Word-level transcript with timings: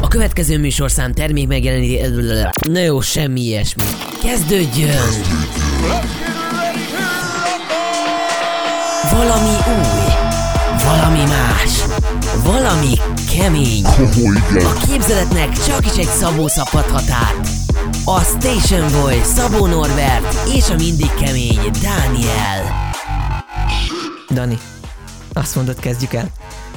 A 0.00 0.08
következő 0.08 0.58
műsorszám 0.58 1.12
termék 1.12 1.46
megjeleníti... 1.46 2.00
Na 2.68 2.78
jó, 2.78 3.00
semmi 3.00 3.40
ilyesmi. 3.40 3.82
Kezdődjön! 4.22 4.98
Valami 9.12 9.48
új, 9.48 10.12
valami 10.84 11.22
más, 11.22 11.84
valami 12.42 12.94
kemény. 13.36 13.84
A 14.54 14.86
képzeletnek 14.86 15.52
csak 15.66 15.86
is 15.86 15.96
egy 15.96 16.08
Szabó 16.08 16.48
szabhathat 16.48 17.10
át. 17.10 17.48
A 18.04 18.20
Station 18.20 19.00
Boy, 19.00 19.20
Szabó 19.22 19.66
Norbert 19.66 20.48
és 20.54 20.70
a 20.70 20.74
mindig 20.74 21.14
kemény 21.20 21.60
Dániel. 21.82 22.90
Dani, 24.30 24.58
azt 25.32 25.54
mondod, 25.54 25.78
kezdjük 25.78 26.12
el. 26.12 26.28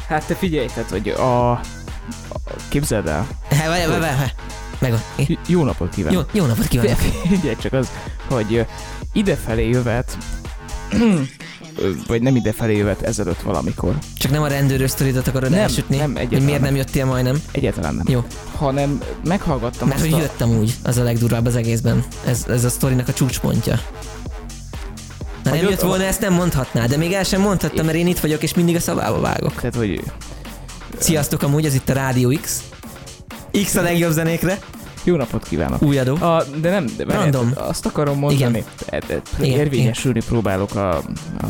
Hát 0.07 0.25
te 0.25 0.36
figyelj, 0.36 0.68
tehát, 0.68 0.89
hogy 0.89 1.09
a... 1.09 1.61
képzeld 2.68 3.07
el. 3.07 3.27
Há, 3.49 3.68
várj, 3.68 3.86
várj, 3.87 4.01
várj. 4.01 4.32
Meg 4.79 4.93
J- 5.18 5.39
Jó 5.47 5.64
napot 5.64 5.89
kívánok. 5.96 6.29
Jó, 6.33 6.42
jó 6.42 6.47
napot 6.47 6.68
kívánok. 6.68 6.97
Figyelj 7.36 7.55
csak 7.61 7.73
az, 7.73 7.87
hogy 8.29 8.65
idefelé 9.14 9.69
jövet, 9.69 10.18
vagy 12.07 12.21
nem 12.21 12.36
idefelé 12.36 12.78
jövet 12.78 13.01
ezelőtt 13.01 13.42
valamikor. 13.42 13.97
Csak 14.18 14.32
nem 14.32 14.42
a 14.42 14.47
rendőrös 14.47 14.89
sztoridat 14.92 15.28
akarod 15.28 15.50
Nem, 15.50 15.59
elsütni? 15.59 15.95
nem, 15.97 16.11
hogy 16.11 16.18
egyáltalán 16.19 16.43
miért 16.45 16.61
nem 16.61 16.69
nem. 16.69 16.75
jöttél 16.79 17.06
majdnem? 17.06 17.42
Egyáltalán 17.51 17.95
nem. 17.95 18.06
Jó. 18.09 18.23
Hanem 18.56 19.01
meghallgattam 19.23 19.87
Mert 19.87 20.00
hogy 20.00 20.14
a... 20.14 20.18
jöttem 20.18 20.50
úgy, 20.50 20.73
az 20.83 20.97
a 20.97 21.04
legdurvább 21.04 21.45
az 21.45 21.56
egészben. 21.56 22.04
Ez, 22.25 22.45
ez 22.47 22.64
a 22.64 22.70
sztorinak 22.70 23.07
a 23.07 23.14
csúcspontja. 23.14 23.75
Ha 25.43 25.50
nem 25.50 25.59
Hogy 25.59 25.70
jött 25.70 25.81
volna, 25.81 26.04
ezt 26.04 26.21
nem 26.21 26.33
mondhatná, 26.33 26.86
de 26.86 26.97
még 26.97 27.14
el 27.14 27.23
sem 27.23 27.42
mondhattam, 27.42 27.86
mert 27.86 27.97
én 27.97 28.07
itt 28.07 28.20
vagyok, 28.20 28.43
és 28.43 28.54
mindig 28.54 28.75
a 28.75 28.79
szavába 28.79 29.20
vágok. 29.20 29.56
Tehát, 29.56 29.75
hogy 29.75 30.01
Sziasztok, 31.01 31.41
amúgy 31.43 31.65
ez 31.65 31.73
itt 31.73 31.89
a 31.89 31.93
Rádió 31.93 32.38
X. 32.41 32.64
X 33.64 33.75
a 33.75 33.81
legjobb 33.81 34.11
zenékre, 34.11 34.59
jó 35.03 35.16
napot 35.16 35.44
kívánok. 35.47 35.81
új 35.81 35.98
adó. 36.00 36.16
A, 36.16 36.44
de 36.62 36.70
nem, 36.70 36.86
de 36.98 37.06
várjál, 37.06 37.23
Random. 37.31 37.52
azt 37.56 37.86
akarom 37.86 38.20
mondani, 38.20 38.39
Igen. 38.39 38.66
Igen. 39.08 39.22
Igen, 39.39 39.59
érvényesülni 39.59 40.22
próbálok 40.28 40.76
a, 40.76 41.02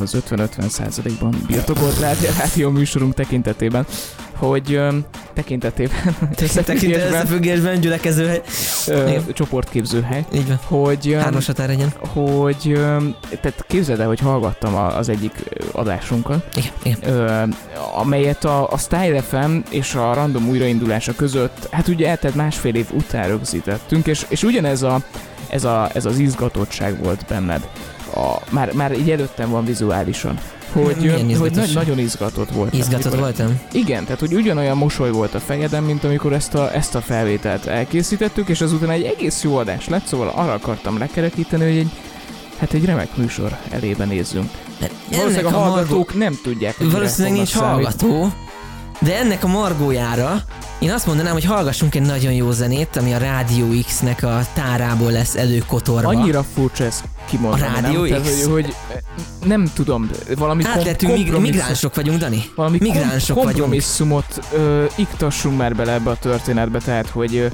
az 0.01 0.17
50-50 0.29 0.67
százalékban 0.69 1.35
birtokolt 1.47 1.99
rádió 2.37 2.69
műsorunk 2.69 3.13
tekintetében, 3.13 3.85
hogy 4.47 4.73
öm, 4.73 5.05
tekintetében, 5.33 6.15
Tekintetben 6.35 7.13
összefüggésben, 7.13 7.79
gyülekező 7.79 8.41
ö, 8.87 9.07
Igen. 9.07 9.23
csoportképzőhely, 9.33 10.25
Így 10.33 10.47
van. 10.47 10.59
hogy, 10.63 11.11
öm, 11.11 11.19
Hármas 11.19 11.45
határegyen. 11.45 11.93
hogy 12.13 12.71
öm, 12.75 13.15
tehát 13.41 13.63
képzeld 13.67 13.99
el, 13.99 14.07
hogy 14.07 14.19
hallgattam 14.19 14.75
a- 14.75 14.97
az 14.97 15.09
egyik 15.09 15.33
adásunkat, 15.71 16.45
Igen, 16.55 16.97
igen. 16.99 17.13
ö, 17.13 17.43
amelyet 17.95 18.45
a, 18.45 18.71
a 18.71 18.77
Style 18.77 19.21
FM 19.21 19.55
és 19.69 19.95
a 19.95 20.13
random 20.13 20.49
újraindulása 20.49 21.13
között, 21.15 21.67
hát 21.71 21.87
ugye 21.87 22.07
eltelt 22.07 22.35
másfél 22.35 22.75
év 22.75 22.87
után 22.93 23.27
rögzítettünk, 23.27 24.07
és, 24.07 24.25
és 24.29 24.43
ugyanez 24.43 24.81
a, 24.81 25.01
ez, 25.49 25.63
a, 25.63 25.89
ez 25.93 26.05
az 26.05 26.17
izgatottság 26.19 27.03
volt 27.03 27.25
benned. 27.29 27.67
A, 28.15 28.35
már, 28.49 28.73
már 28.73 28.91
így 28.91 29.11
előttem 29.11 29.49
van 29.49 29.65
vizuálisan. 29.65 30.39
Hogy, 30.71 31.37
hogy 31.37 31.51
nagy, 31.51 31.73
nagyon 31.73 31.99
izgatott 31.99 32.49
volt. 32.51 32.73
Izgatott 32.73 33.13
amikor- 33.13 33.19
voltam? 33.19 33.59
Igen, 33.71 34.03
tehát 34.03 34.19
hogy 34.19 34.33
ugyanolyan 34.33 34.77
mosoly 34.77 35.11
volt 35.11 35.33
a 35.33 35.39
fejeden, 35.39 35.83
mint 35.83 36.03
amikor 36.03 36.33
ezt 36.33 36.53
a, 36.53 36.75
ezt 36.75 36.95
a 36.95 37.01
felvételt 37.01 37.65
elkészítettük, 37.65 38.49
és 38.49 38.61
azután 38.61 38.89
egy 38.89 39.03
egész 39.03 39.43
jó 39.43 39.55
adás 39.57 39.87
lett, 39.87 40.05
szóval 40.05 40.27
arra 40.35 40.53
akartam 40.53 40.97
lekerekíteni, 40.97 41.63
hogy 41.63 41.77
egy, 41.77 41.89
hát 42.57 42.73
egy 42.73 42.85
remek 42.85 43.15
műsor 43.15 43.57
elébe 43.69 44.05
nézzünk. 44.05 44.49
Mert 44.79 44.93
Valószínűleg 45.09 45.45
a 45.53 45.57
hallgatók 45.57 46.17
nem 46.17 46.39
tudják, 46.43 46.77
hogy 46.77 46.91
Valószínűleg 46.91 47.37
nincs 47.37 47.49
fognak 47.49 47.91
számítani. 47.91 48.33
De 49.01 49.17
ennek 49.17 49.43
a 49.43 49.47
margójára 49.47 50.41
én 50.79 50.91
azt 50.91 51.05
mondanám, 51.05 51.33
hogy 51.33 51.43
hallgassunk 51.45 51.95
egy 51.95 52.01
nagyon 52.01 52.31
jó 52.33 52.51
zenét, 52.51 52.95
ami 52.97 53.13
a 53.13 53.17
Rádió 53.17 53.67
X-nek 53.85 54.23
a 54.23 54.41
tárából 54.53 55.11
lesz 55.11 55.35
előkotorva. 55.35 56.07
Annyira 56.09 56.45
furcsa 56.53 56.83
ez 56.83 57.01
kimondani, 57.29 57.61
A 57.63 57.65
Rádió 57.81 58.03
nem? 58.05 58.21
X? 58.21 58.29
Tehát, 58.29 58.43
hogy, 58.43 58.51
hogy 58.51 58.73
nem 59.45 59.71
tudom, 59.73 60.09
valami 60.37 60.63
kom- 60.63 60.75
Átlettünk, 60.75 61.11
mig- 61.13 61.39
migránsok 61.39 61.95
vagyunk, 61.95 62.19
Dani. 62.19 62.43
valami 62.55 62.77
kom- 62.77 62.91
migránsok 62.93 63.35
vagyunk. 63.35 63.53
kompromisszumot 63.55 64.39
ö, 64.53 64.85
iktassunk 64.95 65.57
már 65.57 65.75
bele 65.75 65.91
ebbe 65.93 66.09
a 66.09 66.15
történetbe, 66.15 66.79
tehát, 66.79 67.09
hogy 67.09 67.35
ö, 67.35 67.45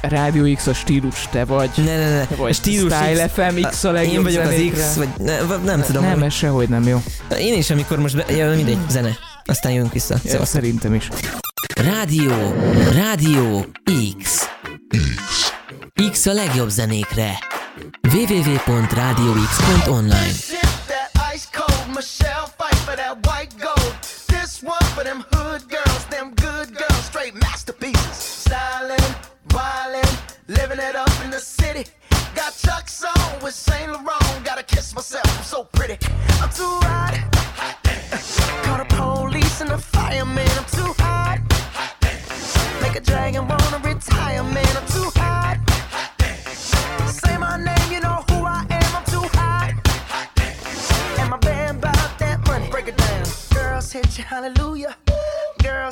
Rádió 0.00 0.54
X 0.54 0.66
a 0.66 0.74
stílus 0.74 1.28
te 1.30 1.44
vagy, 1.44 1.70
Ne, 1.76 1.96
ne, 1.98 2.10
ne. 2.18 2.26
vagy 2.36 2.50
a 2.50 2.54
stílus 2.54 2.92
Style 2.92 3.26
X, 3.26 3.32
FM 3.32 3.60
X 3.68 3.84
a 3.84 3.90
legjobb 3.90 4.14
én 4.14 4.22
vagyok 4.22 4.42
az 4.42 4.48
zenékre. 4.50 4.82
X, 4.82 4.94
vagy 4.96 5.08
ne, 5.18 5.38
nem 5.64 5.80
tudom. 5.82 6.02
Nem, 6.04 6.22
ez 6.22 6.32
sehogy 6.32 6.68
nem 6.68 6.82
jó. 6.88 7.02
Én 7.38 7.54
is, 7.58 7.70
amikor 7.70 7.98
most 7.98 8.16
be, 8.16 8.34
ja, 8.36 8.54
mindegy, 8.54 8.78
zene. 8.88 9.16
Aztán 9.46 9.72
jövünk 9.72 9.92
vissza. 9.92 10.14
Ja, 10.22 10.30
Szóval. 10.30 10.46
szerintem 10.46 10.94
is. 10.94 11.08
Rádió, 11.76 12.54
Rádió 12.92 13.66
X. 14.22 14.48
X 16.10 16.26
a 16.26 16.32
legjobb 16.32 16.68
zenékre. 16.68 17.38
www.radiox.online 18.02 20.32
Shit, 20.32 20.60
that 20.86 21.10
ice 21.34 21.46
cold 21.52 21.86
Michelle 21.94 22.46
fight 22.58 22.78
for 22.86 22.94
that 22.94 23.16
white 23.26 23.54
gold. 23.58 23.94
This 24.26 24.62
one 24.62 24.84
for 24.94 25.02
them 25.04 25.24
hood 25.30 25.62
girls, 25.68 26.04
them 26.08 26.32
good 26.34 26.68
girls, 26.76 27.04
straight 27.04 27.34
masterpieces. 27.40 28.16
Styling, 28.44 29.14
wildin', 29.48 30.18
living 30.46 30.78
it 30.88 30.96
up 30.96 31.24
in 31.24 31.30
the 31.30 31.40
city. 31.40 31.84
Got 32.34 32.52
Chuck's 32.64 33.02
on 33.04 33.42
with 33.42 33.54
Saint 33.54 33.90
Laurent. 33.92 34.44
Gotta 34.44 34.62
kiss 34.64 34.94
myself, 34.94 35.26
I'm 35.38 35.44
so 35.44 35.64
pretty. 35.72 35.96
I'm 36.42 36.50
too 36.50 36.78
hot. 36.86 37.33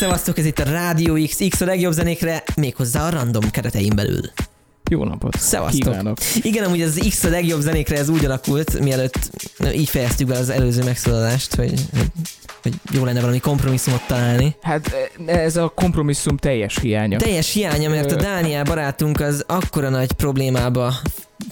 szevasztok, 0.00 0.38
ez 0.38 0.44
itt 0.44 0.58
a 0.58 0.64
Rádió 0.64 1.18
X, 1.26 1.36
X 1.48 1.60
a 1.60 1.64
legjobb 1.64 1.92
zenékre, 1.92 2.42
méghozzá 2.56 3.06
a 3.06 3.10
random 3.10 3.50
keretein 3.50 3.92
belül. 3.96 4.20
Jó 4.90 5.04
napot. 5.04 5.36
Szevasztok. 5.38 5.90
Kívánok. 5.90 6.18
Igen, 6.42 6.64
amúgy 6.64 6.82
az 6.82 7.06
X 7.08 7.24
a 7.24 7.28
legjobb 7.28 7.60
zenékre 7.60 7.96
ez 7.96 8.08
úgy 8.08 8.24
alakult, 8.24 8.78
mielőtt 8.78 9.30
így 9.74 9.88
fejeztük 9.88 10.26
be 10.26 10.38
az 10.38 10.48
előző 10.48 10.82
megszólalást, 10.84 11.54
hogy, 11.54 11.72
hogy, 12.62 12.74
jó 12.92 13.04
lenne 13.04 13.20
valami 13.20 13.38
kompromisszumot 13.38 14.06
találni. 14.06 14.56
Hát 14.62 15.10
ez 15.26 15.56
a 15.56 15.68
kompromisszum 15.68 16.36
teljes 16.36 16.78
hiánya. 16.78 17.18
Teljes 17.18 17.52
hiánya, 17.52 17.90
mert 17.90 18.12
a. 18.12 18.16
Dániel 18.16 18.64
barátunk 18.64 19.20
az 19.20 19.44
akkora 19.46 19.88
nagy 19.88 20.12
problémába 20.12 20.94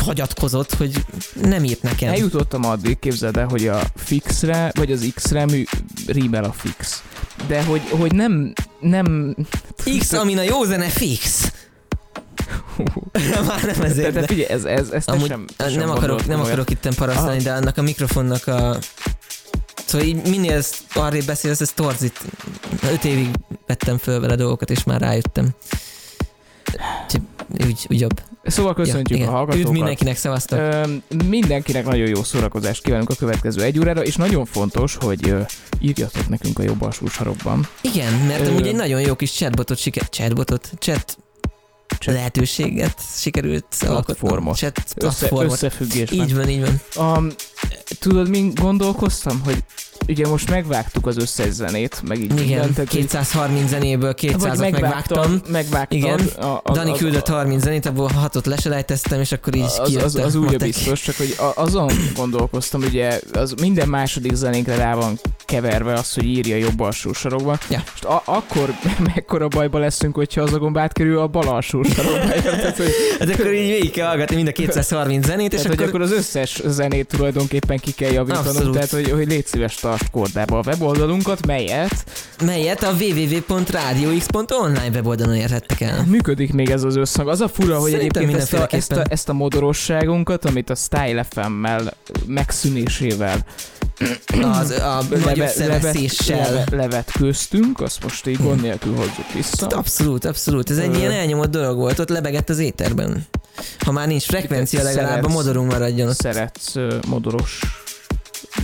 hagyatkozott, 0.00 0.74
hogy 0.74 1.04
nem 1.42 1.64
írt 1.64 1.82
nekem. 1.82 2.08
Eljutottam 2.08 2.64
addig, 2.64 2.98
képzeld 2.98 3.36
el, 3.36 3.46
hogy 3.46 3.66
a 3.66 3.80
fixre, 3.96 4.72
vagy 4.74 4.92
az 4.92 5.12
x-re 5.14 5.44
mű, 5.44 5.64
rímel 6.06 6.44
a 6.44 6.52
fix. 6.52 7.02
De 7.46 7.64
hogy, 7.64 7.82
hogy 7.90 8.14
nem, 8.14 8.52
nem... 8.80 9.36
X, 9.98 10.12
amin 10.12 10.38
a 10.38 10.42
jó 10.42 10.64
zene 10.64 10.88
fix. 10.88 11.52
Már 13.46 13.62
nem 13.62 13.82
ezért, 13.82 14.12
de 14.12 14.20
de, 14.20 14.26
figyelj, 14.26 14.48
ez, 14.48 14.64
ez, 14.64 14.90
ezt 14.90 15.08
amúgy 15.08 15.28
sem, 15.28 15.44
te 15.56 15.68
sem 15.68 15.78
nem, 15.78 15.90
akarok, 15.90 16.26
nem 16.26 16.36
olyat. 16.36 16.46
akarok 16.46 16.70
itten 16.70 16.94
parasztani, 16.94 17.42
de 17.42 17.52
annak 17.52 17.76
a 17.76 17.82
mikrofonnak 17.82 18.46
a... 18.46 18.78
Szóval 19.86 20.06
így 20.06 20.28
minél 20.28 20.62
arrébb 20.94 21.24
beszélsz, 21.24 21.60
ez 21.60 21.72
torzít. 21.74 22.20
Öt 22.92 23.04
évig 23.04 23.30
vettem 23.66 23.98
föl 23.98 24.20
vele 24.20 24.34
dolgokat, 24.34 24.70
és 24.70 24.84
már 24.84 25.00
rájöttem. 25.00 25.48
Úgyhogy 27.02 27.22
Úgy, 27.66 27.86
úgy 27.90 28.00
jobb. 28.00 28.22
Szóval 28.50 28.74
köszöntjük 28.74 29.18
igen. 29.18 29.30
a 29.30 29.32
hallgatókat. 29.32 29.66
Üdv 29.66 29.72
mindenkinek, 29.72 30.16
szevasztok. 30.16 30.58
Ö, 30.58 30.86
mindenkinek 31.28 31.84
nagyon 31.84 32.08
jó 32.08 32.22
szórakozást 32.22 32.82
kívánunk 32.82 33.10
a 33.10 33.14
következő 33.14 33.62
egy 33.62 33.78
órára, 33.78 34.04
és 34.04 34.16
nagyon 34.16 34.44
fontos, 34.44 34.96
hogy 35.00 35.28
ö, 35.28 35.40
írjatok 35.80 36.28
nekünk 36.28 36.58
a 36.58 36.62
jobb 36.62 36.82
alsó 36.82 37.06
sarokban. 37.06 37.68
Igen, 37.80 38.12
mert 38.12 38.46
Ö, 38.46 38.48
amúgy 38.48 38.66
egy 38.66 38.74
nagyon 38.74 39.00
jó 39.00 39.14
kis 39.14 39.32
chatbotot 39.32 39.78
siker... 39.78 40.08
Chatbotot? 40.08 40.70
Chat 40.78 41.18
Chat. 41.98 42.14
lehetőséget 42.14 43.00
sikerült 43.16 43.64
Platformot. 43.78 44.56
Chat 44.56 44.78
Össze, 44.78 44.94
platformot. 44.94 45.52
összefüggésben. 45.52 46.18
így 46.26 46.34
van, 46.34 46.48
így 46.48 46.60
van. 46.94 47.16
Um, 47.16 47.32
tudod, 47.98 48.28
mi 48.28 48.50
gondolkoztam, 48.54 49.40
hogy 49.44 49.64
ugye 50.08 50.26
most 50.28 50.50
megvágtuk 50.50 51.06
az 51.06 51.16
összes 51.16 51.50
zenét, 51.52 52.02
meg 52.08 52.18
így 52.18 52.24
Igen, 52.32 52.44
mindent, 52.44 52.74
tehát 52.74 52.94
így- 52.94 53.00
230 53.00 53.68
zenéből 53.68 54.14
200-at 54.20 54.58
megvágtam. 54.58 55.40
megvágtad. 55.50 55.98
Igen. 55.98 56.20
A, 56.40 56.60
a, 56.62 56.72
Dani 56.72 56.92
küldött 56.92 57.26
30 57.28 57.62
zenét, 57.62 57.86
abból 57.86 58.08
hatot 58.08 58.46
leselejteztem, 58.46 59.20
és 59.20 59.32
akkor 59.32 59.54
így 59.54 59.62
az, 59.62 59.78
az, 59.78 59.88
kijött 59.88 60.24
az 60.24 60.34
úgy 60.34 60.56
biztos, 60.56 61.00
csak 61.02 61.16
hogy 61.16 61.36
azon 61.54 61.90
gondolkoztam, 62.16 62.82
ugye 62.82 63.20
az 63.32 63.54
minden 63.60 63.88
második 63.88 64.34
zenénkre 64.34 64.76
rá 64.76 64.94
van 64.94 65.18
keverve 65.44 65.92
az, 65.92 66.14
hogy 66.14 66.24
írja 66.24 66.56
jobb 66.56 66.80
alsó 66.80 67.12
sarokba. 67.12 67.58
Ja. 67.70 67.82
Most 67.90 68.04
a- 68.04 68.22
akkor 68.24 68.74
mekkora 69.14 69.48
bajba 69.48 69.78
leszünk, 69.78 70.14
hogyha 70.14 70.40
az 70.42 70.52
a 70.52 70.58
gomb 70.58 70.78
átkerül 70.78 71.18
a 71.18 71.26
bal 71.26 71.48
alsó 71.48 71.82
sarokba. 71.82 72.26
Tehát, 72.58 72.76
hogy, 72.76 72.92
Hát 73.18 73.28
akkor 73.30 73.52
így 73.52 73.68
végig 73.68 73.90
kell 73.90 74.06
hallgatni 74.06 74.36
mind 74.36 74.48
a 74.48 74.52
230 74.52 75.26
zenét, 75.26 75.52
és 75.52 75.60
tehát, 75.60 75.76
hogy 75.78 75.86
akkor... 75.86 76.00
akkor 76.00 76.12
az 76.12 76.18
összes 76.18 76.62
zenét 76.66 77.06
tulajdonképpen 77.06 77.78
ki 77.78 77.92
kell 77.92 78.12
javítanunk, 78.12 78.46
Abszolút. 78.46 78.72
tehát 78.72 78.90
hogy, 78.90 79.10
hogy 79.10 79.26
légy 79.28 79.46
szíves 79.46 79.74
tartsd 79.88 80.10
kordába 80.10 80.58
a 80.58 80.62
weboldalunkat, 80.66 81.46
melyet 81.46 82.04
Melyet 82.44 82.82
a 82.82 82.90
www.radiox.online 83.00 84.88
weboldalon 84.94 85.34
érhettek 85.34 85.80
el. 85.80 86.04
működik 86.06 86.52
még 86.52 86.70
ez 86.70 86.82
az 86.82 86.96
összhang. 86.96 87.28
Az 87.28 87.40
a 87.40 87.48
fura, 87.48 87.78
hogy 87.78 87.90
Szerintem 87.90 88.22
egyébként 88.22 88.42
ezt 88.42 88.52
a, 88.62 88.66
ezt, 88.70 88.92
a, 88.92 89.02
ezt 89.08 89.28
a 89.28 89.32
modorosságunkat, 89.32 90.44
amit 90.44 90.70
a 90.70 90.74
Style 90.74 91.24
FM-mel 91.30 91.92
megszűnésével 92.26 93.44
Az, 94.42 94.70
a 94.70 95.00
leve- 95.24 95.38
összeveszéssel. 95.38 96.52
leve- 96.52 96.70
levet 96.70 97.10
köztünk, 97.12 97.80
azt 97.80 98.02
most 98.02 98.26
így 98.26 98.42
gond 98.42 98.60
nélkül 98.60 98.94
hozzuk 98.96 99.32
vissza. 99.34 99.66
Abszolút, 99.66 100.24
abszolút. 100.24 100.70
Ez 100.70 100.78
egy 100.78 100.94
Ö. 100.94 100.98
ilyen 100.98 101.12
elnyomott 101.12 101.50
dolog 101.50 101.76
volt, 101.76 101.98
ott 101.98 102.08
lebegett 102.08 102.48
az 102.48 102.58
éterben. 102.58 103.26
Ha 103.78 103.92
már 103.92 104.06
nincs 104.06 104.24
frekvencia, 104.24 104.82
legalább 104.82 105.08
a 105.10 105.12
Szeretsz- 105.14 105.32
modorunk 105.34 105.70
maradjon 105.72 106.08
ott. 106.08 106.16
Szeretsz 106.16 106.76
ö, 106.76 106.96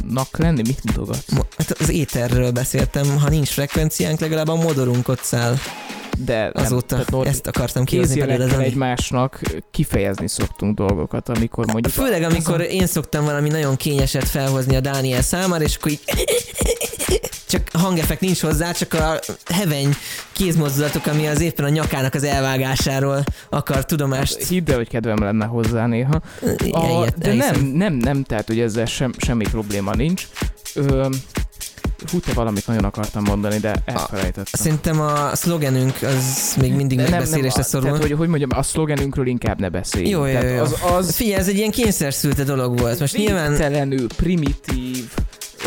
modorosnak 0.04 0.38
lenni? 0.38 0.62
Mit 0.66 0.84
mutogatsz? 0.84 1.30
Mo- 1.30 1.54
Hát 1.56 1.70
az 1.70 1.88
éterről 1.90 2.50
beszéltem, 2.50 3.18
ha 3.18 3.28
nincs 3.28 3.48
frekvenciánk, 3.48 4.20
legalább 4.20 4.48
a 4.48 4.54
modorunk 4.54 5.08
ott 5.08 5.22
száll. 5.22 5.56
De 6.18 6.50
Azóta 6.54 6.96
nem, 6.96 7.04
tehát 7.04 7.26
ezt 7.26 7.46
akartam 7.46 7.84
kihozni 7.84 8.20
belőle. 8.20 8.58
egymásnak 8.58 9.40
kifejezni 9.70 10.28
szoktunk 10.28 10.76
dolgokat, 10.76 11.28
amikor 11.28 11.66
mondjuk... 11.66 11.94
Főleg 11.94 12.22
amikor 12.22 12.60
én 12.60 12.86
szoktam 12.86 13.24
valami 13.24 13.48
nagyon 13.48 13.76
kényeset 13.76 14.28
felhozni 14.28 14.76
a 14.76 14.80
Dániel 14.80 15.22
számára, 15.22 15.64
és 15.64 15.76
akkor 15.76 15.90
így 15.90 16.00
csak 17.48 17.68
hangeffekt 17.72 18.20
nincs 18.20 18.40
hozzá, 18.40 18.72
csak 18.72 18.94
a 18.94 19.18
heveny 19.46 19.94
kézmozdulatok, 20.32 21.06
ami 21.06 21.26
az 21.26 21.40
éppen 21.40 21.64
a 21.64 21.68
nyakának 21.68 22.14
az 22.14 22.24
elvágásáról 22.24 23.24
akar 23.50 23.84
tudomást. 23.84 24.46
Hidd 24.46 24.70
el, 24.70 24.76
hogy 24.76 24.88
kedvem 24.88 25.18
lenne 25.18 25.44
hozzá 25.44 25.86
néha. 25.86 26.20
A, 26.70 27.06
de 27.16 27.34
nem, 27.34 27.64
nem, 27.64 27.94
nem, 27.94 28.22
tehát 28.22 28.46
hogy 28.46 28.60
ezzel 28.60 28.86
sem, 28.86 29.12
semmi 29.18 29.44
probléma 29.44 29.94
nincs. 29.94 30.26
Ö, 30.74 31.06
hú, 32.10 32.18
te 32.20 32.32
valamit 32.32 32.66
nagyon 32.66 32.84
akartam 32.84 33.22
mondani, 33.22 33.58
de 33.58 33.82
elfelejtettem. 33.84 34.44
Szerintem 34.52 35.00
a 35.00 35.30
szlogenünk 35.34 35.98
az 36.02 36.54
még 36.60 36.72
mindig 36.74 36.98
De 36.98 37.08
megbeszélésre 37.10 37.60
a- 37.60 37.64
szorul. 37.64 37.86
Tehát, 37.86 38.02
hogy, 38.02 38.12
hogy 38.12 38.28
mondjam, 38.28 38.50
a 38.54 38.62
szlogenünkről 38.62 39.26
inkább 39.26 39.60
ne 39.60 39.68
beszéljünk. 39.68 40.12
Jó, 40.12 40.24
jó, 40.26 40.48
jó. 40.48 40.62
Az, 40.62 40.74
az 40.96 41.14
Figyelj, 41.14 41.36
ez 41.40 41.48
egy 41.48 41.56
ilyen 41.56 41.70
kényszerszülte 41.70 42.44
dolog 42.44 42.78
volt. 42.78 43.00
Most 43.00 43.16
nyilván 43.16 44.06
primitív, 44.16 45.04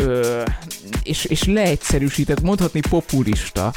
ö, 0.00 0.42
és, 1.02 1.24
és 1.24 1.44
leegyszerűsített, 1.44 2.40
mondhatni 2.40 2.80
populista. 2.88 3.72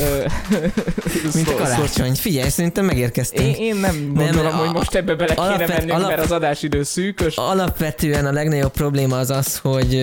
Ö, 0.00 0.24
mint 1.34 1.46
szó- 1.48 1.54
karácsony. 1.54 2.14
Figyelj, 2.14 2.48
szerintem 2.48 2.82
Én, 2.84 2.88
megérkeztünk. 2.90 3.58
én 3.58 3.76
nem 3.76 4.12
gondolom, 4.14 4.52
a- 4.52 4.56
hogy 4.56 4.72
most 4.72 4.94
ebbe 4.94 5.14
bele 5.14 5.34
kéne 5.34 5.46
alapvet- 5.46 5.68
mennünk, 5.68 5.92
alap- 5.92 6.08
mert 6.08 6.22
az 6.22 6.32
adásidő 6.32 6.82
szűkös. 6.82 7.36
Alapvetően 7.36 8.26
a 8.26 8.32
legnagyobb 8.32 8.72
probléma 8.72 9.18
az 9.18 9.30
az, 9.30 9.56
hogy 9.56 9.94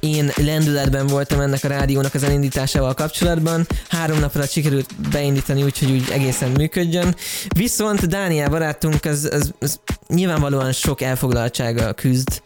én 0.00 0.30
lendületben 0.36 1.06
voltam 1.06 1.40
ennek 1.40 1.64
a 1.64 1.68
rádiónak 1.68 2.14
az 2.14 2.22
elindításával 2.22 2.94
kapcsolatban. 2.94 3.66
Három 3.88 4.18
nap 4.18 4.34
alatt 4.34 4.50
sikerült 4.50 4.94
beindítani 5.10 5.62
úgy, 5.62 5.78
hogy 5.78 5.90
úgy 5.90 6.10
egészen 6.10 6.50
működjön. 6.50 7.14
Viszont 7.56 8.06
Dániel 8.08 8.48
barátunk 8.48 9.04
az, 9.04 9.28
az, 9.32 9.52
az 9.60 9.80
nyilvánvalóan 10.08 10.72
sok 10.72 11.00
elfoglaltsága 11.00 11.92
küzd 11.92 12.42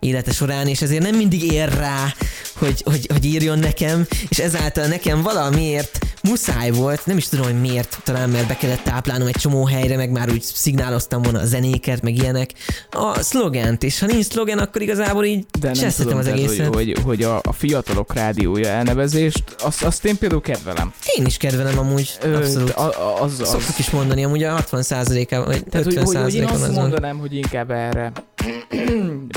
élete 0.00 0.32
során, 0.32 0.66
és 0.66 0.82
ezért 0.82 1.02
nem 1.02 1.14
mindig 1.16 1.52
ér 1.52 1.68
rá, 1.78 2.14
hogy, 2.58 2.82
hogy, 2.84 3.06
hogy 3.12 3.24
írjon 3.24 3.58
nekem, 3.58 4.06
és 4.28 4.38
ezáltal 4.38 4.86
nekem 4.86 5.22
valamiért 5.22 5.98
muszáj 6.22 6.70
volt, 6.70 7.06
nem 7.06 7.16
is 7.16 7.28
tudom, 7.28 7.44
hogy 7.44 7.60
miért, 7.60 7.98
talán 8.04 8.28
mert 8.30 8.46
be 8.46 8.56
kellett 8.56 8.82
táplálnom 8.82 9.26
egy 9.26 9.36
csomó 9.36 9.64
helyre, 9.66 9.96
meg 9.96 10.10
már 10.10 10.30
úgy 10.30 10.42
szignáloztam 10.42 11.22
volna 11.22 11.38
a 11.40 11.44
zenéket, 11.46 12.02
meg 12.02 12.16
ilyenek, 12.16 12.50
a 12.90 13.22
szlogent, 13.22 13.82
és 13.82 13.98
ha 13.98 14.06
nincs 14.06 14.24
szlogen, 14.24 14.58
akkor 14.58 14.82
igazából 14.82 15.24
így 15.24 15.44
De 15.60 15.70
nem 15.80 15.90
tudom, 15.96 16.18
az 16.18 16.24
tehát, 16.24 16.38
egészet. 16.38 16.66
hogy, 16.66 16.74
hogy, 16.74 17.02
hogy 17.04 17.22
a, 17.22 17.36
a 17.42 17.52
fiatalok 17.52 18.14
rádiója 18.14 18.68
elnevezést, 18.68 19.42
azt, 19.62 19.82
azt 19.82 20.04
én 20.04 20.18
például 20.18 20.40
kedvelem. 20.40 20.92
Én 21.18 21.26
is 21.26 21.36
kedvelem 21.36 21.78
amúgy, 21.78 22.10
Ö, 22.22 22.36
abszolút. 22.36 22.70
a- 22.70 22.82
a- 22.82 23.22
Az, 23.22 23.40
az, 23.40 23.48
Szoktuk 23.48 23.78
is 23.78 23.90
mondani, 23.90 24.24
amúgy 24.24 24.42
a 24.42 24.64
60%-a, 24.70 25.44
vagy 25.44 25.64
Tehát, 25.64 25.86
hogy, 25.86 25.96
50 25.96 26.04
hogy, 26.04 26.16
hogy 26.16 26.34
én 26.34 26.44
azt 26.44 26.72
mondanám, 26.72 27.18
hogy 27.18 27.34
inkább 27.34 27.70
erre, 27.70 28.12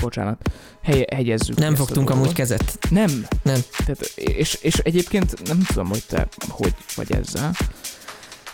bocsánat, 0.02 0.50
hely, 0.84 1.06
hegyezzük. 1.16 1.58
Nem 1.58 1.74
a 1.74 1.76
fogtunk 1.76 2.08
dolgot. 2.08 2.24
amúgy 2.24 2.34
kezet. 2.36 2.78
Nem. 2.90 3.26
Nem. 3.44 3.60
Tehát, 3.78 4.12
és, 4.16 4.58
és 4.62 4.76
egyébként 4.78 5.48
nem 5.48 5.60
tudom, 5.68 5.88
hogy 5.88 6.04
te 6.08 6.28
hogy 6.50 6.74
vagy 6.96 7.12
ezzel, 7.12 7.52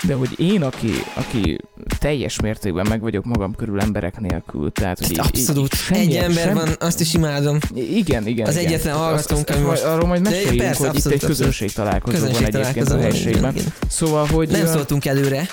de 0.03 0.13
hogy 0.13 0.39
én, 0.39 0.61
aki, 0.63 0.91
aki 1.13 1.57
teljes 1.99 2.39
mértékben 2.39 2.85
meg 2.89 3.01
vagyok 3.01 3.25
magam 3.25 3.55
körül 3.55 3.79
emberek 3.81 4.19
nélkül, 4.19 4.71
tehát 4.71 4.99
hogy 4.99 5.11
így, 5.11 5.19
Abszolút. 5.19 5.73
így, 5.73 5.79
semmi- 5.79 6.01
Egy 6.01 6.15
ember 6.15 6.43
semmi- 6.43 6.53
van, 6.59 6.69
azt 6.79 6.99
is 6.99 7.13
imádom. 7.13 7.57
Igen, 7.75 8.27
igen. 8.27 8.47
Az 8.47 8.55
igen. 8.55 8.67
egyetlen 8.67 8.95
hallgatónk, 8.95 9.49
ami 9.49 9.61
most- 9.63 9.83
Arról 9.83 10.07
majd 10.07 10.21
meséljünk, 10.21 10.57
persze, 10.57 10.79
hogy 10.79 10.89
itt 10.89 10.95
abszolút, 10.95 11.21
egy 11.21 11.27
közönség 11.27 11.71
találkozó 11.71 12.25
van 12.31 12.43
egyébként 12.43 12.89
a 12.89 12.97
helységben. 12.99 13.55
Szóval, 13.89 14.25
hogy... 14.25 14.49
Nem 14.49 14.65
szóltunk 14.65 15.05
előre, 15.05 15.47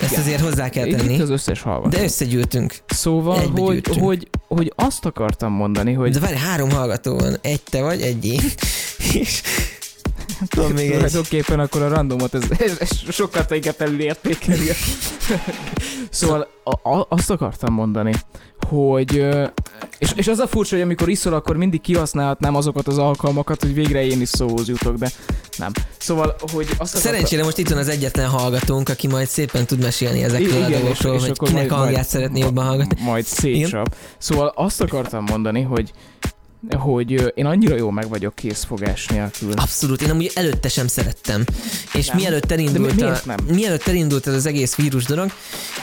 ezt 0.00 0.12
Igen. 0.12 0.24
azért 0.24 0.40
hozzá 0.40 0.68
kell 0.68 0.86
itt 0.86 0.96
tenni, 0.96 1.20
az 1.20 1.30
összes 1.30 1.62
hallgató. 1.62 1.88
de 1.88 2.02
összegyűltünk. 2.02 2.74
Szóval, 2.86 3.40
egybe 3.40 3.60
hogy, 3.60 3.72
gyűjtünk. 3.72 4.04
hogy, 4.04 4.28
hogy 4.48 4.72
azt 4.76 5.04
akartam 5.04 5.52
mondani, 5.52 5.92
hogy 5.92 6.12
De 6.12 6.20
várj, 6.20 6.36
három 6.36 6.70
hallgató 6.70 7.14
van, 7.18 7.36
egy 7.42 7.60
te 7.70 7.82
vagy, 7.82 8.00
egy 8.00 8.24
én. 8.24 8.40
És 9.20 9.42
van 10.56 10.70
még 10.72 10.84
egy. 10.90 10.92
tulajdonképpen 10.96 11.60
akkor 11.60 11.82
a 11.82 11.88
randomot 11.88 12.34
ez, 12.34 12.42
ez, 12.58 12.76
ez 12.80 12.90
sokkal 13.10 13.44
inkább 13.50 13.74
felülértékeli. 13.74 14.68
szóval 16.10 16.48
a, 16.64 16.88
a, 16.90 17.06
azt 17.08 17.30
akartam 17.30 17.72
mondani, 17.74 18.14
hogy 18.68 19.26
és, 19.98 20.12
és 20.16 20.28
az 20.28 20.38
a 20.38 20.46
furcsa, 20.46 20.74
hogy 20.74 20.84
amikor 20.84 21.08
iszol, 21.08 21.32
akkor 21.34 21.56
mindig 21.56 21.80
kihasználhatnám 21.80 22.54
azokat 22.56 22.86
az 22.86 22.98
alkalmakat, 22.98 23.60
hogy 23.62 23.74
végre 23.74 24.06
én 24.06 24.20
is 24.20 24.28
szóhoz 24.28 24.68
jutok, 24.68 24.96
de 24.96 25.10
nem. 25.58 25.72
Szóval, 25.98 26.34
hogy 26.52 26.66
azt 26.68 26.72
akartam- 26.78 27.00
Szerencsére 27.00 27.44
most 27.44 27.58
itt 27.58 27.68
van 27.68 27.78
az 27.78 27.88
egyetlen 27.88 28.28
hallgatónk, 28.28 28.88
aki 28.88 29.06
majd 29.06 29.28
szépen 29.28 29.66
tud 29.66 29.82
mesélni 29.82 30.22
ezekről 30.22 30.62
a 30.62 30.66
Igen, 30.66 30.80
dolgokról, 30.80 31.18
hogy 31.18 31.30
akkor 31.30 31.48
kinek 31.48 31.62
majd- 31.62 31.72
a 31.72 31.74
hangját 31.74 31.94
majd- 31.96 32.08
szeretné 32.08 32.40
jobban 32.40 32.64
hallgatni. 32.66 33.02
Majd 33.02 33.24
szétcsap. 33.24 33.94
Szóval 34.18 34.52
azt 34.56 34.80
akartam 34.80 35.24
mondani, 35.24 35.62
hogy 35.62 35.90
hogy 36.70 37.32
én 37.34 37.46
annyira 37.46 37.76
jó 37.76 37.90
meg 37.90 38.08
vagyok 38.08 38.34
készfogás 38.34 39.06
nélkül. 39.06 39.52
Abszolút, 39.52 40.02
én 40.02 40.10
amúgy 40.10 40.30
előtte 40.34 40.68
sem 40.68 40.86
szerettem. 40.86 41.44
És 41.94 42.06
Nem. 42.06 42.16
mielőtt 42.16 42.46
De 42.46 42.56
mi- 42.56 42.66
elindult, 42.66 43.00
a, 43.02 43.20
nem? 43.24 43.36
mielőtt 43.48 43.86
elindult 43.86 44.26
ez 44.26 44.34
az 44.34 44.46
egész 44.46 44.74
vírus 44.74 45.04
dolog, 45.04 45.30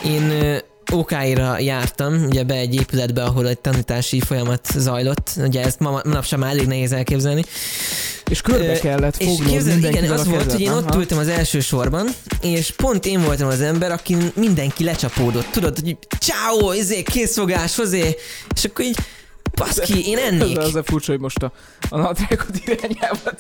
én 0.05 0.29
ö, 0.29 0.57
OK-ra 0.91 1.59
jártam, 1.59 2.25
ugye 2.25 2.43
be 2.43 2.53
egy 2.53 2.75
épületbe, 2.75 3.23
ahol 3.23 3.47
egy 3.47 3.59
tanítási 3.59 4.19
folyamat 4.19 4.67
zajlott, 4.77 5.29
ugye 5.37 5.63
ezt 5.63 5.79
ma, 5.79 6.01
manapság 6.03 6.39
már 6.39 6.49
elég 6.51 6.67
nehéz 6.67 6.91
elképzelni. 6.91 7.43
És 8.29 8.41
körbe 8.41 8.79
kellett 8.79 9.17
És 9.17 9.27
fognod 9.27 9.47
képzeld, 9.49 9.83
igen, 9.83 10.11
az 10.11 10.25
volt, 10.25 10.37
kezed, 10.37 10.51
hogy 10.51 10.61
én 10.61 10.71
ott 10.71 10.89
aha. 10.89 10.99
ültem 10.99 11.17
az 11.17 11.27
első 11.27 11.59
sorban, 11.59 12.07
és 12.41 12.71
pont 12.71 13.05
én 13.05 13.21
voltam 13.23 13.47
az 13.47 13.61
ember, 13.61 13.91
akin 13.91 14.31
mindenki 14.35 14.83
lecsapódott. 14.83 15.45
Tudod, 15.51 15.79
hogy 15.79 15.97
ciao, 16.19 16.73
izé, 16.73 17.03
készfogás, 17.03 17.75
hozé, 17.75 18.15
és 18.55 18.63
akkor 18.63 18.85
így, 18.85 18.97
baszki, 19.55 20.07
én 20.09 20.17
ennék. 20.17 20.57
Ez 20.57 20.63
az 20.65 20.75
a 20.75 20.83
furcsa, 20.83 21.11
hogy 21.11 21.21
most 21.21 21.43
a, 21.43 21.51
a 21.89 21.97
nadrágod 21.97 22.61
irányába 22.65 23.31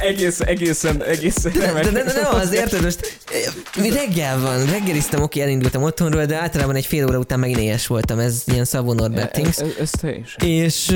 egész, 0.00 0.40
egészen, 0.40 1.02
egészen 1.02 1.52
De, 1.52 1.66
remek. 1.66 1.84
de, 1.84 1.90
de, 1.90 2.02
de 2.02 2.20
nem 2.20 2.34
az, 2.34 2.52
érted? 2.52 2.82
Most 2.82 3.18
mi 3.76 3.90
reggel 3.90 4.40
van, 4.40 4.66
reggeliztem, 4.66 5.22
oké, 5.22 5.40
elindultam 5.40 5.82
otthonról, 5.82 6.24
de 6.24 6.36
általában 6.36 6.74
egy 6.74 6.86
fél 6.86 7.06
óra 7.06 7.18
után 7.18 7.38
megint 7.38 7.58
éhes 7.58 7.86
voltam, 7.86 8.18
ez 8.18 8.42
ilyen 8.46 8.64
Szabó 8.64 8.92
Norbert 8.92 9.32
things. 9.32 9.58
Ez, 9.58 9.68
ez 9.80 9.90
teljesen. 10.00 10.48
És, 10.48 10.94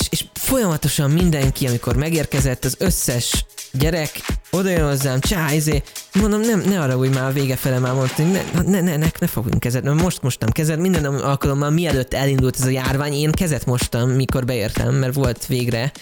és, 0.00 0.06
és 0.10 0.24
folyamatosan 0.34 1.10
mindenki, 1.10 1.66
amikor 1.66 1.96
megérkezett, 1.96 2.64
az 2.64 2.76
összes 2.78 3.44
gyerek 3.72 4.10
oda 4.50 4.68
jön 4.68 4.88
hozzám, 4.88 5.20
csá, 5.20 5.52
izé, 5.52 5.82
mondom, 6.14 6.40
nem, 6.40 6.60
ne 6.60 6.80
arra, 6.80 6.96
hogy 6.96 7.14
már 7.14 7.28
a 7.28 7.32
vége 7.32 7.56
fele 7.56 7.78
már 7.78 7.94
mondtam, 7.94 8.30
ne, 8.30 8.42
ne, 8.54 8.80
ne, 8.80 8.96
ne, 8.96 9.06
ne 9.20 9.26
fogunk 9.26 9.60
kezet, 9.60 9.82
mert 9.82 10.00
most 10.02 10.22
mostam 10.22 10.50
kezet, 10.50 10.78
minden 10.78 11.04
alkalommal 11.04 11.70
mielőtt 11.70 12.14
elindult 12.14 12.56
ez 12.58 12.66
a 12.66 12.70
járvány, 12.70 13.12
én 13.12 13.32
kezet 13.32 13.66
mostam, 13.66 14.10
mikor 14.10 14.44
beértem, 14.44 14.94
mert 14.94 15.14
volt 15.14 15.46
végre 15.46 15.92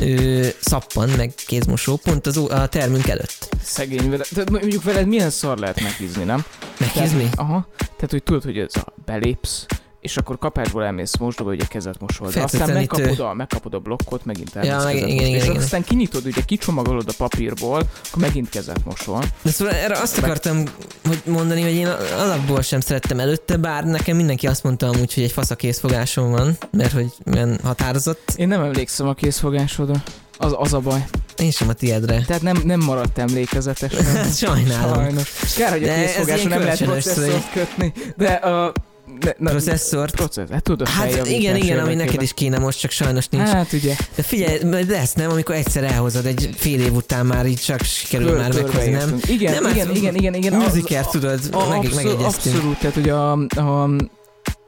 ö, 0.00 0.46
szappan, 0.60 1.08
meg 1.16 1.32
kézmosó, 1.46 1.96
pont 1.96 2.26
az, 2.26 2.36
a 2.36 2.66
termünk 2.66 3.08
előtt. 3.08 3.48
Szegény 3.62 4.10
veled. 4.10 4.26
Tehát 4.34 4.50
mondjuk 4.50 4.82
veled 4.82 5.06
milyen 5.06 5.30
szar 5.30 5.58
lehet 5.58 5.80
meghízni, 5.80 6.24
nem? 6.24 6.44
Meghízni? 6.78 7.22
Tehát, 7.22 7.38
aha. 7.38 7.68
Tehát, 7.78 8.10
hogy 8.10 8.22
tudod, 8.22 8.42
hogy 8.42 8.58
ez 8.58 8.76
a 8.76 8.92
belépsz, 9.04 9.66
és 10.08 10.16
akkor 10.16 10.38
kapásból 10.38 10.84
elmész 10.84 11.16
mosdóba, 11.16 11.54
a 11.58 11.66
kezet 11.68 12.00
mosol. 12.00 12.30
De 12.30 12.42
aztán 12.42 12.70
megkapod 12.70 13.20
a, 13.20 13.34
megkapod 13.34 13.74
a 13.74 13.78
blokkot, 13.78 14.24
megint 14.24 14.56
elmész 14.56 14.70
Ja, 14.70 14.82
meg- 14.84 14.96
igen, 14.96 15.08
mosni. 15.08 15.24
igen, 15.24 15.34
és 15.38 15.44
igen. 15.44 15.56
aztán 15.56 15.84
kinyitod, 15.84 16.26
ugye 16.26 16.40
kicsomagolod 16.40 17.08
a 17.08 17.12
papírból, 17.16 17.82
akkor 18.08 18.22
megint 18.22 18.48
kezet 18.48 18.84
mosol. 18.84 19.22
De 19.42 19.50
szóval 19.50 19.74
erre 19.74 19.98
azt 19.98 20.18
akartam 20.18 20.62
hogy 21.04 21.22
mondani, 21.24 21.62
hogy 21.62 21.72
én 21.74 21.86
alapból 22.18 22.62
sem 22.62 22.80
szerettem 22.80 23.20
előtte, 23.20 23.56
bár 23.56 23.84
nekem 23.84 24.16
mindenki 24.16 24.46
azt 24.46 24.62
mondta 24.62 24.86
amúgy, 24.86 25.14
hogy 25.14 25.22
egy 25.22 25.32
fasz 25.32 25.50
a 25.50 25.54
készfogásom 25.56 26.30
van, 26.30 26.56
mert 26.70 26.92
hogy 26.92 27.12
olyan 27.34 27.58
határozott. 27.62 28.32
Én 28.36 28.48
nem 28.48 28.62
emlékszem 28.62 29.08
a 29.08 29.14
készfogásodra. 29.14 30.02
Az, 30.38 30.54
az 30.58 30.72
a 30.72 30.78
baj. 30.78 31.04
Én 31.38 31.50
sem 31.50 31.68
a 31.68 31.72
tiedre. 31.72 32.24
Tehát 32.26 32.42
nem, 32.42 32.60
nem 32.64 32.80
maradt 32.80 33.18
emlékezetes. 33.18 33.92
Sajnálom. 34.36 34.94
Sajnos. 34.94 35.30
Kár, 35.56 35.70
hogy 35.70 35.88
a 35.88 35.94
készfogásra 35.94 36.36
ilyen 36.36 36.48
nem 36.48 36.60
lehet 36.60 36.82
processzort 36.82 37.52
kötni, 37.52 37.92
de 38.16 38.28
a... 38.32 38.72
Ne, 39.20 39.30
na, 39.38 39.50
Processzort. 39.50 40.14
Processz, 40.16 40.48
hát 40.50 40.62
tudod, 40.62 40.88
Hát 40.88 41.26
igen, 41.26 41.56
igen, 41.56 41.78
ami 41.78 41.94
neked 41.94 42.22
is 42.22 42.32
kéne 42.34 42.58
most, 42.58 42.78
csak 42.80 42.90
sajnos 42.90 43.26
nincs. 43.28 43.48
Hát 43.48 43.72
ugye, 43.72 43.94
De 44.14 44.22
figyelj, 44.22 44.64
majd 44.64 44.90
lesz, 44.90 45.12
nem? 45.12 45.30
Amikor 45.30 45.54
egyszer 45.54 45.84
elhozod 45.84 46.26
egy 46.26 46.50
fél 46.56 46.80
év 46.80 46.94
után 46.94 47.26
már 47.26 47.46
így 47.46 47.60
csak 47.60 47.80
sikerül 47.82 48.36
már 48.36 48.52
meghozni, 48.54 48.90
nem? 48.90 49.18
Igen, 49.26 49.52
Nem, 49.62 49.70
igen, 49.72 49.86
hát 49.86 49.96
igen, 49.96 50.14
igen, 50.14 50.34
igen. 50.34 50.52
az- 50.52 50.62
Musiker, 50.74 51.06
tudod, 51.06 51.40
a- 51.50 51.68
meg, 51.68 51.94
megegyeztünk. 51.94 52.24
Abszolút, 52.56 52.78
tehát 52.78 52.96
ugye 52.96 53.12
a, 53.12 53.32
a, 53.56 53.90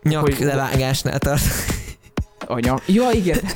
Nyak 0.03 0.39
levágásnál 0.39 1.19
tart. 1.19 1.43
a 2.47 2.59
nyak. 2.59 2.83
Ja, 2.87 3.11
igen. 3.13 3.39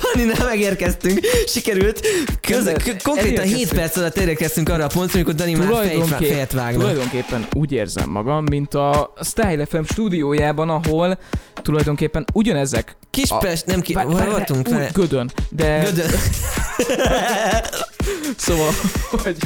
Daninál 0.00 0.46
megérkeztünk, 0.46 1.20
sikerült. 1.46 2.00
Köze, 2.40 2.76
konkrétan 3.02 3.44
7 3.44 3.52
elérkeztünk. 3.52 3.80
perc 3.80 3.96
alatt 3.96 4.16
érkeztünk 4.16 4.68
arra 4.68 4.84
a 4.84 4.86
pontra, 4.86 5.14
amikor 5.14 5.34
Dani 5.34 5.54
már 5.54 6.18
fejet 6.18 6.52
vágna. 6.52 6.80
Tulajdonképpen 6.80 7.46
úgy 7.52 7.72
érzem 7.72 8.10
magam, 8.10 8.44
mint 8.50 8.74
a 8.74 9.12
Style 9.22 9.66
FM 9.66 9.82
stúdiójában, 9.82 10.70
ahol 10.70 11.18
tulajdonképpen 11.62 12.24
ugyanezek... 12.32 12.96
Kispest, 13.10 13.66
nem 13.66 13.80
ki... 13.80 13.92
Hol 13.92 14.24
voltunk? 14.24 14.68
Gödön, 14.92 15.30
de... 15.50 15.82
Gödön. 15.84 16.10
Szóval, 18.36 18.70
hogy, 19.10 19.36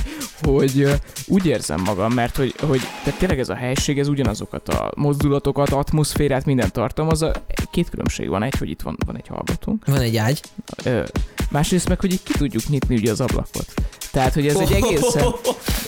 hogy 0.42 0.86
úgy 1.26 1.46
érzem 1.46 1.80
magam, 1.80 2.12
mert 2.12 2.36
hogy, 2.36 2.54
hogy 2.60 2.80
tehát 3.04 3.18
tényleg 3.18 3.38
ez 3.38 3.48
a 3.48 3.54
helység, 3.54 3.98
ez 3.98 4.08
ugyanazokat 4.08 4.68
a 4.68 4.92
mozdulatokat, 4.96 5.68
atmoszférát, 5.70 6.44
minden 6.44 6.72
tartalmaz. 6.72 7.22
A- 7.22 7.32
Két 7.70 7.90
különbség 7.90 8.28
van, 8.28 8.42
egy, 8.42 8.54
hogy 8.58 8.70
itt 8.70 8.82
van, 8.82 8.96
van 9.06 9.16
egy 9.16 9.26
hallgatónk, 9.26 9.84
Van 9.86 10.00
egy 10.00 10.16
ágy. 10.16 10.40
Ö, 10.84 11.02
másrészt 11.50 11.88
meg, 11.88 12.00
hogy 12.00 12.12
így 12.12 12.22
ki 12.22 12.32
tudjuk 12.38 12.68
nyitni 12.68 12.94
ugye 12.96 13.10
az 13.10 13.20
ablakot. 13.20 13.75
Tehát, 14.16 14.35
hogy 14.35 14.46
ez 14.46 14.56
egy 14.56 14.73
egészen, 14.73 15.35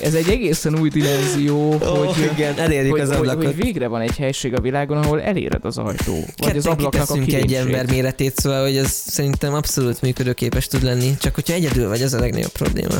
ez 0.01 0.13
egy 0.13 0.29
egészen 0.29 0.79
új 0.79 0.89
dimenzió, 0.89 1.71
hogy, 1.71 2.07
oh, 2.07 2.17
igen, 2.33 2.57
elérjük 2.57 2.91
hogy, 2.91 2.99
az 2.99 3.07
hogy, 3.07 3.17
ablakot. 3.17 3.45
hogy 3.45 3.55
végre 3.55 3.87
van 3.87 4.01
egy 4.01 4.17
helység 4.17 4.53
a 4.53 4.61
világon, 4.61 4.97
ahol 4.97 5.21
eléred 5.21 5.65
az 5.65 5.77
ajtó. 5.77 6.13
Vagy 6.37 6.57
az 6.57 6.63
Ketten 6.63 6.85
ablaknak 6.85 7.09
a 7.09 7.35
egy 7.35 7.53
ember 7.53 7.85
méretét, 7.89 8.35
szóval 8.35 8.63
hogy 8.63 8.77
ez 8.77 8.91
szerintem 8.91 9.53
abszolút 9.53 10.01
működőképes 10.01 10.67
tud 10.67 10.83
lenni. 10.83 11.17
Csak 11.19 11.35
hogyha 11.35 11.53
egyedül 11.53 11.87
vagy, 11.87 12.01
az 12.01 12.13
a 12.13 12.19
legnagyobb 12.19 12.51
probléma. 12.51 12.95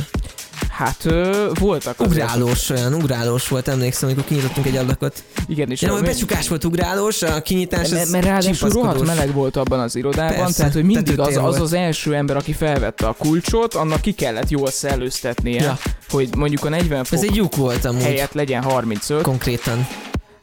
Hát 0.69 1.05
ö, 1.05 1.49
voltak 1.59 1.99
Ugrálós 2.01 2.69
olyan, 2.69 2.93
ugrálós 2.93 3.47
volt, 3.47 3.67
emlékszem, 3.67 4.09
amikor 4.09 4.25
kinyitottunk 4.25 4.65
egy 4.67 4.75
ablakot. 4.75 5.23
Igen, 5.47 5.71
és 5.71 5.81
Ja, 5.81 5.93
a- 5.93 6.01
becsukás 6.01 6.47
volt 6.47 6.63
ugrálós, 6.63 7.21
a 7.21 7.41
kinyitás 7.41 7.89
mert, 7.89 8.09
mert 8.09 8.25
ráadásul 8.25 8.69
rohadt 8.69 9.05
meleg 9.05 9.33
volt 9.33 9.55
abban 9.57 9.79
az 9.79 9.95
irodában, 9.95 10.35
Persze, 10.37 10.57
tehát 10.57 10.73
hogy 10.73 10.83
mindig 10.83 11.19
az, 11.19 11.37
az 11.37 11.59
az 11.61 11.73
első 11.73 12.15
ember, 12.15 12.35
aki 12.35 12.53
felvette 12.53 13.07
a 13.07 13.13
kulcsot, 13.13 13.73
annak 13.73 14.01
ki 14.01 14.11
kellett 14.11 14.49
jól 14.49 14.71
szellőztetnie, 14.71 15.61
Ja. 15.61 15.77
hogy 16.09 16.29
mondjuk 16.35 16.65
a 16.65 16.69
40 16.69 17.03
fok 17.03 17.17
Ez 17.17 17.23
egy 17.23 17.35
lyuk 17.35 17.55
volt 17.55 17.85
amúgy, 17.85 18.01
helyett 18.03 18.33
legyen 18.33 18.63
35. 18.63 19.21
konkrétan. 19.21 19.87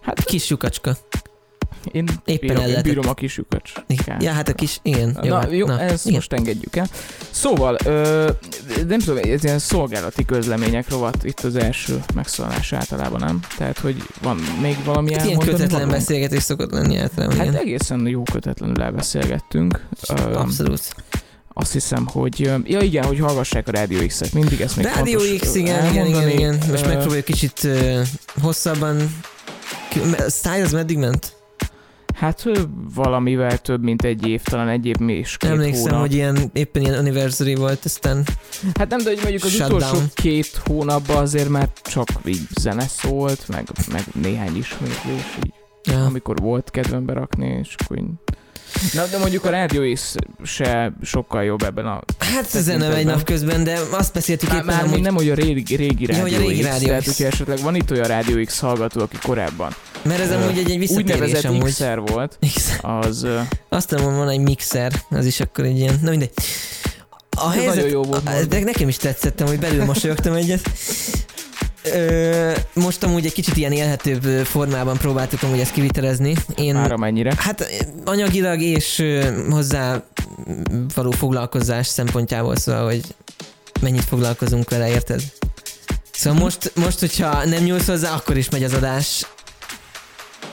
Hát 0.03 0.25
Kis 0.25 0.49
lyukacska. 0.49 0.97
Én 1.93 2.09
éppen 2.25 2.39
bírom, 2.41 2.57
el 2.57 2.63
én 2.63 2.69
lehetett. 2.69 2.85
bírom 2.85 3.09
a 3.09 3.15
kis 3.15 3.37
lyukacs. 3.37 3.73
Ja, 4.19 4.33
hát 4.33 4.49
a 4.49 4.53
kis, 4.55 4.79
igen. 4.83 5.19
Na, 5.23 5.35
hát, 5.37 5.53
jó, 5.53 5.69
ezt 5.69 6.05
igen. 6.05 6.15
most 6.17 6.33
engedjük 6.33 6.77
el. 6.77 6.87
Szóval, 7.31 7.77
ö, 7.85 8.31
nem 8.89 8.99
tudom, 8.99 9.17
ez 9.17 9.45
ilyen 9.45 9.59
szolgálati 9.59 10.25
közlemények 10.25 10.91
rovat 10.91 11.25
itt 11.25 11.41
az 11.41 11.57
első 11.57 12.03
megszólalás 12.15 12.73
általában, 12.73 13.21
nem? 13.21 13.41
Tehát, 13.59 13.79
hogy 13.79 14.03
van 14.23 14.37
még 14.63 14.77
valami 14.85 15.15
Hát 15.15 15.27
ilyen 15.27 15.39
kötetlen 15.39 15.69
valónk? 15.69 15.91
beszélgetés 15.91 16.43
szokott 16.43 16.71
lenni 16.71 16.97
általában, 16.99 17.37
Hát 17.37 17.47
igen. 17.47 17.61
egészen 17.61 18.07
jó 18.07 18.23
kötetlenül 18.33 18.83
elbeszélgettünk. 18.83 19.87
Abszolút. 20.33 20.95
azt 21.53 21.73
hiszem, 21.73 22.07
hogy... 22.07 22.41
Ja 22.65 22.81
igen, 22.81 23.05
hogy 23.05 23.19
hallgassák 23.19 23.69
a 23.69 23.71
Rádió 23.71 24.07
X-et, 24.07 24.33
mindig 24.33 24.61
ezt 24.61 24.77
még 24.77 24.87
Rádió 24.87 25.19
X, 25.41 25.55
igen, 25.55 25.91
igen, 25.93 26.07
igen, 26.07 26.29
igen. 26.29 26.59
Most 26.71 26.87
megpróbáljuk 26.87 27.25
kicsit 27.25 27.69
hosszabban. 28.43 28.97
Ki- 29.91 30.01
a 30.27 30.31
Style 30.31 30.63
az 30.65 30.73
meddig 30.73 30.97
ment? 30.99 31.36
Hát 32.17 32.45
valamivel 32.95 33.59
több, 33.59 33.83
mint 33.83 34.05
egy 34.05 34.27
év, 34.29 34.43
talán 34.43 34.69
egy 34.69 34.87
év 34.87 34.95
és 35.07 35.37
két 35.37 35.51
Emlékszem, 35.51 35.83
hónap. 35.83 36.01
hogy 36.01 36.15
ilyen, 36.15 36.39
éppen 36.53 36.83
ilyen 36.83 36.95
anniversary 36.95 37.55
volt, 37.55 37.85
aztán 37.85 38.25
Hát 38.79 38.89
nem, 38.91 38.99
de 38.99 39.09
hogy 39.09 39.19
mondjuk 39.23 39.45
az 39.45 39.51
Shutdown. 39.51 39.75
utolsó 39.83 39.99
két 40.15 40.61
hónapban 40.65 41.17
azért 41.17 41.49
már 41.49 41.69
csak 41.83 42.09
így 42.25 42.47
zene 42.51 42.87
szólt, 42.87 43.49
meg, 43.49 43.67
meg 43.93 44.03
néhány 44.23 44.57
ismétlés, 44.57 45.37
így, 45.45 45.53
ja. 45.85 46.05
amikor 46.05 46.37
volt 46.41 46.71
kedvem 46.71 47.05
berakni, 47.05 47.59
és 47.63 47.75
akkor. 47.79 47.99
Na, 48.93 49.07
de 49.07 49.19
mondjuk 49.19 49.45
a 49.45 49.51
Rádió 49.51 49.93
X 49.95 50.15
se 50.45 50.93
sokkal 51.03 51.45
jobb 51.45 51.63
ebben 51.63 51.87
a... 51.87 52.01
Hát 52.19 52.49
zene 52.51 52.89
megy 52.89 53.05
napközben, 53.05 53.65
de 53.65 53.79
azt 53.91 54.13
beszéltük 54.13 54.49
Már, 54.49 54.57
éppen 54.63 54.75
már 54.75 54.85
amúgy, 54.85 55.01
nem, 55.01 55.15
hogy 55.15 55.31
a 55.31 55.35
régi, 55.35 55.77
régi 55.77 56.07
Ja, 56.13 56.21
hogy 56.21 56.35
a 56.35 56.37
Rádió 56.37 56.49
régi 56.49 56.61
X, 56.61 56.67
Rádió 56.69 56.87
tehát 56.89 57.05
hogyha 57.05 57.25
esetleg 57.25 57.59
van 57.59 57.75
itt 57.75 57.91
olyan 57.91 58.07
Rádió 58.07 58.45
X 58.45 58.59
hallgató, 58.59 59.01
aki 59.01 59.17
korábban 59.23 59.75
mert 60.03 60.21
ez 60.21 60.31
amúgy 60.31 60.59
egy, 60.59 60.71
egy 60.71 60.79
visszatérés 60.79 61.13
úgynevezett 61.15 61.51
amúgy. 61.51 61.71
X-er 61.71 61.99
volt, 62.01 62.37
Mixer. 62.41 62.79
az... 62.83 63.27
Azt 63.69 63.91
mondom, 63.91 64.17
van 64.17 64.29
egy 64.29 64.41
mixer, 64.41 64.93
az 65.11 65.27
is 65.27 65.41
akkor 65.41 65.65
egy 65.65 65.79
ilyen, 65.79 65.99
na 66.03 66.11
mindegy. 66.11 66.31
A 67.31 67.49
Ez 67.49 67.55
helyzet, 67.55 67.75
nagyon 67.75 67.91
jó 67.91 68.03
volt 68.03 68.29
a- 68.29 68.45
de 68.45 68.61
nekem 68.61 68.89
is 68.89 68.97
tetszettem, 68.97 69.47
hogy 69.47 69.59
belül 69.59 69.85
mosolyogtam 69.85 70.33
egyet. 70.33 70.71
Ö, 71.95 72.53
most 72.73 73.03
amúgy 73.03 73.27
egy 73.27 73.33
kicsit 73.33 73.57
ilyen 73.57 73.73
élhetőbb 73.73 74.23
formában 74.45 74.97
próbáltuk 74.97 75.43
amúgy 75.43 75.61
ezt 75.61 75.73
kivitelezni. 75.73 76.35
Én, 76.57 76.75
Már 76.75 76.93
amennyire. 76.93 77.35
Hát 77.39 77.87
anyagilag 78.05 78.61
és 78.61 79.05
hozzá 79.51 80.03
való 80.95 81.11
foglalkozás 81.11 81.87
szempontjából, 81.87 82.57
szóval, 82.57 82.85
hogy 82.85 83.03
mennyit 83.81 84.05
foglalkozunk 84.05 84.71
vele, 84.71 84.89
érted? 84.89 85.23
Szóval 86.13 86.41
most, 86.41 86.73
most, 86.75 86.99
hogyha 87.01 87.45
nem 87.45 87.63
nyúlsz 87.63 87.87
hozzá, 87.87 88.15
akkor 88.15 88.37
is 88.37 88.49
megy 88.51 88.65
az 88.65 88.73
adás. 88.75 89.27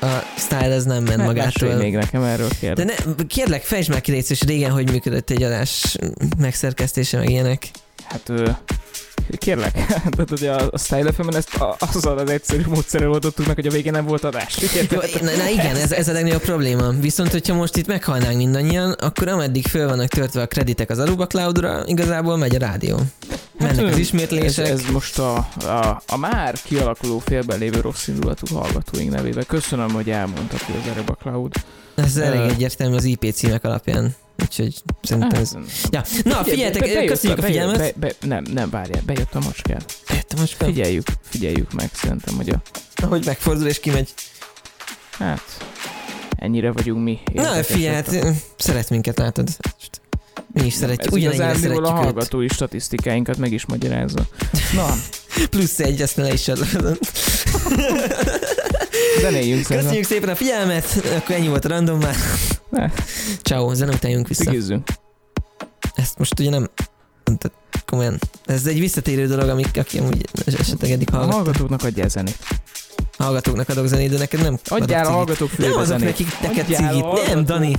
A 0.02 0.24
style 0.38 0.76
az 0.76 0.84
nem 0.86 1.04
ment 1.04 1.18
Ne- 1.18 1.24
magától. 1.24 1.74
még 1.76 1.94
nekem 1.96 2.24
erről 2.24 2.48
De 2.48 2.56
kérdez. 2.60 2.86
ne, 2.86 3.24
kérlek, 3.28 3.64
fejtsd 3.64 3.90
már 3.90 4.02
ki 4.02 4.12
légy 4.12 4.44
régen 4.46 4.72
hogy 4.72 4.92
működött 4.92 5.30
egy 5.30 5.44
adás 5.44 5.96
megszerkesztése, 6.38 7.18
meg 7.18 7.30
ilyenek. 7.30 7.68
Hát 8.06 8.32
kérlek, 9.38 9.74
tehát 10.16 10.32
ugye 10.32 10.52
a, 10.52 10.68
a 10.72 10.78
Style 10.78 11.12
FM-en 11.12 11.36
ezt 11.36 11.56
a, 11.56 11.76
azzal 11.80 12.18
az 12.18 12.30
egyszerű 12.30 12.64
módszerrel 12.68 13.12
oldottuk 13.12 13.46
meg, 13.46 13.56
hogy 13.56 13.68
a 13.68 13.72
végén 13.72 13.92
nem 13.92 14.06
volt 14.06 14.24
adás. 14.24 14.58
Jó, 14.90 15.00
na, 15.22 15.36
na 15.38 15.48
igen, 15.50 15.76
ez, 15.76 15.92
ez 15.92 16.08
a 16.08 16.12
legnagyobb 16.12 16.42
probléma. 16.42 16.90
Viszont, 16.90 17.32
hogyha 17.32 17.54
most 17.54 17.76
itt 17.76 17.88
meghalnánk 17.88 18.38
mindannyian, 18.38 18.92
akkor 18.92 19.28
ameddig 19.28 19.68
föl 19.68 19.88
vannak 19.88 20.08
töltve 20.08 20.42
a 20.42 20.48
kreditek 20.48 20.90
az 20.90 21.00
Aruba 21.00 21.28
Cloudra, 21.28 21.84
igazából 21.86 22.38
megy 22.38 22.56
a 22.56 22.60
rádió. 22.60 23.00
mennek 23.60 23.86
az 23.86 23.92
ez, 23.92 23.98
ismétlések. 23.98 24.68
ez 24.68 24.82
most 24.92 25.20
a, 25.20 25.36
a, 25.62 26.02
a 26.08 26.18
már 26.18 26.56
kialakuló 26.64 27.20
félben 27.20 27.60
lévő 27.60 27.80
rossz 27.82 28.08
indulatú 28.08 28.56
hallgatóink 28.56 29.12
nevébe. 29.12 29.44
Köszönöm, 29.44 29.90
hogy 29.90 30.10
elmondta 30.10 30.56
ki 30.56 30.72
az 30.82 30.90
Ereba 30.92 31.14
Cloud. 31.14 31.54
Ez 31.96 32.18
elég 32.18 32.40
egyértelmű 32.40 32.96
az 32.96 33.04
IP 33.04 33.32
címek 33.34 33.64
alapján. 33.64 34.16
Úgyhogy 34.42 34.74
szerintem 35.02 35.42
ez... 35.42 35.52
Ja. 35.90 36.04
Na, 36.24 36.44
figyeljetek, 36.44 36.82
bejött 36.82 37.08
köszönjük 37.08 37.40
a 37.40 37.42
bejött- 37.42 37.60
figyelmet. 37.62 38.00
Be, 38.00 38.08
be, 38.08 38.28
nem, 38.28 38.44
nem, 38.54 38.70
várjál, 38.70 39.02
bejött 39.06 39.36
a 39.36 39.40
macskám. 39.40 39.80
Értem, 40.14 40.40
most 40.40 40.54
fel, 40.54 40.68
Figyeljük, 40.68 41.06
figyeljük 41.30 41.74
meg, 41.74 41.90
szerintem, 41.94 42.36
hogy 42.36 42.50
a, 42.50 42.62
ahogy 42.96 43.26
megfordul 43.26 43.68
és 43.68 43.80
kimegy. 43.80 44.14
hát, 45.12 45.42
ennyire 46.36 46.72
vagyunk 46.72 47.04
mi. 47.04 47.20
Na, 47.34 47.44
hát, 47.44 48.16
szeret 48.58 48.90
minket, 48.90 49.18
látod. 49.18 49.50
Mi 50.54 50.66
is 50.66 50.74
szeretjük, 50.74 51.14
ugyanennyire 51.14 51.44
igazándiból 51.46 51.84
a 51.84 51.88
szeretjük 51.88 51.98
őt. 51.98 52.04
hallgatói 52.04 52.48
statisztikáinkat 52.48 53.38
meg 53.38 53.52
is 53.54 53.66
magyarázza. 53.66 54.28
Na, 54.74 54.96
Plusz 55.52 55.80
egy, 55.80 56.02
ezt 56.02 56.16
ne 56.18 56.24
le 56.24 56.34
is 56.34 56.48
adod. 56.48 56.98
zenéljünk. 59.22 59.66
Köszönjük 59.66 60.06
szépen 60.06 60.30
a 60.30 60.36
figyelmet, 60.36 60.86
akkor 61.16 61.36
ennyi 61.36 61.48
volt 61.48 61.66
a 61.66 61.68
random 61.68 62.00
már. 62.00 62.16
Ne. 62.74 62.90
Ciao, 63.42 63.74
zene 63.74 63.92
után 63.94 64.12
jönk 64.12 64.28
vissza. 64.28 64.44
Cigizzünk. 64.44 64.88
Ezt 65.96 66.18
most 66.18 66.40
ugye 66.40 66.50
nem... 66.50 66.70
Tehát 67.24 67.52
komolyan. 67.86 68.20
Ez 68.46 68.66
egy 68.66 68.80
visszatérő 68.80 69.28
dolog, 69.28 69.50
amik, 69.50 69.78
aki 69.78 69.98
amúgy 70.00 70.26
esetleg 70.46 70.92
eddig 70.92 71.08
A 71.12 71.16
hallgat, 71.16 71.34
hallgatóknak 71.34 71.84
adjál 71.84 72.08
zenét. 72.10 72.38
hallgatóknak 73.18 73.70
adok 73.70 73.88
zenét, 73.88 74.10
de 74.10 74.18
neked 74.18 74.42
nem 74.42 74.58
Adjál 74.66 75.06
a 75.06 75.10
hallgatók 75.10 75.50
fülébe 75.50 75.70
Nem 75.74 75.82
adok 75.82 75.88
zenét. 76.00 76.06
nekik, 76.06 76.40
neked 76.42 76.66
a 76.70 76.74
cigit. 76.74 77.28
Nem, 77.28 77.46
Dani. 77.46 77.76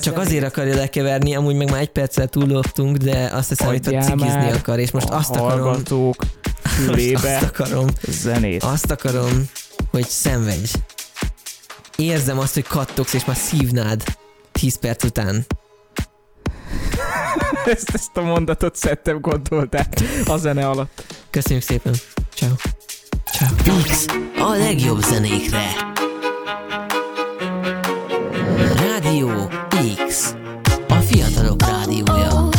Csak 0.00 0.18
azért 0.18 0.44
akarja 0.44 0.74
lekeverni, 0.74 1.34
amúgy 1.34 1.54
meg 1.56 1.70
már 1.70 1.80
egy 1.80 1.90
perccel 1.90 2.28
túlloptunk, 2.28 2.96
de 2.96 3.30
azt 3.32 3.48
hiszem, 3.48 3.66
hogy 3.66 3.82
cigizni 3.82 4.50
akar, 4.50 4.78
és 4.78 4.90
most 4.90 5.08
a 5.08 5.16
azt 5.16 5.30
akarom, 5.36 5.60
hallgatók 5.60 6.24
fülébe 6.84 7.36
azt 7.36 7.42
akarom, 7.44 7.86
zenét. 8.08 8.62
azt 8.62 8.90
akarom, 8.90 9.44
hogy 9.90 10.08
szenvedj. 10.08 10.72
Érzem 12.00 12.38
azt, 12.38 12.54
hogy 12.54 12.66
kattogsz, 12.66 13.12
és 13.12 13.24
már 13.24 13.36
szívnád 13.36 14.02
10 14.52 14.78
perc 14.78 15.04
után. 15.04 15.46
ezt, 17.74 17.90
ezt 17.92 18.16
a 18.16 18.20
mondatot 18.20 18.76
szedtem 18.76 19.20
gondoltál 19.20 19.88
a 20.26 20.36
zene 20.36 20.68
alatt. 20.68 21.04
Köszönjük 21.30 21.64
szépen. 21.64 21.94
Ciao. 22.34 22.50
Ciao. 23.32 23.76
Mix 23.76 24.06
a 24.38 24.48
legjobb 24.48 25.02
zenékre. 25.02 25.62
Rádió 28.74 29.50
X. 30.06 30.34
A 30.88 30.94
fiatalok 30.94 31.60
rádiója. 31.62 32.32
Oh, 32.32 32.50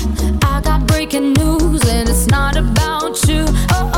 I 0.41 0.62
got 0.62 0.86
breaking 0.86 1.38
news 1.38 1.81
and 1.86 2.07
it's 2.07 2.25
not 2.25 2.55
about 2.55 3.27
you. 3.27 3.43
Oh, 3.69 3.90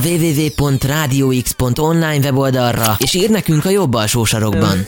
a 0.00 0.06
www.radiox.online 0.06 2.18
weboldalra, 2.18 2.96
és 2.98 3.14
írd 3.14 3.30
nekünk 3.30 3.64
a 3.64 3.70
jobb 3.70 3.94
alsó 3.94 4.24
sarokban. 4.24 4.86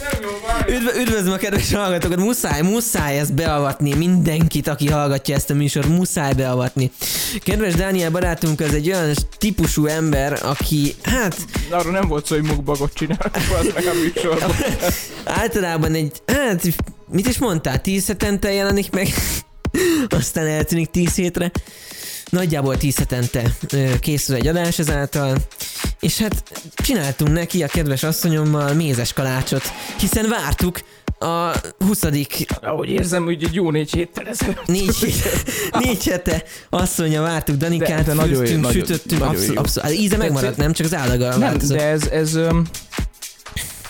Üdv- 0.68 0.96
üdvözlöm 0.96 1.32
a 1.32 1.36
kedves 1.36 1.72
hallgatókat, 1.72 2.18
muszáj, 2.18 2.62
muszáj 2.62 3.18
ezt 3.18 3.34
beavatni, 3.34 3.94
mindenkit, 3.94 4.68
aki 4.68 4.88
hallgatja 4.88 5.34
ezt 5.34 5.50
a 5.50 5.54
műsort, 5.54 5.88
muszáj 5.88 6.32
beavatni. 6.32 6.90
Kedves 7.44 7.74
Dániel 7.74 8.10
barátunk 8.10 8.60
az 8.60 8.74
egy 8.74 8.90
olyan 8.90 9.14
típusú 9.38 9.86
ember, 9.86 10.38
aki, 10.42 10.94
hát 11.02 11.36
Arra 11.70 11.90
nem 11.90 12.08
volt 12.08 12.26
szó, 12.26 12.34
hogy 12.34 12.44
mukbagot 12.44 12.94
csinálok, 12.94 13.34
az 13.34 13.70
meg 13.74 13.86
a 13.86 13.92
műsorban. 14.02 14.50
általában 15.42 15.94
egy, 15.94 16.12
hát 16.26 16.62
mit 17.10 17.28
is 17.28 17.38
mondtál, 17.38 17.80
tíz 17.80 18.06
hetente 18.06 18.52
jelenik 18.52 18.90
meg, 18.90 19.08
aztán 20.18 20.46
eltűnik 20.46 20.90
tíz 20.90 21.14
hétre. 21.14 21.50
Nagyjából 22.32 22.76
tíz 22.76 22.96
hetente 22.96 23.42
ö, 23.72 23.98
készül 24.00 24.34
egy 24.36 24.46
adás 24.46 24.78
ezáltal, 24.78 25.36
és 26.00 26.18
hát 26.18 26.42
csináltunk 26.74 27.32
neki 27.32 27.62
a 27.62 27.66
kedves 27.66 28.02
asszonyommal 28.02 28.72
mézes 28.74 29.12
kalácsot, 29.12 29.62
hiszen 29.98 30.28
vártuk 30.28 30.80
a 31.18 31.52
20. 31.86 32.02
Ahogy 32.60 32.88
érzem, 32.88 33.24
hogy 33.24 33.44
egy 33.44 33.54
jó 33.54 33.70
négy 33.70 33.92
héttel 33.92 34.26
ezelőtt. 34.28 34.66
négy, 34.66 35.14
négy 35.78 36.04
hete 36.04 36.42
asszonya 36.70 37.22
vártuk 37.22 37.56
Danikát, 37.56 38.04
De- 38.04 38.14
de 38.14 38.22
főztünk, 38.22 38.60
nagyon- 38.62 38.72
sütöttünk, 38.72 39.20
nagyon 39.20 39.34
abszolút, 39.34 39.54
jó. 39.54 39.60
abszolút, 39.60 39.90
hát 39.90 39.98
íze 40.00 40.16
megmaradt, 40.16 40.56
nem? 40.56 40.72
Csak 40.72 40.86
az 40.86 40.94
állaga 40.94 41.28
Nem, 41.28 41.38
változott. 41.40 41.76
de 41.76 41.84
ez, 41.86 42.06
ez, 42.06 42.30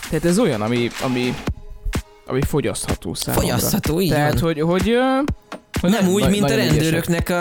tehát 0.09 0.25
ez 0.25 0.39
olyan, 0.39 0.61
ami, 0.61 0.89
ami, 1.01 1.35
ami 2.25 2.41
fogyasztható 2.41 3.13
számomra. 3.13 3.47
Fogyasztható, 3.47 4.01
így 4.01 4.09
Tehát, 4.09 4.39
van. 4.39 4.41
hogy, 4.53 4.61
hogy, 4.61 4.93
hogy 5.81 5.91
Nem 5.91 6.07
úgy, 6.07 6.21
na- 6.23 6.29
mint 6.29 6.43
a 6.43 6.47
nagyon 6.47 6.57
ügyesek. 6.59 6.81
rendőröknek 6.81 7.33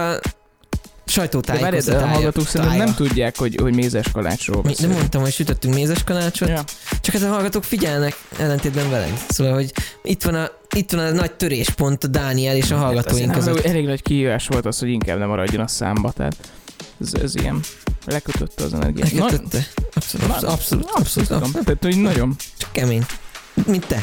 a 1.17 1.27
De 1.85 1.97
a 1.97 2.07
hallgatók 2.07 2.47
szerintem 2.47 2.77
nem 2.77 2.95
tudják, 2.95 3.39
hogy, 3.39 3.57
hogy 3.63 3.75
mézes 3.75 4.07
kalácsról 4.13 4.57
Mi- 4.57 4.63
Nem 4.63 4.73
beszélünk. 4.73 4.97
mondtam, 4.99 5.23
hogy 5.23 5.33
sütöttünk 5.33 5.75
mézes 5.75 6.05
kalácsot, 6.05 6.49
Ja. 6.49 6.65
csak 7.01 7.15
hát 7.15 7.23
a 7.23 7.29
hallgatók 7.29 7.65
figyelnek 7.65 8.17
ellentétben 8.39 8.91
veled. 8.91 9.25
Szóval, 9.29 9.53
hogy 9.53 9.73
itt 10.03 10.23
van 10.23 10.35
a, 10.35 10.51
itt 10.77 10.91
van 10.93 11.05
a 11.07 11.11
nagy 11.11 11.33
töréspont 11.33 12.05
a 12.05 12.07
Dániel 12.07 12.57
és 12.57 12.71
a 12.71 12.77
hallgatóink 12.77 13.27
Hát, 13.35 13.37
között. 13.45 13.65
elég 13.65 13.87
nagy 13.87 14.03
kihívás 14.03 14.47
volt 14.47 14.67
az, 14.67 14.79
hogy 14.79 14.89
inkább 14.89 15.19
nem 15.19 15.29
maradjon 15.29 15.63
a 15.63 15.67
számba, 15.69 16.13
tehát 16.13 16.37
ez, 17.01 17.15
ez 17.23 17.35
ilyen 17.37 17.61
lekötötte 18.07 18.65
az 18.65 18.75
energiát. 18.75 19.13
Na- 19.13 19.23
Megkötötte. 19.25 19.67
Abszolút, 19.95 20.27
Na- 20.29 20.35
abszolút, 20.35 20.55
abszolút, 20.55 20.91
abszolút, 20.95 21.29
tudom. 21.29 21.43
abszolút. 21.43 21.67
Tehát, 21.67 21.83
hogy 21.95 22.03
nagyon. 22.03 22.37
Csak 22.59 22.73
kemény. 22.73 23.05
Mint 23.67 23.87
te. 23.87 24.03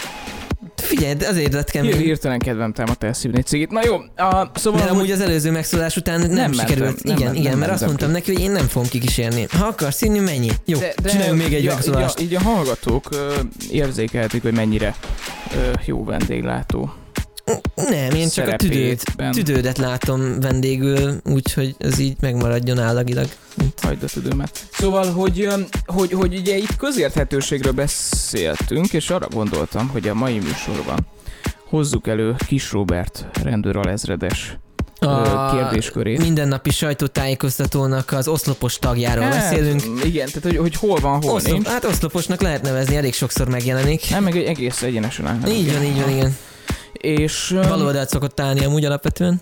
Figyelj, 0.80 1.13
de 1.13 1.28
azért 1.28 1.54
lett 1.54 1.70
Hír, 1.72 1.82
kemény. 1.82 2.00
hirtelen 2.00 2.39
kedvem 2.39 2.74
támadt 2.74 3.04
elszívni 3.04 3.38
egy 3.38 3.46
cigit. 3.46 3.72
Na 3.72 3.80
jó, 3.86 3.96
a, 4.15 4.52
szóval... 4.56 4.82
Hogy- 4.82 4.89
amúgy 4.89 5.12
az 5.12 5.22
előző 5.22 5.52
megszólás 5.52 5.96
után 5.98 6.20
nem, 6.20 6.30
Nem 6.32 6.52
sikerült. 6.52 6.80
mentem, 6.80 7.02
nem 7.04 7.15
igen, 7.15 7.26
mentem, 7.26 7.36
igen, 7.36 7.50
nem 7.52 7.60
mert 7.60 7.72
azt 7.72 7.86
mondtam 7.86 8.08
ki. 8.08 8.13
neki, 8.13 8.34
hogy 8.34 8.42
én 8.42 8.52
nem 8.52 8.68
fogom 8.68 8.88
kikísérni. 8.88 9.46
Ha 9.52 9.65
akarsz 9.65 10.02
inni, 10.02 10.20
mennyi? 10.20 10.50
Jó, 10.65 10.80
de, 10.80 10.94
de 11.02 11.10
csináljunk 11.10 11.42
még 11.42 11.54
egy 11.54 11.62
így 11.62 11.68
a- 11.68 11.74
megszólást. 11.74 12.20
Így 12.20 12.34
a, 12.36 12.39
így 12.39 12.46
a 12.46 12.50
hallgatók 12.50 13.08
ö, 13.12 13.34
érzékelhetik, 13.72 14.42
hogy 14.42 14.54
mennyire 14.54 14.96
ö, 15.56 15.72
jó 15.86 16.04
vendéglátó. 16.04 16.94
Nem, 17.76 18.12
én 18.12 18.30
csak 18.30 18.48
a 18.48 18.56
tüdőt, 18.56 19.04
tüdődet 19.32 19.78
látom 19.78 20.40
vendégül, 20.40 21.22
úgyhogy 21.26 21.76
ez 21.78 22.00
így 22.00 22.16
megmaradjon 22.20 22.80
állagilag. 22.80 23.28
Hagyd 23.82 24.04
a 24.04 24.08
tüdőmet. 24.08 24.68
Szóval, 24.72 25.12
hogy, 25.12 25.48
hogy, 25.86 26.12
hogy 26.12 26.36
ugye 26.38 26.58
itt 26.58 26.76
közérthetőségről 26.76 27.74
beszéltünk, 27.74 28.94
és 28.94 29.10
arra 29.10 29.28
gondoltam, 29.28 29.88
hogy 29.88 30.08
a 30.08 30.14
mai 30.14 30.40
műsorban 30.40 31.08
hozzuk 31.70 32.08
elő 32.08 32.36
Kis 32.48 32.72
Robert 32.72 33.26
rendőralezredes 33.44 34.58
ö, 35.00 35.24
kérdéskörét. 35.52 36.20
mindennapi 36.22 36.70
sajtótájékoztatónak 36.70 38.12
az 38.12 38.28
oszlopos 38.28 38.80
tagjáról 38.80 39.24
Hát, 39.24 39.34
beszélünk. 39.34 39.82
Igen, 40.04 40.28
tehát 40.28 40.44
hogy, 40.44 40.58
hogy 40.58 40.76
hol 40.76 41.00
van, 41.00 41.22
hol 41.22 41.34
Oszlop, 41.34 41.54
nincs. 41.54 41.68
hát 41.68 41.84
oszloposnak 41.86 42.42
lehet 42.42 42.62
nevezni, 42.62 42.96
elég 42.96 43.14
sokszor 43.14 43.50
megjelenik. 43.50 44.10
Nem, 44.10 44.24
meg 44.24 44.36
egy 44.38 44.46
egész 44.46 44.82
egyenesen 44.82 45.28
áll. 45.28 45.38
Így 45.50 45.74
van, 45.74 45.84
így 45.84 46.02
van, 46.02 46.10
igen. 46.10 46.38
És... 46.93 47.56
Bal 47.67 47.82
oldalt 47.82 48.10
szokott 48.10 48.39
állni 48.39 48.65
amúgy 48.65 48.86
alapvetően. 48.86 49.41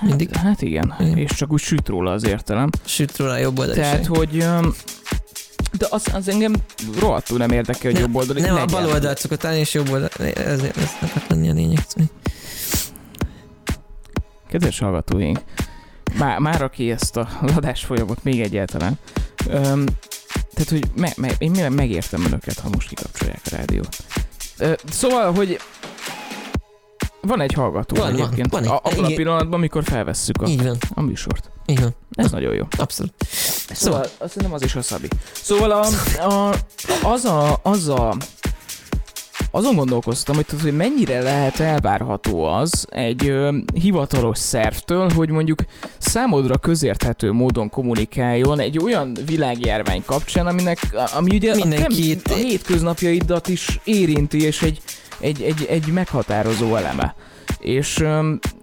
Mindig. 0.00 0.36
Hát 0.36 0.62
igen, 0.62 0.94
Igen. 1.00 1.18
és 1.18 1.30
csak 1.30 1.52
úgy 1.52 1.60
süt 1.60 1.88
róla 1.88 2.12
az 2.12 2.26
értelem. 2.26 2.70
Süt 2.84 3.16
róla 3.16 3.32
a 3.32 3.36
jobb 3.36 3.58
oldalt. 3.58 3.78
Tehát, 3.78 4.06
hogy... 4.06 4.46
De 5.78 5.86
az, 5.90 6.06
az 6.12 6.28
engem 6.28 6.54
rohadtul 6.98 7.38
nem 7.38 7.50
érdekel, 7.50 7.82
hogy 7.82 7.92
Nem, 7.92 8.02
jobb 8.02 8.14
oldali 8.14 8.40
Nem, 8.40 8.56
a 8.56 8.64
bal 8.64 8.86
oldalt 8.86 9.18
szokott 9.18 9.44
állni, 9.44 9.58
és 9.58 9.74
jobb 9.74 9.90
oldalt. 9.90 10.20
Ezért 10.20 10.76
ez 10.76 10.90
akart 11.00 11.28
lenni 11.28 11.50
a 11.50 11.52
lényeg. 11.52 11.86
Kedves 14.48 14.78
hallgatóink, 14.78 15.38
már, 16.18 16.38
már 16.38 16.62
aki 16.62 16.90
ezt 16.90 17.16
a 17.16 17.28
adás 17.54 17.84
folyamot 17.84 18.24
még 18.24 18.40
egyáltalán, 18.40 18.98
öm, 19.48 19.86
tehát, 20.54 20.68
hogy 20.68 20.84
me, 20.96 21.12
me, 21.16 21.30
én 21.38 21.50
me, 21.50 21.68
megértem 21.68 22.24
önöket, 22.24 22.58
ha 22.58 22.68
most 22.68 22.88
kikapcsolják 22.88 23.40
a 23.44 23.56
rádiót. 23.56 23.96
Ö, 24.58 24.72
szóval, 24.90 25.32
hogy 25.32 25.58
van 27.26 27.40
egy 27.40 27.52
hallgató 27.52 27.96
Van, 27.96 28.04
van, 28.12 28.20
egyébként, 28.20 28.52
van 28.52 28.62
egy- 28.62 28.68
a, 28.68 28.74
abban 28.76 28.92
a 29.04 29.06
igen. 29.06 29.14
pillanatban, 29.14 29.52
amikor 29.58 29.84
felvesszük 29.84 30.42
a, 30.42 30.46
Így 30.46 30.62
van, 30.62 30.76
a 30.94 31.00
műsort. 31.02 31.50
így 31.66 31.80
van. 31.80 31.94
Ez 32.10 32.30
nagyon 32.30 32.54
jó. 32.54 32.64
Abszolút. 32.78 33.12
Szóval, 33.72 34.00
azt 34.00 34.32
szerintem 34.32 34.52
az 34.52 34.62
is 34.62 34.74
a 34.74 34.82
Szabi. 34.82 35.08
Szóval 35.32 35.70
a, 35.70 35.86
a, 36.28 36.54
az 37.02 37.24
a, 37.24 37.60
az 37.62 37.88
a, 37.88 38.16
azon 39.50 39.74
gondolkoztam, 39.74 40.34
hogy, 40.34 40.46
hogy 40.62 40.76
mennyire 40.76 41.22
lehet 41.22 41.60
elvárható 41.60 42.44
az 42.44 42.86
egy 42.90 43.28
ö, 43.28 43.56
hivatalos 43.74 44.38
szervtől, 44.38 45.10
hogy 45.10 45.28
mondjuk 45.28 45.58
számodra 45.98 46.58
közérthető 46.58 47.32
módon 47.32 47.70
kommunikáljon 47.70 48.60
egy 48.60 48.78
olyan 48.78 49.16
világjárvány 49.26 50.02
kapcsán, 50.06 50.46
aminek, 50.46 50.78
ami 51.16 51.34
ugye 51.36 51.54
Mindenkit- 51.54 52.28
a, 52.28 52.32
a 52.32 52.36
hétköznapjaidat 52.36 53.48
is 53.48 53.80
érinti, 53.84 54.42
és 54.42 54.62
egy, 54.62 54.80
egy, 55.20 55.42
egy, 55.42 55.66
egy 55.68 55.86
meghatározó 55.86 56.76
eleme. 56.76 57.14
És 57.58 58.04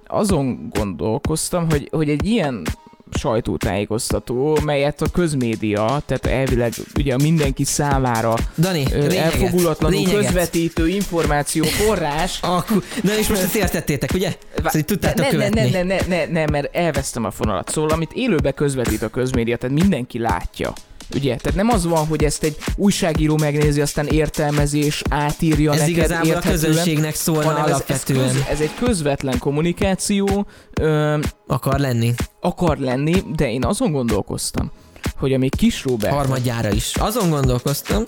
azon 0.07 0.69
gondolkoztam, 0.73 1.69
hogy, 1.69 1.87
hogy 1.91 2.09
egy 2.09 2.25
ilyen 2.25 2.67
sajtótájékoztató, 3.13 4.57
melyet 4.65 5.01
a 5.01 5.09
közmédia, 5.09 6.01
tehát 6.05 6.25
elvileg 6.25 6.73
ugye 6.97 7.15
mindenki 7.17 7.63
számára 7.63 8.33
Dani, 8.57 8.83
lényeget, 8.91 9.17
elfogulatlanul 9.17 9.99
lényeget. 9.99 10.25
közvetítő 10.25 10.87
információ 10.87 11.63
forrás. 11.63 12.39
Akkor, 12.57 12.83
na 13.03 13.17
és 13.17 13.27
most 13.27 13.41
ezt 13.41 13.55
értettétek, 13.55 14.13
ugye? 14.13 14.33
Szóval 14.55 14.81
tudtátok 14.81 15.17
ne, 15.17 15.23
ne, 15.25 15.29
követni. 15.29 15.69
ne, 15.69 15.83
ne, 15.83 15.99
ne, 16.07 16.25
ne, 16.25 16.45
mert 16.45 16.75
elvesztem 16.75 17.25
a 17.25 17.31
fonalat. 17.31 17.69
Szóval, 17.69 17.89
amit 17.89 18.11
élőbe 18.13 18.51
közvetít 18.51 19.01
a 19.01 19.09
közmédia, 19.09 19.57
tehát 19.57 19.79
mindenki 19.79 20.19
látja. 20.19 20.73
Ugye? 21.15 21.35
Tehát 21.35 21.55
nem 21.57 21.69
az 21.69 21.85
van, 21.85 22.05
hogy 22.07 22.23
ezt 22.23 22.43
egy 22.43 22.57
újságíró 22.75 23.37
megnézi, 23.37 23.81
aztán 23.81 24.07
értelmezi 24.07 24.83
és 24.83 25.01
átírja 25.09 25.71
Ez 25.71 25.79
neked 25.79 25.95
igazából 25.95 26.33
a 26.35 26.39
közönségnek 26.39 27.15
szólna 27.15 27.43
hanem 27.43 27.63
ez, 27.63 27.69
ez, 27.69 27.73
alapvetően. 27.75 28.31
köz, 28.31 28.43
ez 28.49 28.59
egy 28.59 28.73
közvetlen 28.75 29.39
kommunikáció, 29.39 30.45
ö, 30.81 31.17
Akar 31.47 31.79
lenni. 31.79 32.13
akar 32.41 32.77
lenni, 32.77 33.23
de 33.35 33.51
én 33.51 33.65
azon 33.65 33.91
gondolkoztam, 33.91 34.71
hogy 35.17 35.33
amíg 35.33 35.55
Kis 35.55 35.83
Robert... 35.83 36.13
Harmadjára 36.13 36.71
is. 36.71 36.95
Azon 36.95 37.29
gondolkoztam. 37.29 38.03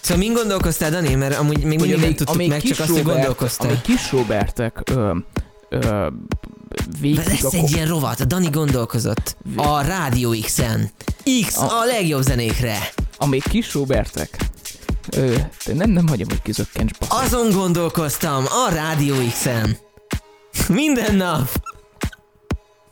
Szóval 0.00 0.22
min 0.22 0.32
gondolkoztál, 0.32 0.90
Dani? 0.90 1.14
Mert 1.14 1.38
amúgy 1.38 1.64
még 1.64 1.78
mindig 1.80 2.00
nem 2.00 2.14
tudtuk 2.14 2.46
meg, 2.46 2.62
csak 2.62 2.78
azt, 2.80 2.90
hogy 2.90 3.02
gondolkoztál. 3.02 3.68
amíg 3.68 3.80
Kis 3.80 4.12
Robertek 4.12 4.82
ö, 4.90 5.16
ö, 5.68 6.06
végzik 7.00 7.42
Lesz 7.42 7.52
a 7.54 7.56
egy 7.56 7.70
ilyen 7.70 7.86
rovat, 7.88 8.20
a 8.20 8.24
Dani 8.24 8.48
gondolkozott. 8.50 9.36
A 9.56 9.80
Rádió 9.80 10.34
X-en. 10.42 10.90
X 11.46 11.56
A- 11.56 11.80
a 11.80 11.84
legjobb 11.84 12.22
zenékre. 12.22 12.78
amíg 13.16 13.42
Kis 13.42 13.74
Robertek 13.74 14.36
ö, 15.16 15.34
nem, 15.74 15.90
nem 15.90 16.08
hagyom, 16.08 16.28
hogy 16.28 16.42
kizökkents. 16.42 16.92
Azon 17.08 17.50
gondolkoztam, 17.50 18.44
a 18.66 18.70
Rádió 18.74 19.14
X-en. 19.30 19.76
Minden 20.68 21.14
nap. 21.14 21.48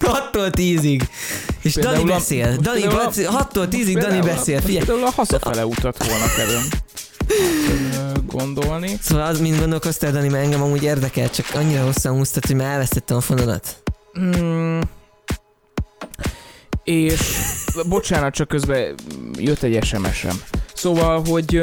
6-tól 0.05 0.51
10-ig. 0.57 1.03
És 1.63 1.75
Dani 1.75 1.87
Például 1.87 2.11
a- 2.11 2.15
beszél. 2.15 2.57
Dani 2.57 2.81
például 2.81 3.01
a- 3.01 3.05
beszél. 3.07 3.31
6-tól 3.53 3.67
10-ig 3.71 3.97
Dani 4.01 4.19
a- 4.19 4.23
beszél. 4.23 4.61
Figyelj. 4.61 4.85
Például 4.85 5.07
a 5.07 5.11
hazafele 5.17 5.67
utat 5.67 6.07
volna 6.07 6.25
ö, 6.25 6.61
gondolni. 8.27 8.99
Szóval 9.03 9.27
az, 9.27 9.41
mint 9.41 9.59
gondolkoztál, 9.59 10.13
Dani, 10.13 10.29
mert 10.29 10.45
engem 10.45 10.63
amúgy 10.63 10.83
érdekel, 10.83 11.31
csak 11.31 11.47
annyira 11.55 11.85
hosszan 11.85 12.17
húztad, 12.17 12.47
hogy 12.47 12.57
már 12.57 12.73
elvesztettem 12.73 13.17
a 13.17 13.21
fonalat. 13.21 13.83
Mm, 14.21 14.81
és 16.85 17.21
bocsánat, 17.89 18.35
csak 18.35 18.49
közben 18.49 18.95
jött 19.33 19.63
egy 19.63 19.85
SMS-em. 19.85 20.43
Szóval, 20.75 21.23
hogy 21.25 21.63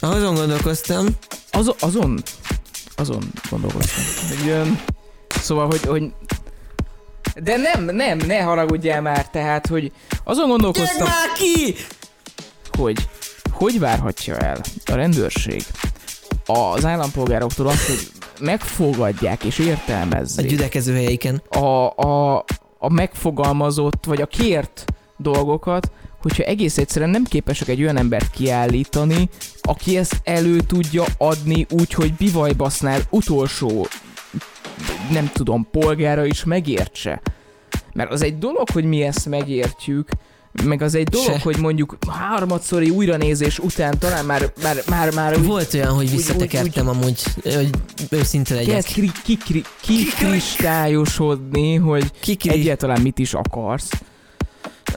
Azon 0.00 0.34
gondolkoztam, 0.34 1.06
az, 1.50 1.74
azon, 1.80 2.22
azon 2.96 3.32
gondolkoztam. 3.50 4.04
Hogy, 4.28 4.78
szóval, 5.28 5.66
hogy, 5.66 5.80
hogy 5.82 6.12
de 7.42 7.56
nem, 7.56 7.84
nem, 7.84 8.18
ne 8.18 8.40
haragudjál 8.42 9.00
már, 9.00 9.30
tehát, 9.30 9.66
hogy 9.66 9.92
azon 10.24 10.44
Gyere 10.44 10.48
gondolkoztam, 10.48 11.06
már 11.06 11.32
ki! 11.32 11.74
hogy 12.78 13.08
hogy 13.58 13.78
várhatja 13.78 14.36
el 14.36 14.60
a 14.84 14.94
rendőrség 14.94 15.62
az 16.46 16.84
állampolgároktól 16.84 17.66
azt, 17.66 17.86
hogy 17.86 18.10
megfogadják 18.40 19.44
és 19.44 19.58
A 19.58 19.62
értelmezzék 19.62 20.48
gyülekező 20.48 20.92
helyeiken. 20.92 21.42
a, 21.48 21.96
a, 21.96 22.44
a 22.78 22.92
megfogalmazott, 22.92 24.04
vagy 24.04 24.20
a 24.20 24.26
kért 24.26 24.84
dolgokat, 25.16 25.90
hogyha 26.22 26.42
egész 26.42 26.78
egyszerűen 26.78 27.10
nem 27.10 27.24
képesek 27.24 27.68
egy 27.68 27.82
olyan 27.82 27.96
embert 27.96 28.30
kiállítani, 28.30 29.28
aki 29.60 29.96
ezt 29.96 30.20
elő 30.24 30.60
tudja 30.60 31.04
adni 31.18 31.66
úgy, 31.70 31.92
hogy 31.92 32.14
bivajbasznál 32.14 33.00
utolsó, 33.10 33.86
nem 35.10 35.30
tudom, 35.32 35.68
polgára 35.70 36.24
is 36.24 36.44
megértse. 36.44 37.20
Mert 37.92 38.10
az 38.10 38.22
egy 38.22 38.38
dolog, 38.38 38.70
hogy 38.70 38.84
mi 38.84 39.02
ezt 39.02 39.26
megértjük, 39.26 40.08
meg 40.64 40.82
az 40.82 40.94
egy 40.94 41.08
dolog, 41.08 41.26
Se. 41.26 41.40
hogy 41.42 41.58
mondjuk 41.58 41.96
harmadszori 42.06 42.90
újranézés 42.90 43.58
után 43.58 43.98
talán 43.98 44.24
már, 44.24 44.52
már, 44.62 44.76
már, 44.88 45.14
már 45.14 45.38
úgy 45.38 45.46
Volt 45.46 45.74
olyan, 45.74 45.94
hogy 45.94 46.04
úgy- 46.04 46.10
visszatekertem 46.10 46.88
amúgy, 46.88 47.22
hogy 47.42 47.70
őszinte 48.10 48.54
legyek. 48.54 48.74
kezd 48.74 48.92
kri, 48.92 49.10
kikri, 49.24 49.64
kikristályosodni, 49.80 51.74
hogy 51.74 52.12
Kiki, 52.20 52.50
egyáltalán 52.50 53.00
mit 53.00 53.18
is 53.18 53.34
akarsz. 53.34 53.90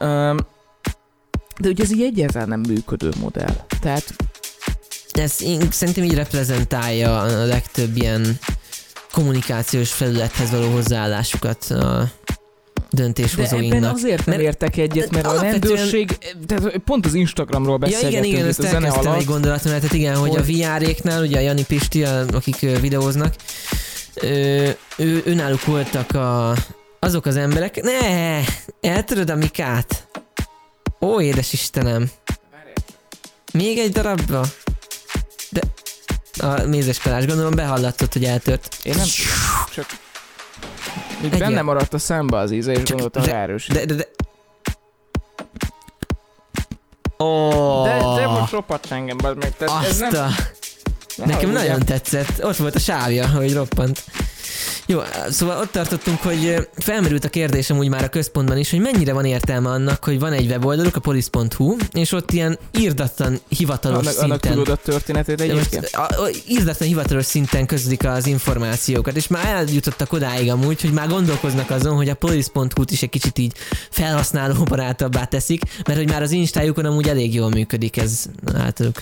Um, 0.01 0.37
de 1.59 1.69
ugye 1.69 1.83
ez 1.83 1.91
így 1.91 2.01
egyáltalán 2.01 2.47
nem 2.47 2.59
működő 2.59 3.09
modell. 3.19 3.65
Tehát 3.81 4.13
ez 5.11 5.41
én, 5.41 5.61
szerintem 5.71 6.03
így 6.03 6.13
reprezentálja 6.13 7.19
a 7.21 7.45
legtöbb 7.45 7.97
ilyen 7.97 8.37
kommunikációs 9.11 9.91
felülethez 9.91 10.51
való 10.51 10.71
hozzáállásukat 10.71 11.63
a 11.63 12.09
de 12.91 13.03
ebben 13.03 13.13
döntéshozóinknak. 13.13 13.93
azért 13.93 14.25
nem 14.25 14.35
Mert- 14.35 14.47
értek 14.47 14.77
egyet, 14.77 15.11
mert 15.11 15.25
a 15.25 15.41
rendőrség, 15.41 16.17
tehát 16.47 16.77
pont 16.77 17.05
az 17.05 17.13
Instagramról 17.13 17.71
Ja 17.71 17.77
beszélgettünk 17.77 18.25
igen, 18.25 18.37
igen, 18.37 18.47
ezt 18.47 18.63
elkezdtem 18.63 19.13
egy 19.13 19.25
gondolatmenetet, 19.25 19.93
igen, 19.93 20.15
hogy, 20.15 20.29
Hogy- 20.29 20.39
a 20.39 20.75
VR-éknál, 20.77 21.21
ugye 21.21 21.37
a 21.37 21.41
Jani 21.41 21.63
Pisti, 21.65 22.03
akik 22.03 22.59
videóznak, 22.59 23.35
ö, 24.15 24.69
ő, 24.97 25.21
őnáluk 25.25 25.65
voltak 25.65 26.11
a, 26.15 26.55
azok 26.99 27.25
az 27.25 27.35
emberek, 27.35 27.81
ne, 27.81 28.39
eltöröd 28.81 29.29
a 29.29 29.35
mikát. 29.35 30.07
Ó, 31.01 31.21
édes 31.21 31.53
Istenem. 31.53 32.09
Még 33.53 33.77
egy 33.77 33.91
darabba. 33.91 34.45
De 35.49 35.61
a 36.45 36.63
mézeskalás, 36.67 37.25
gondolom 37.25 37.55
behallattad, 37.55 38.13
hogy 38.13 38.23
eltört. 38.23 38.77
Én 38.83 38.95
nem 38.95 39.05
csak 39.73 39.85
így 41.23 41.33
Egy 41.33 41.39
benne 41.39 41.61
maradt 41.61 41.93
a 41.93 41.97
szembe 41.97 42.37
az 42.37 42.51
íze, 42.51 42.71
és 42.71 42.83
gondoltam 42.83 43.23
de- 43.23 43.31
ráerősíteni. 43.31 43.85
De, 43.85 43.93
de, 43.93 44.03
de... 44.03 44.09
Ó, 47.23 47.83
De, 47.83 47.97
de 48.21 48.27
most 48.27 48.51
ropadt 48.51 48.91
engem, 48.91 49.17
meg. 49.23 49.55
Tehát 49.57 49.85
ez 49.85 49.89
azt 50.01 50.11
nem, 50.11 50.23
a... 50.23 50.29
Nekem 51.25 51.49
nagyon 51.51 51.79
tetszett. 51.79 52.43
Ott 52.43 52.55
volt 52.55 52.75
a 52.75 52.79
sávja, 52.79 53.29
hogy 53.29 53.53
roppant. 53.53 54.03
Jó, 54.91 54.99
szóval 55.29 55.59
ott 55.59 55.71
tartottunk, 55.71 56.21
hogy 56.21 56.67
felmerült 56.77 57.25
a 57.25 57.29
kérdésem 57.29 57.77
úgy 57.77 57.89
már 57.89 58.03
a 58.03 58.09
központban 58.09 58.57
is, 58.57 58.69
hogy 58.69 58.79
mennyire 58.79 59.13
van 59.13 59.25
értelme 59.25 59.69
annak, 59.69 60.03
hogy 60.03 60.19
van 60.19 60.33
egy 60.33 60.45
weboldaluk, 60.45 60.95
a 60.95 60.99
police.hu, 60.99 61.75
és 61.93 62.11
ott 62.11 62.31
ilyen 62.31 62.59
írdatlan 62.77 63.39
hivatalos 63.49 63.97
Annak, 63.97 64.21
annak 64.21 64.41
szinten 64.41 64.63
tudod 64.63 64.69
a 64.69 64.75
történetét 64.75 65.41
egyébként? 65.41 65.81
most 65.81 65.93
a, 65.93 66.23
a, 66.23 66.29
írdatlan 66.47 66.87
hivatalos 66.87 67.25
szinten 67.25 67.65
közlik 67.65 68.05
az 68.05 68.27
információkat, 68.27 69.15
és 69.15 69.27
már 69.27 69.45
eljutottak 69.45 70.13
odáig 70.13 70.49
amúgy, 70.49 70.81
hogy 70.81 70.91
már 70.91 71.07
gondolkoznak 71.07 71.69
azon, 71.69 71.95
hogy 71.95 72.09
a 72.09 72.15
police.hu-t 72.15 72.91
is 72.91 73.01
egy 73.01 73.09
kicsit 73.09 73.37
így 73.37 73.53
felhasználóbarátabbá 73.89 75.23
teszik, 75.23 75.61
mert 75.85 75.99
hogy 75.99 76.09
már 76.09 76.21
az 76.21 76.31
instájukon 76.31 76.85
amúgy 76.85 77.07
elég 77.07 77.33
jól 77.33 77.49
működik 77.49 77.97
ez 77.97 78.25
általuk. 78.55 79.01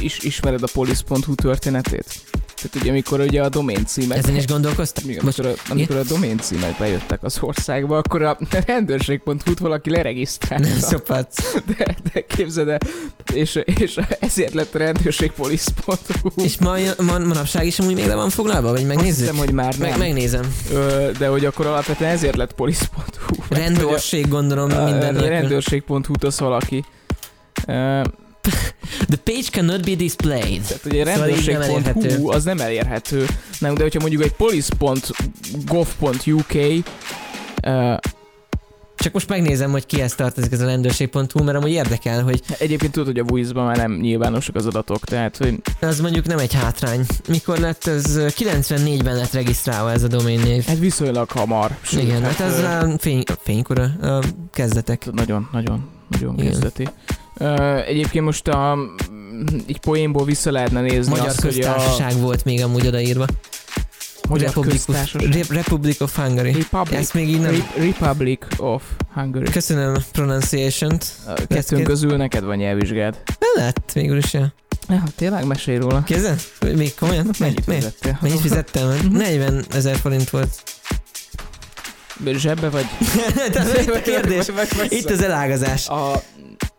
Is, 0.00 0.18
ismered 0.18 0.62
a 0.62 0.68
police.hu 0.72 1.34
történetét? 1.34 2.20
Tehát 2.56 2.76
ugye, 2.80 2.90
amikor 2.90 3.20
ugye 3.20 3.42
a 3.42 3.48
domén 3.48 3.86
címek... 3.86 4.18
Ezen 4.18 4.36
is 4.36 4.46
gondolkoztak? 4.46 5.04
Igen, 5.04 5.24
Most, 5.24 5.38
amikor, 5.38 5.60
a, 5.68 5.70
amikor 5.72 5.96
a 5.96 6.02
domén 6.02 6.38
címek 6.38 6.78
bejöttek 6.78 7.22
az 7.22 7.38
országba, 7.40 7.96
akkor 7.96 8.22
a 8.22 8.38
rendőrség.hu-t 8.66 9.58
valaki 9.58 9.90
leregisztrálta. 9.90 10.68
nem 10.68 10.78
szopatsz. 10.78 11.54
De, 11.78 11.96
de 12.12 12.20
képzeld 12.26 12.68
el, 12.68 12.78
és, 13.32 13.60
és 13.64 14.00
ezért 14.20 14.54
lett 14.54 14.74
a 14.74 14.78
rendőrségpolisz.hu. 14.78 16.42
És 16.42 16.58
ma, 16.58 16.74
ma, 17.02 17.18
manapság 17.18 17.66
is 17.66 17.78
amúgy 17.78 17.94
még 17.94 18.06
le 18.06 18.14
van 18.14 18.30
foglalva, 18.30 18.68
vagy 18.70 18.78
Azt 18.78 18.86
megnézzük? 18.86 19.18
hiszem, 19.20 19.36
hogy 19.36 19.52
már 19.52 19.74
Meg, 19.78 19.90
nem. 19.90 19.98
megnézem. 19.98 20.54
Ö, 20.72 21.10
de 21.18 21.28
hogy 21.28 21.44
akkor 21.44 21.66
alapvetően 21.66 22.10
ezért 22.10 22.36
lett 22.36 22.52
polisz.hu. 22.52 23.34
Rendőrség 23.48 24.28
gondolom 24.28 24.66
minden. 24.84 25.16
A 25.16 25.28
rendőrség.hu-t 25.28 26.24
az 26.24 26.40
valaki. 26.40 26.84
Ö, 27.66 28.00
The 29.06 29.16
page 29.24 29.48
cannot 29.50 29.84
be 29.84 29.94
displayed. 29.94 30.62
Tehát 30.62 30.84
ugye 30.84 31.02
a 31.02 31.06
Szóval 31.06 31.26
rendőrség.hu 31.26 32.30
az 32.30 32.44
nem 32.44 32.60
elérhető. 32.60 33.26
Nem, 33.58 33.74
de 33.74 33.82
hogyha 33.82 34.00
mondjuk 34.00 34.22
egy 34.22 34.32
police.gov.uk 34.32 36.54
ö, 37.62 37.94
Csak 38.96 39.12
most 39.12 39.28
megnézem, 39.28 39.70
hogy 39.70 39.86
kihez 39.86 40.14
tartozik 40.14 40.52
ez 40.52 40.60
a 40.60 40.64
rendőrség.hu, 40.66 41.44
mert 41.44 41.56
amúgy 41.56 41.70
érdekel, 41.70 42.22
hogy 42.22 42.42
egyébként 42.58 42.92
tudod, 42.92 43.08
hogy 43.08 43.18
a 43.18 43.24
Voice-ban 43.24 43.64
már 43.64 43.76
nem 43.76 43.92
nyilvánosak 43.92 44.54
az 44.54 44.66
adatok, 44.66 45.04
tehát 45.04 45.36
hogy 45.36 45.54
az 45.80 46.00
mondjuk 46.00 46.26
nem 46.26 46.38
egy 46.38 46.54
hátrány. 46.54 47.00
Mikor 47.28 47.58
lett 47.58 47.86
ez? 47.86 48.04
94-ben 48.18 49.16
lett 49.16 49.32
regisztrálva 49.32 49.92
ez 49.92 50.02
a 50.02 50.08
domain 50.08 50.40
név. 50.40 50.64
ez 50.68 50.78
viszonylag 50.78 51.30
hamar. 51.30 51.76
Sőt, 51.82 52.02
Igen, 52.02 52.22
hát 52.22 52.40
ez 52.40 52.58
ö, 52.58 52.64
a 52.64 52.94
fény, 52.98 53.22
fénykora, 53.42 53.82
a 54.02 54.22
kezdetek. 54.52 55.12
Nagyon, 55.12 55.48
nagyon, 55.52 55.88
nagyon 56.08 56.34
Igen. 56.38 56.50
kezdeti. 56.50 56.88
Egyébként 57.86 58.24
most 58.24 58.48
a, 58.48 58.78
így 59.66 59.80
poénból 59.80 60.24
vissza 60.24 60.50
lehetne 60.50 60.80
nézni 60.80 61.10
Magyar 61.10 61.26
azt, 61.26 61.40
hogy 61.40 61.50
a 61.50 61.52
köztársaság 61.52 62.16
volt 62.20 62.44
még 62.44 62.62
amúgy 62.62 62.86
odaírva. 62.86 63.26
Magyar 64.28 64.46
Republicus, 64.46 64.84
köztársaság. 64.84 65.32
Re- 65.32 65.54
Republic 65.54 66.00
of 66.00 66.16
Hungary. 66.16 66.52
Republic, 66.52 66.98
Ezt 66.98 67.14
még 67.14 67.28
így 67.28 67.40
nem... 67.40 67.50
Re- 67.50 67.84
Republic 67.84 68.46
of 68.56 68.82
Hungary. 69.14 69.50
Köszönöm 69.50 69.94
a 69.94 69.98
pronunciation-t. 70.12 71.06
Kettőnk 71.48 71.84
közül 71.84 72.16
neked 72.16 72.44
van 72.44 72.56
nyelvvizsgád. 72.56 73.22
Lett 73.54 73.90
végül 73.92 74.16
is, 74.16 74.32
ja. 74.32 74.52
Ja, 74.88 75.02
tényleg 75.16 75.46
mesélj 75.46 75.76
róla. 75.76 76.02
Kézen? 76.02 76.36
Még 76.74 76.94
komolyan? 76.94 77.30
Mennyit 77.38 77.64
fizettél? 77.64 78.18
mennyit 78.20 78.40
fizettem? 78.40 78.88
Mhm. 78.88 79.16
40 79.16 79.64
ezer 79.70 79.96
forint 79.96 80.30
volt. 80.30 80.62
Zsebbe 82.32 82.68
vagy? 82.68 82.86
Itt 83.80 83.88
a 83.94 84.00
kérdés. 84.02 84.46
Itt 84.88 85.10
az 85.10 85.22
elágazás. 85.22 85.88
A... 85.88 86.22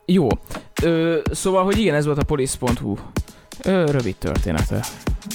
Jó. 0.09 0.27
Ö, 0.83 1.17
szóval, 1.31 1.63
hogy 1.63 1.77
igen, 1.77 1.95
ez 1.95 2.05
volt 2.05 2.17
a 2.17 2.23
police.hu. 2.23 2.95
Ö, 3.63 3.91
rövid 3.91 4.15
története. 4.15 4.85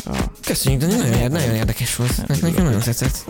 A... 0.05 0.17
Köszönjük, 0.47 0.81
de 0.81 0.87
nagyon, 0.87 1.13
ér- 1.13 1.31
nagyon 1.31 1.55
érdekes 1.55 1.97
volt. 1.97 2.27
Nem 2.27 2.39
Nekem 2.41 2.65
nagyon 2.65 2.81
tetszett. 2.81 3.25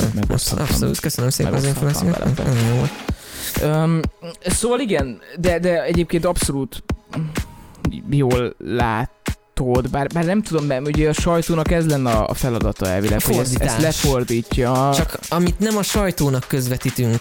Abszolút, 0.59 1.01
köszönöm 1.01 1.31
szépen 1.31 1.53
az 1.53 1.65
információt. 1.65 2.37
Nagyon 2.37 2.67
jó 2.69 2.75
volt. 2.75 2.91
Öm, 3.63 4.01
szóval 4.47 4.81
igen, 4.81 5.21
de, 5.39 5.59
de 5.59 5.83
egyébként 5.85 6.25
abszolút 6.25 6.83
jól 8.11 8.55
látod, 9.55 9.91
bár, 9.91 10.07
bár 10.07 10.25
nem 10.25 10.43
tudom, 10.43 10.65
mert 10.65 10.87
ugye 10.87 11.09
a 11.09 11.13
sajtónak 11.13 11.71
ez 11.71 11.87
lenne 11.87 12.11
a 12.11 12.29
a 12.29 12.35
feladata 12.35 12.87
elvileg, 12.87 13.21
A 13.25 13.27
hogy 13.27 13.37
ezt, 13.37 13.57
ezt 13.57 13.81
lefordítja. 13.81 14.93
Csak 14.95 15.19
amit 15.29 15.59
nem 15.59 15.77
a 15.77 15.83
sajtónak 15.83 16.45
közvetítünk, 16.49 17.21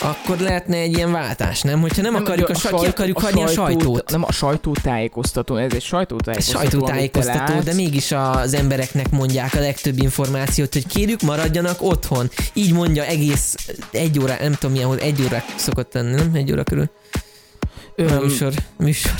akkor 0.00 0.38
lehetne 0.38 0.76
egy 0.76 0.96
ilyen 0.96 1.12
váltás, 1.12 1.60
nem? 1.60 1.80
Hogyha 1.80 2.02
nem, 2.02 2.14
akarjuk, 2.14 2.48
a, 2.48 2.50
ugye 2.50 2.60
sa- 2.60 2.80
ki 2.80 2.86
akarjuk 2.86 3.20
hagyni 3.20 3.42
a 3.42 3.46
sajtót. 3.46 4.10
Nem 4.10 4.24
a 4.24 4.32
sajtótájékoztató, 4.32 5.56
ez 5.56 5.72
egy 5.72 5.82
sajtótájékoztató. 5.82 6.68
sajtótájékoztató, 6.68 7.60
de 7.60 7.74
mégis 7.74 8.12
az 8.12 8.54
embereknek 8.54 9.10
mondják 9.10 9.54
a 9.54 9.60
legtöbb 9.60 10.02
információt, 10.02 10.72
hogy 10.72 10.86
kérjük, 10.86 11.20
maradjanak 11.22 11.82
otthon. 11.82 12.30
Így 12.52 12.72
mondja 12.72 13.04
egész 13.04 13.54
egy 13.90 14.18
óra, 14.18 14.36
nem 14.40 14.52
tudom 14.52 14.72
milyen, 14.72 14.88
hogy 14.88 15.00
egy 15.00 15.22
óra 15.22 15.42
szokott 15.56 15.94
lenni, 15.94 16.14
nem? 16.14 16.30
Egy 16.34 16.52
óra 16.52 16.62
körül. 16.62 16.90
A 17.96 18.02
Öm, 18.02 18.22
műsor. 18.22 18.52
Műsor. 18.78 19.12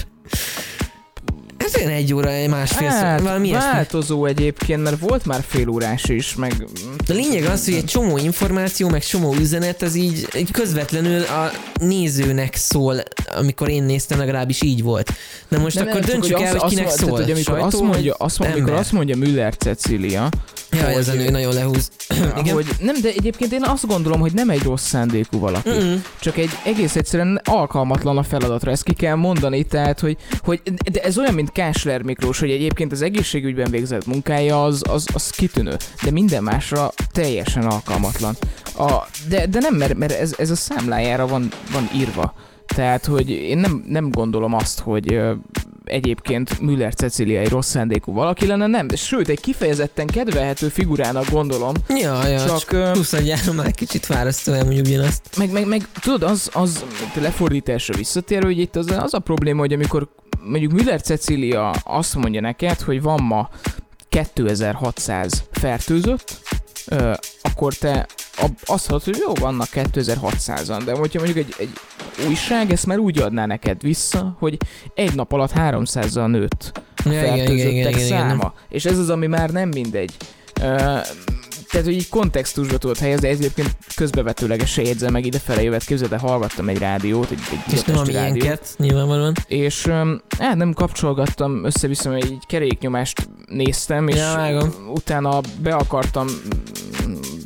Ez 1.75 1.77
olyan 1.81 1.91
egy 1.91 2.15
óra, 2.15 2.31
másfél 2.49 2.91
szó, 2.91 2.97
Hát, 2.97 3.21
valami 3.21 3.49
ilyesmi. 3.49 3.71
változó 3.73 4.25
egyébként, 4.27 4.83
mert 4.83 4.99
volt 4.99 5.25
már 5.27 5.45
fél 5.49 5.69
órás 5.69 6.05
is, 6.05 6.35
meg... 6.35 6.67
A 7.09 7.13
lényeg 7.13 7.45
az, 7.45 7.65
hogy 7.65 7.75
egy 7.75 7.85
csomó 7.85 8.17
információ, 8.19 8.89
meg 8.89 9.05
csomó 9.05 9.35
üzenet, 9.35 9.83
az 9.83 9.95
így, 9.95 10.29
így 10.37 10.51
közvetlenül 10.51 11.23
a 11.23 11.51
nézőnek 11.81 12.55
szól, 12.57 13.03
amikor 13.37 13.69
én 13.69 13.83
néztem, 13.83 14.19
legalábbis 14.19 14.63
így 14.63 14.83
volt. 14.83 15.13
Na 15.49 15.59
most 15.59 15.77
Nem, 15.77 15.87
akkor 15.89 16.01
nem, 16.01 16.11
döntsük 16.11 16.41
el, 16.41 16.53
azt- 16.55 16.61
hogy 16.63 16.71
kinek 16.71 16.87
azt, 16.87 16.97
szól. 16.99 17.09
Tehát, 17.11 17.23
hogy 17.25 17.31
amikor 17.33 17.61
Sajtó 17.61 17.67
azt 17.67 17.81
mondja, 17.93 18.15
azt 18.15 18.39
mondja, 18.39 18.57
amikor 18.57 18.79
azt 18.79 18.93
mondja 18.93 19.17
Müller 19.17 19.57
Cecília, 19.57 20.29
Jaj, 20.71 20.95
ez 20.95 21.09
a 21.09 21.11
hogy- 21.11 21.21
nő 21.21 21.31
nagyon 21.31 21.55
lehúz. 21.55 21.91
Igen? 22.39 22.55
hogy 22.55 22.67
nem, 22.81 22.95
de 23.03 23.09
egyébként 23.09 23.53
én 23.53 23.63
azt 23.65 23.87
gondolom, 23.87 24.21
hogy 24.21 24.33
nem 24.33 24.51
egy 24.51 24.63
rossz 24.63 24.87
szándékú 24.87 25.39
valaki. 25.39 25.69
Mm-mm. 25.71 26.03
Csak 26.21 26.37
egy 26.37 26.51
egész 26.65 26.97
egyszerűen 26.97 27.41
alkalmatlan 27.45 28.19
a 28.19 28.23
feladatra, 28.23 28.71
ezt 28.71 28.83
ki 28.83 28.93
kell 28.93 29.15
mondani, 29.15 29.63
tehát, 29.63 30.01
hogy, 30.01 30.17
hogy 30.39 30.61
de 30.93 31.01
ez 31.03 31.19
olyan, 31.19 31.35
mint 31.35 31.53
Kásler 31.53 32.03
Miklós, 32.03 32.39
hogy 32.39 32.51
egyébként 32.51 32.93
az 32.93 33.03
egészségügyben 33.03 33.71
végzett 33.71 34.07
munkája 34.07 34.65
az, 34.65 34.83
az, 34.89 35.07
az 35.15 35.31
kitűnő, 35.31 35.77
de 36.05 36.11
minden 36.11 36.43
másra 36.43 36.93
teljesen 37.13 37.67
alkalmatlan. 37.67 38.37
A, 38.79 38.93
de, 39.29 39.47
de 39.47 39.59
nem, 39.61 39.75
mert, 39.75 39.95
mert 39.95 40.13
ez, 40.13 40.35
ez 40.39 40.51
a 40.51 40.57
számlájára 40.57 41.27
van, 41.27 41.49
van 41.73 41.89
írva. 41.97 42.35
Tehát, 42.67 43.05
hogy 43.05 43.31
én 43.31 43.59
nem, 43.59 43.85
nem 43.89 44.11
gondolom 44.11 44.55
azt, 44.55 44.79
hogy 44.81 45.19
egyébként 45.89 46.61
Müller 46.61 46.95
Cecília 46.95 47.41
egy 47.41 47.49
rossz 47.49 47.69
szándékú 47.69 48.13
valaki 48.13 48.47
lenne, 48.47 48.67
nem, 48.67 48.87
de 48.87 48.97
sőt, 48.97 49.29
egy 49.29 49.41
kifejezetten 49.41 50.07
kedvelhető 50.07 50.69
figurának 50.69 51.31
gondolom, 51.31 51.75
Ja, 51.89 52.27
ja, 52.27 52.39
csak, 52.39 52.49
csak... 52.49 52.59
csak 52.59 52.73
ö, 52.73 52.93
20 52.95 53.13
már 53.53 53.67
egy 53.67 53.75
kicsit 53.75 54.07
fárasztó 54.07 54.53
elmondjuk 54.53 54.87
ugyanazt. 54.87 55.37
meg, 55.37 55.51
meg, 55.51 55.67
meg 55.67 55.89
tudod, 56.01 56.23
az, 56.23 56.51
az 56.53 56.85
lefordításra 57.15 57.95
visszatérő, 57.95 58.47
hogy 58.47 58.59
itt 58.59 58.77
az, 58.77 58.91
az 58.99 59.15
a 59.15 59.19
probléma, 59.19 59.61
hogy 59.61 59.73
amikor 59.73 60.09
mondjuk 60.45 60.73
Müller 60.73 61.01
Cecília 61.01 61.71
azt 61.71 62.15
mondja 62.15 62.41
neked, 62.41 62.81
hogy 62.81 63.03
van 63.03 63.23
ma 63.23 63.51
2600 64.09 65.45
fertőzött, 65.51 66.41
ö, 66.87 67.13
akkor 67.43 67.75
te 67.75 68.07
azt 68.65 68.89
mondod, 68.89 69.07
hogy 69.09 69.23
jó, 69.27 69.35
vannak 69.35 69.69
2600-an, 69.73 70.83
de 70.85 70.93
hogyha 70.93 71.23
mondjuk 71.23 71.47
egy, 71.47 71.55
egy 71.59 71.71
újság 72.27 72.73
ezt 72.73 72.87
már 72.87 72.99
úgy 72.99 73.19
adná 73.19 73.47
neked 73.47 73.83
vissza, 73.83 74.37
hogy 74.39 74.57
egy 74.95 75.15
nap 75.15 75.33
alatt 75.33 75.53
300-zal 75.57 76.27
nőtt 76.27 76.81
Ja, 77.05 77.13
igen, 77.13 77.25
igen, 77.25 77.37
fertőzöttek 77.37 77.73
igen, 77.73 77.89
igen, 77.93 78.07
száma. 78.09 78.33
igen. 78.35 78.53
És 78.69 78.85
ez 78.85 78.99
az, 78.99 79.11
ami 79.11 79.27
már 79.27 79.51
nem 79.51 79.69
mindegy. 79.69 80.13
Ö, 80.61 80.65
tehát, 81.71 81.87
hogy 81.87 81.95
így 81.95 82.09
kontextusba 82.09 82.79
tudod 82.79 82.99
helyezni, 82.99 83.29
ez 83.29 83.37
egyébként 83.39 83.77
közbevetőlegesen 83.97 84.85
jegyzem 84.85 85.13
meg 85.13 85.27
idefele 85.27 85.63
jövet, 85.63 85.85
képzeld 85.85 86.13
el, 86.13 86.19
hallgattam 86.19 86.69
egy 86.69 86.79
rádiót, 86.79 87.31
egy, 87.31 87.39
egy 87.67 87.73
És 87.73 87.83
nem 87.83 87.97
a 87.99 88.03
milyenket, 88.03 88.75
nyilvánvalóan. 88.77 89.35
és 89.47 89.87
hát 90.39 90.57
nem 90.57 90.73
kapcsolgattam 90.73 91.65
össze-vissza, 91.65 92.11
mert 92.11 92.25
egy 92.25 92.39
keréknyomást 92.47 93.29
néztem, 93.47 94.09
és 94.09 94.17
Ja, 94.17 94.33
vágom. 94.37 94.75
utána 94.95 95.41
be 95.63 95.75
akartam 95.75 96.27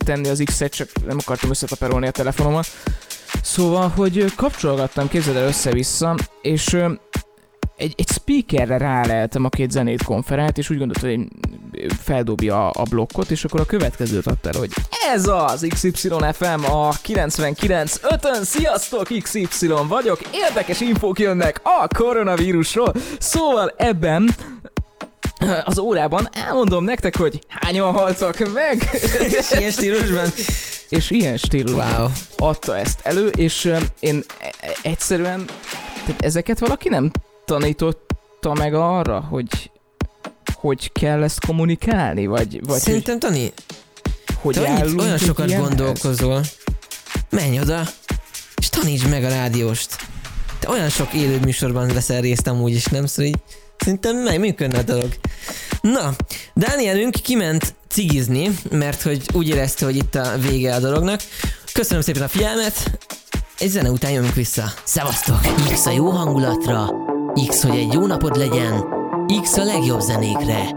tenni 0.04 0.28
az 0.28 0.42
X-et, 0.44 0.74
csak 0.74 0.88
nem 1.06 1.16
akartam 1.20 1.50
összetaperolni 1.50 2.06
a 2.06 2.10
telefonomat. 2.10 2.66
Szóval, 3.42 3.88
hogy 3.88 4.24
kapcsolgattam, 4.36 5.08
képzeld 5.08 5.36
el 5.36 5.46
össze-vissza, 5.46 6.14
és 6.42 6.76
egy, 7.76 7.94
egy 7.96 8.08
speakerre 8.08 8.76
ráleltem 8.76 9.44
a 9.44 9.48
két 9.48 9.70
zenét 9.70 10.02
konferált, 10.02 10.58
és 10.58 10.70
úgy 10.70 10.78
gondoltam, 10.78 11.08
hogy 11.08 11.28
feldobja 12.02 12.68
a, 12.68 12.80
a 12.80 12.82
blokkot, 12.82 13.30
és 13.30 13.44
akkor 13.44 13.60
a 13.60 13.64
következőt 13.64 14.26
adta 14.26 14.48
el, 14.48 14.58
hogy 14.58 14.70
ez 15.12 15.26
az 15.26 15.66
XYFM 15.68 16.64
a 16.64 16.90
99.5-ön, 16.90 18.44
sziasztok 18.44 19.08
XY 19.22 19.68
vagyok, 19.88 20.18
érdekes 20.30 20.80
infók 20.80 21.18
jönnek 21.18 21.60
a 21.62 21.88
koronavírusról, 21.96 22.94
szóval 23.18 23.74
ebben 23.76 24.34
az 25.64 25.78
órában 25.78 26.28
elmondom 26.32 26.84
nektek, 26.84 27.16
hogy 27.16 27.38
hányan 27.48 27.92
haltak 27.92 28.52
meg, 28.52 28.90
Ilyen 29.58 29.70
stílusban. 29.70 30.28
és 30.88 31.10
ilyen 31.10 31.36
stílusban 31.36 31.94
Wow. 31.96 32.08
adta 32.36 32.76
ezt 32.78 32.98
elő, 33.02 33.26
és 33.28 33.72
én 34.00 34.24
e- 34.40 34.52
e- 34.60 34.76
egyszerűen, 34.82 35.44
tehát 36.06 36.22
ezeket 36.22 36.58
valaki 36.58 36.88
nem 36.88 37.10
tanította 37.44 38.54
meg 38.54 38.74
arra, 38.74 39.20
hogy 39.20 39.70
hogy 40.54 40.92
kell 40.92 41.22
ezt 41.22 41.46
kommunikálni? 41.46 42.26
Vagy, 42.26 42.66
vagy 42.66 42.78
Szerintem, 42.80 43.18
Tani, 43.18 43.52
hogy, 44.40 44.54
te 44.54 44.60
hogy 44.70 44.80
annyit, 44.82 45.00
olyan 45.00 45.18
sokat 45.18 45.46
ilyenhez? 45.46 45.68
gondolkozol. 45.68 46.40
Menj 47.30 47.60
oda, 47.60 47.82
és 48.56 48.68
tanítsd 48.68 49.08
meg 49.08 49.24
a 49.24 49.28
rádióst. 49.28 49.96
Te 50.58 50.68
olyan 50.68 50.88
sok 50.88 51.12
élő 51.12 51.38
műsorban 51.38 51.88
veszel 51.88 52.20
részt 52.20 52.46
amúgy 52.46 52.72
is, 52.72 52.84
nem? 52.84 53.06
Szóval 53.06 53.24
így, 53.32 53.38
szerintem 53.82 54.16
meg 54.16 54.38
működne 54.38 54.78
a 54.78 54.82
dolog. 54.82 55.08
Na, 55.80 56.14
Dánielünk 56.54 57.14
kiment 57.22 57.74
cigizni, 57.88 58.50
mert 58.70 59.02
hogy 59.02 59.22
úgy 59.32 59.48
érezte, 59.48 59.84
hogy 59.84 59.96
itt 59.96 60.14
a 60.14 60.38
vége 60.38 60.74
a 60.74 60.80
dolognak. 60.80 61.20
Köszönöm 61.72 62.02
szépen 62.02 62.22
a 62.22 62.28
figyelmet, 62.28 62.98
egy 63.58 63.68
zene 63.68 63.90
után 63.90 64.10
jövünk 64.10 64.34
vissza. 64.34 64.72
Szevasztok! 64.84 65.40
X 65.72 65.86
a 65.86 65.90
jó 65.90 66.10
hangulatra, 66.10 66.90
X, 67.48 67.62
hogy 67.62 67.78
egy 67.78 67.92
jó 67.92 68.06
napod 68.06 68.36
legyen, 68.36 68.84
X 69.42 69.56
a 69.56 69.64
legjobb 69.64 70.00
zenékre. 70.00 70.72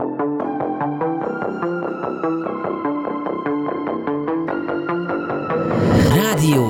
Rádió 6.15 6.69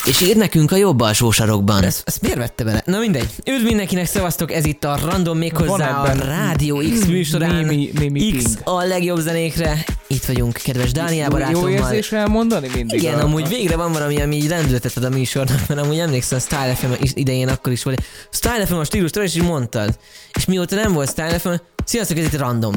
és 0.05 0.21
írd 0.21 0.37
nekünk 0.37 0.71
a 0.71 0.75
jobb 0.75 0.99
alsó 0.99 1.31
sarokban. 1.31 1.83
Ezt, 1.83 2.01
ezt 2.05 2.21
miért 2.21 2.37
vette 2.37 2.63
bele? 2.63 2.81
Na 2.85 2.99
mindegy. 2.99 3.29
Üdv 3.45 3.65
mindenkinek, 3.65 4.05
szevasztok, 4.05 4.51
ez 4.51 4.65
itt 4.65 4.83
a 4.83 4.99
Random 5.05 5.37
méghozzá 5.37 5.89
a 6.01 6.11
Rádió 6.13 6.77
X 6.77 7.05
műsorán. 7.05 7.55
némi- 7.65 7.89
némi 7.93 8.31
X 8.31 8.57
a 8.63 8.83
legjobb 8.83 9.19
zenékre. 9.19 9.85
Itt 10.07 10.25
vagyunk, 10.25 10.53
kedves 10.53 10.91
Dániel 10.91 11.23
Jó 11.25 11.31
barátommal. 11.31 11.69
érzés 11.71 12.11
elmondani 12.11 12.69
mindig? 12.75 12.99
Igen, 13.01 13.19
a- 13.19 13.23
amúgy 13.23 13.47
végre 13.47 13.75
van 13.75 13.91
valami, 13.91 14.21
ami 14.21 14.35
így 14.35 14.49
lendületet 14.49 14.97
ad 14.97 15.03
a 15.03 15.09
műsornak, 15.09 15.67
mert 15.67 15.81
amúgy 15.81 15.99
emlékszem, 15.99 16.37
a 16.37 16.41
Style 16.41 16.75
FM 16.75 16.91
idején 17.13 17.47
akkor 17.47 17.71
is 17.71 17.83
volt. 17.83 18.03
Style 18.31 18.65
FM 18.65 18.73
a 18.75 18.83
stílus, 18.83 19.11
te 19.11 19.23
is 19.23 19.35
így 19.35 19.43
mondtad. 19.43 19.97
És 20.33 20.45
mióta 20.45 20.75
nem 20.75 20.93
volt 20.93 21.09
Style 21.09 21.39
FM, 21.39 21.53
sziasztok, 21.85 22.17
ez 22.17 22.25
itt 22.25 22.37
random. 22.37 22.73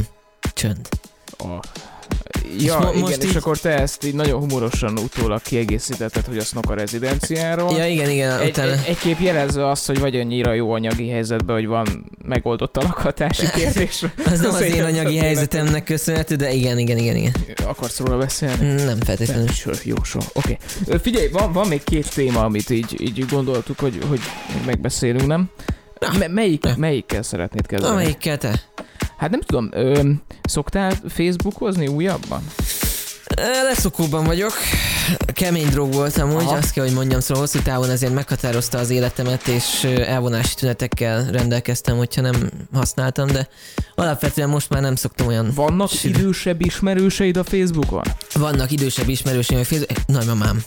Csönd. 0.55 0.89
a- 1.39 1.91
Ja, 2.59 2.79
mo- 2.79 2.89
igen, 2.91 3.01
most 3.01 3.23
és 3.23 3.29
így- 3.31 3.37
akkor 3.37 3.59
te 3.59 3.71
ezt 3.81 4.05
így 4.05 4.15
nagyon 4.15 4.41
humorosan 4.41 4.99
utólag 4.99 5.43
kiegészítetted, 5.43 6.25
hogy 6.25 6.47
a 6.63 6.75
rezidenciáról. 6.75 7.77
Ja, 7.77 7.87
igen, 7.87 8.11
igen, 8.11 8.41
Egy, 8.41 8.49
utána. 8.49 8.73
egy, 8.73 8.85
egy 8.87 8.99
kép 8.99 9.21
jelezve 9.21 9.69
azt, 9.71 9.87
hogy 9.87 9.99
vagy 9.99 10.17
annyira 10.17 10.53
jó 10.53 10.73
anyagi 10.73 11.09
helyzetben, 11.09 11.57
hogy 11.57 11.67
van 11.67 12.05
megoldott 12.25 12.77
a 12.77 12.81
lakhatási 12.83 13.47
kérdés. 13.57 14.05
Az 14.27 14.41
nem 14.41 14.51
az 14.55 14.61
én 14.61 14.83
anyagi 14.83 15.17
helyzetemnek 15.17 15.85
köszönhető, 15.85 16.35
de 16.35 16.53
igen, 16.53 16.79
igen, 16.79 16.99
igen, 16.99 17.17
igen. 17.17 17.33
Akarsz 17.67 17.99
róla 17.99 18.19
beszélni? 18.19 18.83
Nem 18.83 19.01
feltétlenül. 19.01 19.49
Sure, 19.49 19.77
jó, 19.85 19.95
so. 20.05 20.19
Oké. 20.33 20.59
Okay. 20.87 20.99
Figyelj, 20.99 21.29
van, 21.29 21.53
van 21.53 21.69
még 21.69 21.85
két 21.85 22.15
téma, 22.15 22.45
amit 22.45 22.71
így, 22.71 23.01
így 23.01 23.27
gondoltuk, 23.31 23.79
hogy, 23.79 23.99
hogy 24.09 24.21
megbeszélünk, 24.67 25.27
nem? 25.27 25.51
Me- 26.19 26.29
melyik, 26.33 26.77
melyikkel 26.77 27.23
szeretnéd 27.23 27.67
kezdeni? 27.67 27.93
Amelyikkel 27.93 28.39
te? 28.39 28.61
Hát 29.23 29.31
nem 29.31 29.41
tudom, 29.41 29.69
ö, 29.73 30.11
szoktál 30.43 30.93
Facebookozni 31.09 31.87
újabban? 31.87 32.43
Leszokóban 33.37 34.25
vagyok. 34.25 34.53
Kemény 35.33 35.69
drog 35.69 35.93
voltam 35.93 36.35
úgy, 36.35 36.43
Aha. 36.43 36.57
azt 36.57 36.73
kell, 36.73 36.85
hogy 36.85 36.95
mondjam, 36.95 37.21
szóval 37.21 37.43
hosszú 37.43 37.59
távon 37.63 37.91
azért 37.91 38.15
meghatározta 38.15 38.79
az 38.79 38.91
életemet, 38.91 39.47
és 39.47 39.85
elvonási 39.85 40.55
tünetekkel 40.55 41.31
rendelkeztem, 41.31 41.97
hogyha 41.97 42.21
nem 42.21 42.51
használtam, 42.73 43.27
de 43.27 43.49
alapvetően 43.95 44.49
most 44.49 44.71
már 44.71 44.83
nem 44.83 44.95
szoktam 44.95 45.27
olyan... 45.27 45.53
Vannak 45.55 45.91
Sűrű. 45.91 46.19
idősebb 46.19 46.61
ismerőseid 46.61 47.37
a 47.37 47.45
Facebookon? 47.45 48.03
Vannak 48.35 48.71
idősebb 48.71 49.09
ismerőseim, 49.09 49.61
a 49.61 49.65
Facebook... 49.65 50.07
Nagymamám. 50.07 50.63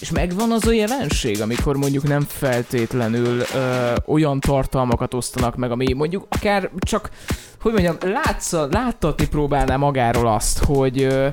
És 0.00 0.10
megvan 0.10 0.52
az 0.52 0.66
a 0.66 0.72
jelenség, 0.72 1.40
amikor 1.40 1.76
mondjuk 1.76 2.08
nem 2.08 2.26
feltétlenül 2.28 3.42
ö, 3.54 3.92
olyan 4.06 4.40
tartalmakat 4.40 5.14
osztanak 5.14 5.56
meg, 5.56 5.70
ami 5.70 5.92
mondjuk 5.92 6.26
akár 6.28 6.70
csak, 6.78 7.10
hogy 7.60 7.72
mondjam, 7.72 7.96
látsza, 8.00 8.68
láttatni 8.70 9.28
próbálná 9.28 9.76
magáról 9.76 10.26
azt, 10.26 10.64
hogy 10.64 11.02
ö, 11.02 11.28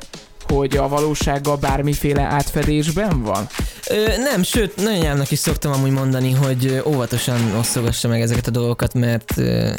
hogy 0.48 0.78
a 0.78 0.88
valósággal 0.88 1.56
bármiféle 1.56 2.22
átfedésben 2.22 3.24
van? 3.24 3.48
Ö, 3.90 4.18
nem, 4.18 4.44
sőt, 4.44 4.76
nagyanyámnak 4.76 5.32
is 5.32 5.40
szoktam 5.40 5.72
amúgy 5.72 5.92
mondani, 5.92 6.32
hogy 6.32 6.82
óvatosan 6.86 7.56
osztogassa 7.56 8.08
meg 8.08 8.22
ezeket 8.22 8.48
a 8.48 8.52
dolgokat, 8.52 8.94
mert 8.94 9.38
ö, 9.38 9.72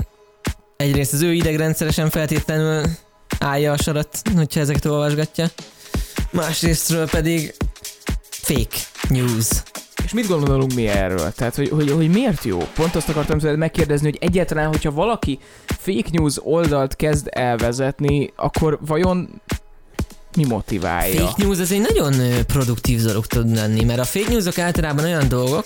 egyrészt 0.76 1.12
az 1.12 1.22
ő 1.22 1.32
idegrendszeresen 1.32 2.10
feltétlenül 2.10 2.84
állja 3.38 3.72
a 3.72 3.76
sarat, 3.76 4.22
hogyha 4.36 4.60
ezeket 4.60 4.84
olvasgatja. 4.84 5.46
Másrésztről 6.30 7.08
pedig 7.08 7.54
fake 8.30 8.76
news. 9.08 9.48
És 10.04 10.12
mit 10.12 10.26
gondolunk 10.26 10.74
mi 10.74 10.86
erről? 10.86 11.32
Tehát, 11.32 11.54
hogy, 11.54 11.68
hogy, 11.68 11.90
hogy 11.90 12.08
miért 12.08 12.44
jó? 12.44 12.58
Pont 12.58 12.94
azt 12.94 13.08
akartam 13.08 13.38
tőled 13.38 13.58
megkérdezni, 13.58 14.06
hogy 14.10 14.18
egyáltalán, 14.20 14.66
hogyha 14.66 14.90
valaki 14.90 15.38
fake 15.66 16.08
news 16.12 16.36
oldalt 16.42 16.96
kezd 16.96 17.28
elvezetni, 17.30 18.32
akkor 18.36 18.78
vajon 18.86 19.42
mi 20.36 20.44
motiválja? 20.44 21.26
Fake 21.26 21.42
news 21.44 21.58
az 21.58 21.72
egy 21.72 21.86
nagyon 21.92 22.44
produktív 22.46 23.02
dolog 23.02 23.26
tud 23.26 23.54
lenni, 23.54 23.84
mert 23.84 24.00
a 24.00 24.04
fake 24.04 24.30
newsok 24.30 24.58
általában 24.58 25.04
olyan 25.04 25.28
dolgok, 25.28 25.64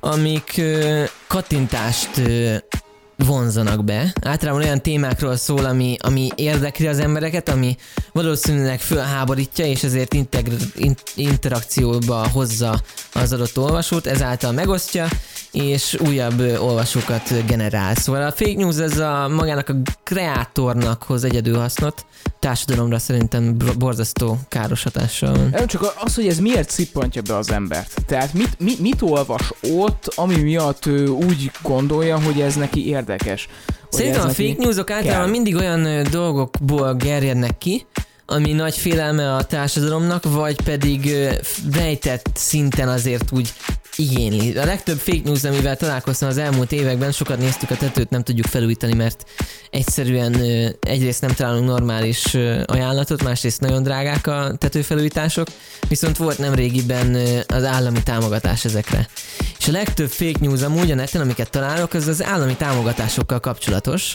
amik 0.00 0.60
kattintást 1.26 2.10
vonzanak 3.16 3.84
be. 3.84 4.12
Általában 4.22 4.62
olyan 4.62 4.82
témákról 4.82 5.36
szól, 5.36 5.64
ami, 5.64 5.96
ami 6.00 6.28
érdekli 6.34 6.86
az 6.86 6.98
embereket, 6.98 7.48
ami 7.48 7.76
valószínűleg 8.12 8.80
fölháborítja, 8.80 9.66
és 9.66 9.82
ezért 9.82 10.14
integr- 10.14 10.76
in- 10.76 11.02
interakcióba 11.14 12.28
hozza 12.28 12.80
az 13.12 13.32
adott 13.32 13.58
olvasót, 13.58 14.06
ezáltal 14.06 14.52
megosztja, 14.52 15.08
és 15.52 15.96
újabb 16.06 16.40
olvasókat 16.40 17.46
generál. 17.46 17.94
Szóval 17.94 18.22
a 18.22 18.32
fake 18.32 18.54
news 18.54 18.76
ez 18.78 18.98
a 18.98 19.28
magának 19.28 19.68
a 19.68 19.74
kreátornak 20.02 21.02
hoz 21.02 21.24
egyedül 21.24 21.58
hasznot, 21.58 22.04
társadalomra 22.40 22.98
szerintem 22.98 23.56
borzasztó 23.78 24.38
káros 24.48 24.82
hatással 24.82 25.32
van. 25.34 25.66
Csak 25.66 25.94
az, 26.00 26.14
hogy 26.14 26.26
ez 26.26 26.38
miért 26.38 26.70
szippantja 26.70 27.22
be 27.22 27.36
az 27.36 27.50
embert. 27.50 28.04
Tehát 28.06 28.32
mit, 28.32 28.60
mit, 28.60 28.80
mit 28.80 29.02
olvas 29.02 29.52
ott, 29.62 30.12
ami 30.14 30.36
miatt 30.36 30.86
ő 30.86 31.08
úgy 31.08 31.50
gondolja, 31.62 32.22
hogy 32.22 32.40
ez 32.40 32.54
neki 32.54 32.88
érdekes. 32.88 33.05
Hogy 33.06 33.46
Szerintem 33.90 34.26
a 34.26 34.28
fake 34.28 34.54
newsok 34.58 34.90
általában 34.90 35.22
kell. 35.22 35.30
mindig 35.30 35.54
olyan 35.54 36.06
dolgokból 36.10 36.94
gerjednek 36.94 37.58
ki, 37.58 37.86
ami 38.26 38.52
nagy 38.52 38.76
félelme 38.76 39.34
a 39.34 39.44
társadalomnak, 39.44 40.24
vagy 40.24 40.60
pedig 40.60 41.16
rejtett 41.72 42.30
szinten 42.34 42.88
azért 42.88 43.32
úgy 43.32 43.52
igényli. 43.96 44.56
A 44.58 44.64
legtöbb 44.64 44.98
fake 44.98 45.20
news, 45.24 45.44
amivel 45.44 45.76
találkoztam 45.76 46.28
az 46.28 46.38
elmúlt 46.38 46.72
években, 46.72 47.12
sokat 47.12 47.38
néztük 47.38 47.70
a 47.70 47.76
tetőt, 47.76 48.10
nem 48.10 48.22
tudjuk 48.22 48.46
felújítani, 48.46 48.94
mert 48.94 49.24
egyszerűen 49.70 50.34
egyrészt 50.80 51.20
nem 51.20 51.34
találunk 51.34 51.66
normális 51.66 52.34
ajánlatot, 52.64 53.22
másrészt 53.22 53.60
nagyon 53.60 53.82
drágák 53.82 54.26
a 54.26 54.54
tetőfelújítások, 54.58 55.48
viszont 55.88 56.16
volt 56.16 56.38
nem 56.38 56.54
régiben 56.54 57.16
az 57.46 57.64
állami 57.64 58.02
támogatás 58.02 58.64
ezekre. 58.64 59.08
És 59.58 59.68
a 59.68 59.72
legtöbb 59.72 60.10
fake 60.10 60.38
news 60.40 60.62
amúgy 60.62 60.90
a 60.90 60.94
neten, 60.94 61.20
amiket 61.20 61.50
találok, 61.50 61.94
az 61.94 62.06
az 62.06 62.24
állami 62.24 62.56
támogatásokkal 62.56 63.40
kapcsolatos. 63.40 64.12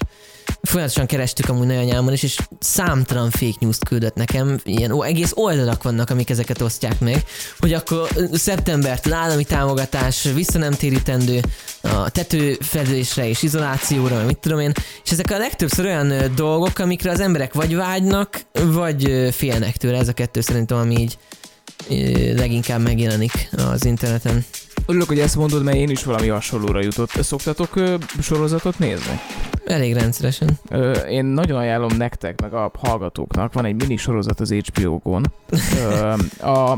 Folyamatosan 0.62 1.06
kerestük 1.06 1.50
amúgy 1.50 1.68
nagyanyámon 1.68 2.14
is, 2.14 2.24
és 2.24 2.40
számtalan 2.60 3.30
fake 3.30 3.58
news-t 3.60 3.86
küldött 3.86 4.16
nekem, 4.16 4.60
ilyen 4.64 4.92
ó, 4.92 5.04
egész 5.04 5.32
oldalak 5.36 5.84
vannak, 5.84 6.10
amik 6.10 6.30
ezeket 6.30 6.62
osztják 6.62 7.00
meg, 7.00 7.24
hogy 7.60 7.74
akkor 7.74 8.08
szeptembertől 8.34 9.14
állami 9.14 9.44
támogatás, 9.44 10.24
vissza 10.24 10.58
nem 10.58 10.72
térítendő 10.72 11.42
a 11.82 12.10
tetőfedésre 12.10 13.28
és 13.28 13.42
izolációra, 13.42 14.16
vagy 14.16 14.26
mit 14.26 14.38
tudom 14.38 14.60
én, 14.60 14.72
és 15.04 15.12
ezek 15.12 15.32
a 15.32 15.38
legtöbbször 15.38 15.86
olyan 15.86 16.36
dolgok, 16.36 16.80
amikre 16.80 17.12
az 17.12 17.20
emberek 17.20 17.54
vagy 17.54 17.76
vágynak, 17.76 18.42
vagy 18.52 19.30
félnek 19.32 19.78
tőle, 19.78 19.98
ez 19.98 20.08
a 20.08 20.14
kettő 20.14 20.42
szerintem, 20.42 20.78
ami 20.78 21.00
így 21.00 21.18
leginkább 22.36 22.82
megjelenik 22.82 23.50
az 23.52 23.86
interneten. 23.86 24.46
Örülök, 24.86 25.08
hogy 25.08 25.20
ezt 25.20 25.36
mondod, 25.36 25.64
mert 25.64 25.78
én 25.78 25.90
is 25.90 26.04
valami 26.04 26.28
hasonlóra 26.28 26.82
jutott. 26.82 27.10
Szoktatok 27.12 27.76
ö, 27.76 27.96
sorozatot 28.22 28.80
nézni? 28.80 29.20
Elég 29.66 29.94
rendszeresen. 29.94 30.50
Ö, 30.70 30.92
én 30.92 31.26
nagyon 31.26 31.58
ajánlom 31.58 31.98
nektek, 31.98 32.42
meg 32.42 32.54
a 32.54 32.72
hallgatóknak, 32.80 33.54
van 33.54 33.66
egy 33.66 33.76
mini 33.76 33.98
sorozat 33.98 34.40
az 34.40 34.52
HBO-gon. 34.54 35.26
Ö, 35.78 36.14
a 36.48 36.78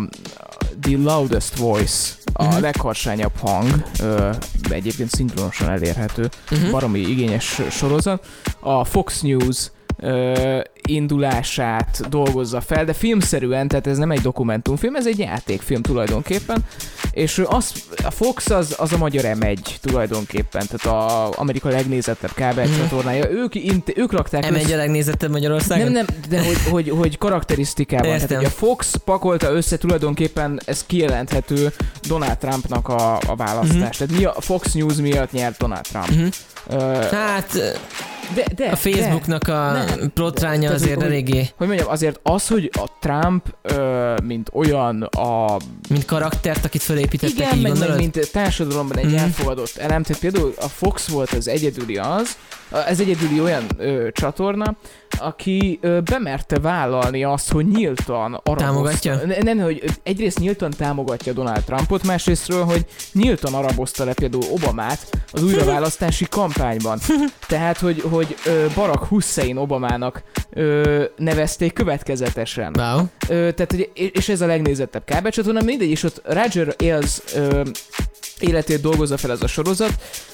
The 0.82 0.98
Loudest 0.98 1.58
Voice, 1.58 2.14
a 2.34 2.44
Mhm. 2.44 2.62
legharsányabb 2.62 3.36
hang, 3.40 3.84
ö, 4.00 4.30
egyébként 4.70 5.10
szinkronosan 5.10 5.70
elérhető, 5.70 6.30
Uh-huh. 6.52 6.72
baromi 6.72 7.00
igényes 7.00 7.62
sorozat. 7.72 8.26
A 8.60 8.84
Fox 8.86 9.22
News 9.22 9.72
ö, 10.04 10.60
indulását 10.88 12.10
dolgozza 12.10 12.62
fel, 12.62 12.86
de 12.86 12.94
filmszerűen, 12.94 13.68
tehát 13.68 13.88
ez 13.88 13.98
nem 13.98 14.12
egy 14.12 14.22
dokumentumfilm, 14.22 14.96
ez 14.96 15.08
egy 15.08 15.20
játékfilm 15.20 15.82
tulajdonképpen, 15.82 16.66
és 17.12 17.42
az, 17.46 17.72
a 18.04 18.12
Fox 18.12 18.50
az, 18.50 18.76
az 18.78 18.94
a 18.94 18.98
magyar 18.98 19.24
M1 19.40 19.58
tulajdonképpen, 19.82 20.66
tehát 20.70 21.00
a 21.00 21.32
Amerika 21.40 21.70
legnézettebb 21.70 22.34
kábelcsatornája, 22.34 23.30
ők, 23.32 23.56
int, 23.56 23.98
ők 23.98 24.12
rakták 24.12 24.46
M1 24.50 24.74
a 24.74 24.76
legnézettebb 24.76 25.32
Magyarországon? 25.32 25.92
nem, 25.92 26.06
nem, 26.06 26.06
de 26.30 26.46
hogy, 26.46 26.58
hogy, 26.70 26.90
hogy 26.90 27.18
karakterisztikában. 27.18 28.08
Értem. 28.08 28.28
Tehát, 28.28 28.44
hogy 28.44 28.52
a 28.52 28.56
Fox 28.56 28.96
pakolta 28.96 29.52
össze 29.52 29.78
tulajdonképpen, 29.78 30.62
ez 30.66 30.86
kijelenthető 30.86 31.74
Donald 32.08 32.38
Trumpnak 32.38 32.88
a, 32.88 33.18
a 33.28 33.36
választást. 33.36 34.00
Mhm. 34.00 34.10
Tehát 34.10 34.18
mi 34.18 34.26
a 34.26 34.36
Fox 34.42 34.74
News 34.74 34.96
miatt 34.96 35.32
nyert 35.32 35.58
Donald 35.58 35.84
Trump. 35.84 36.10
Uh-huh. 36.10 36.28
Ö, 36.70 37.16
Hát 37.16 37.80
de, 38.36 38.44
de, 38.56 38.66
a 38.70 38.76
Facebooknak 38.76 39.48
a 39.48 39.72
Nem. 39.72 40.12
protránya 40.14 40.62
Tehát, 40.62 40.76
azért 40.76 40.96
hogy- 40.96 41.04
eléggé, 41.06 41.48
hogy 41.58 41.68
mondjam, 41.68 41.90
azért 41.90 42.20
az, 42.24 42.48
hogy 42.48 42.70
a 42.74 42.88
Trump, 43.00 43.56
ö, 43.62 44.16
mint 44.24 44.50
olyan 44.54 45.02
a... 45.02 45.58
mint 45.90 46.06
karaktert, 46.06 46.66
akit 46.66 46.82
fölépítettek, 46.82 47.36
Igen, 47.38 47.56
így 47.56 47.62
meg, 47.62 47.72
gondolod? 47.72 47.98
mint 47.98 48.30
társadalomban 48.32 48.98
egy 48.98 49.06
Mhm. 49.06 49.16
elfogadott 49.18 49.76
elem, 49.78 50.04
tehát 50.04 50.22
például 50.22 50.54
a 50.62 50.68
Fox 50.68 51.08
volt 51.08 51.32
az 51.32 51.48
egyedüli 51.48 51.98
az, 51.98 52.38
ez 52.88 53.00
egyedüli 53.00 53.40
olyan 53.42 53.64
ö, 53.78 54.08
csatorna, 54.12 54.76
aki 55.20 55.80
ö, 55.82 56.00
bemerte 56.00 56.60
vállalni 56.60 57.24
azt, 57.24 57.52
hogy 57.52 57.68
nyíltan 57.68 58.34
arabozta. 58.34 58.56
Támogatja? 58.56 59.16
Ne- 59.26 59.42
Nem, 59.42 59.60
hogy 59.60 59.84
egyrészt 60.04 60.40
nyíltan 60.40 60.72
támogatja 60.78 61.34
Donald 61.34 61.64
Trumpot, 61.64 62.04
másrésztről, 62.04 62.64
hogy 62.64 62.86
nyíltan 63.14 63.54
arabozta 63.54 64.04
le 64.04 64.14
például 64.14 64.44
Obamát 64.52 65.10
az 65.32 65.44
újraválasztási 65.44 66.26
kampányban. 66.30 67.00
Tehát, 67.48 67.78
hogy, 67.78 68.04
hogy 68.10 68.36
ö, 68.46 68.66
Barack 68.76 69.04
Hussein 69.06 69.58
Obamának 69.58 70.24
ö, 70.50 71.04
nevezték 71.18 71.74
következetesen. 71.74 72.76
Wow. 72.78 73.06
Ö, 73.28 73.52
tehát, 73.52 73.72
hogy, 73.72 73.90
és 74.14 74.30
ez 74.30 74.42
a 74.42 74.46
legnézettebb 74.46 75.04
kábelcsatorna, 75.06 75.62
mindegy, 75.62 75.90
és 75.90 76.04
ott 76.04 76.22
Roger 76.26 76.76
Ailes 76.80 77.22
ö, 77.36 77.62
életét 78.40 78.82
dolgozza 78.82 79.18
fel 79.18 79.32
ez 79.32 79.42
a 79.42 79.48
sorozat, 79.48 79.94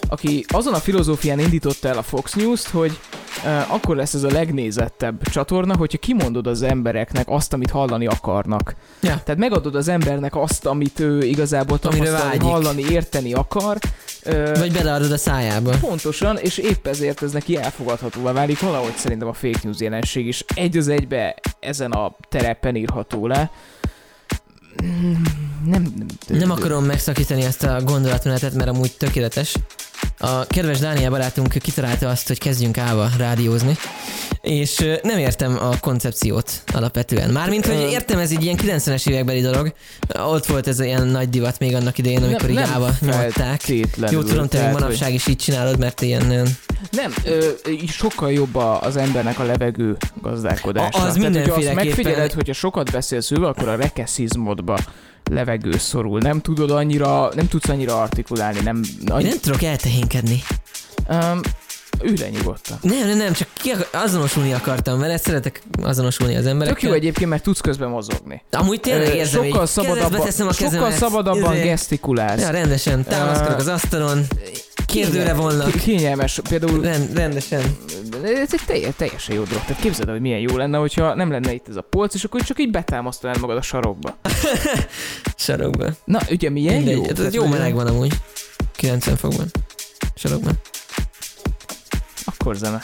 aki 0.09 0.45
azon 0.47 0.73
a 0.73 0.77
filozófián 0.77 1.39
indította 1.39 1.87
el 1.87 1.97
a 1.97 2.03
Fox 2.03 2.33
News-t, 2.33 2.69
hogy 2.69 2.99
akkor 3.67 3.95
lesz 3.95 4.13
ez 4.13 4.23
a 4.23 4.31
legnézettebb 4.31 5.23
csatorna, 5.23 5.75
hogyha 5.75 5.97
kimondod 5.97 6.47
az 6.47 6.61
embereknek 6.61 7.29
azt, 7.29 7.53
amit 7.53 7.69
hallani 7.69 8.07
akarnak. 8.07 8.75
Ja. 9.01 9.21
Tehát 9.23 9.37
megadod 9.37 9.75
az 9.75 9.87
embernek 9.87 10.35
azt, 10.35 10.65
amit 10.65 10.99
ő 10.99 11.23
igazából 11.23 11.79
tapasztalni, 11.79 12.37
hallani, 12.37 12.85
érteni 12.89 13.33
akar. 13.33 13.77
Vagy 14.53 14.71
beleadod 14.71 15.11
a 15.11 15.17
szájába. 15.17 15.77
Pontosan, 15.81 16.37
és 16.37 16.57
épp 16.57 16.87
ezért 16.87 17.23
ez 17.23 17.31
neki 17.31 17.57
elfogadhatóvá 17.57 18.31
válik. 18.31 18.59
Valahogy 18.59 18.95
szerintem 18.95 19.27
a 19.27 19.33
fake 19.33 19.59
news 19.63 19.79
jelenség 19.79 20.27
is 20.27 20.45
egy 20.55 20.77
az 20.77 20.87
egybe 20.87 21.35
ezen 21.59 21.91
a 21.91 22.15
terepen 22.29 22.75
írható 22.75 23.27
le. 23.27 23.51
Mm, 24.83 25.11
Nem, 25.65 25.81
nem, 25.95 26.07
Nem 26.27 26.51
akarom 26.51 26.83
megszakítani 26.83 27.43
ezt 27.43 27.63
a 27.63 27.81
gondolatmenetet, 27.83 28.53
mert 28.53 28.69
amúgy 28.69 28.91
tökéletes. 28.97 29.55
A 30.21 30.45
kedves 30.47 30.79
Dániel 30.79 31.09
barátunk 31.09 31.47
kitalálta 31.47 32.09
azt, 32.09 32.27
hogy 32.27 32.37
kezdjünk 32.37 32.77
állva 32.77 33.09
rádiózni, 33.17 33.77
és 34.41 34.85
nem 35.03 35.17
értem 35.17 35.57
a 35.61 35.79
koncepciót 35.79 36.51
alapvetően. 36.73 37.29
Mármint, 37.29 37.65
hogy 37.65 37.75
értem, 37.91 38.19
ez 38.19 38.31
egy 38.31 38.43
ilyen 38.43 38.57
90-es 38.61 39.09
évekbeli 39.09 39.41
dolog. 39.41 39.73
Ott 40.19 40.45
volt 40.45 40.67
ez 40.67 40.79
ilyen 40.79 41.07
nagy 41.07 41.29
divat 41.29 41.59
még 41.59 41.75
annak 41.75 41.97
idején, 41.97 42.23
amikor 42.23 42.49
így 42.49 42.57
állva 42.57 42.89
nyomták. 43.01 43.67
Jó, 44.09 44.21
tudom, 44.23 44.47
te 44.47 44.57
még 44.61 44.71
hogy- 44.71 44.81
manapság 44.81 45.13
is 45.13 45.27
így 45.27 45.35
csinálod, 45.37 45.79
mert 45.79 46.01
ilyen... 46.01 46.31
ö, 46.31 46.43
Nem, 46.91 47.13
ö, 47.23 47.45
sokkal 47.87 48.31
jobb 48.31 48.55
az 48.55 48.97
embernek 48.97 49.39
a 49.39 49.43
levegő 49.43 49.97
gazdálkodása. 50.21 50.97
A- 50.99 51.05
az 51.05 51.13
Tehát, 51.13 51.17
mindenféleképpen. 51.17 51.75
megfigyeled, 51.85 52.31
hogyha 52.33 52.53
sokat 52.53 52.91
beszélsz 52.91 53.31
ővel, 53.31 53.49
akkor 53.49 53.67
a 53.67 53.75
rekeszizmodba 53.75 54.77
levegő 55.29 55.77
szorul. 55.77 56.19
Nem 56.19 56.41
tudod 56.41 56.71
annyira, 56.71 57.31
nem 57.35 57.47
tudsz 57.47 57.69
annyira 57.69 58.01
artikulálni, 58.01 58.59
nem... 58.59 58.81
Én 59.01 59.11
Annyi, 59.11 59.23
nem 59.27 59.39
tudok 59.41 59.63
eltehénkedni. 59.63 60.43
um, 61.09 61.39
ülj 62.03 62.29
nyugodtan. 62.29 62.77
Nem, 62.81 63.07
nem, 63.07 63.17
nem, 63.17 63.33
csak 63.33 63.47
ki 63.53 63.69
akar- 63.69 63.95
azonosulni 63.95 64.53
akartam 64.53 64.99
vele, 64.99 65.17
szeretek 65.17 65.61
azonosulni 65.83 66.35
az 66.35 66.45
emberekkel. 66.45 66.81
Tök 66.81 66.89
jó 66.89 66.95
egyébként, 66.95 67.29
mert 67.29 67.43
tudsz 67.43 67.61
közben 67.61 67.89
mozogni. 67.89 68.43
Amúgy 68.51 68.79
tényleg 68.79 69.15
érzem, 69.15 69.43
sokkal 69.43 69.65
szabadabban, 69.65 70.19
a 70.21 70.31
sokkal 70.31 70.53
kezemet. 70.57 70.97
szabadabban 70.97 71.53
Izé. 71.53 71.63
gesztikulálsz. 71.63 72.41
Ja, 72.41 72.49
rendesen, 72.49 73.03
támaszkodok 73.03 73.57
az 73.57 73.67
asztalon, 73.67 74.25
kérdőre 74.89 75.33
vonlak. 75.33 75.71
Kényelmes. 75.71 76.39
Például 76.49 76.81
Rend, 76.81 77.17
rendesen. 77.17 77.61
ez 78.23 78.53
egy 78.53 78.61
teljes, 78.65 78.95
teljesen 78.97 79.35
jó 79.35 79.43
dolog. 79.43 79.63
Tehát 79.65 79.81
képzeld 79.81 80.07
el, 80.07 80.13
hogy 80.13 80.21
milyen 80.23 80.39
jó 80.39 80.57
lenne, 80.57 80.77
hogyha 80.77 81.15
nem 81.15 81.31
lenne 81.31 81.53
itt 81.53 81.67
ez 81.69 81.75
a 81.75 81.81
polc, 81.81 82.13
és 82.13 82.23
akkor 82.23 82.41
csak 82.41 82.59
így 82.59 82.71
betámasztanád 82.71 83.39
magad 83.39 83.57
a 83.57 83.61
sarokba. 83.61 84.17
Sarokban. 85.35 85.95
Na, 86.05 86.19
ugye 86.29 86.49
milyen 86.49 86.75
Mindegy, 86.75 86.95
jó? 86.95 87.03
hát 87.03 87.19
ez 87.19 87.33
jó 87.33 87.45
meleg 87.45 87.73
van 87.73 87.87
amúgy. 87.87 88.13
90 88.75 89.15
fokban. 89.15 89.47
Sarokban. 90.15 90.53
Akkor 92.39 92.55
zene. 92.55 92.81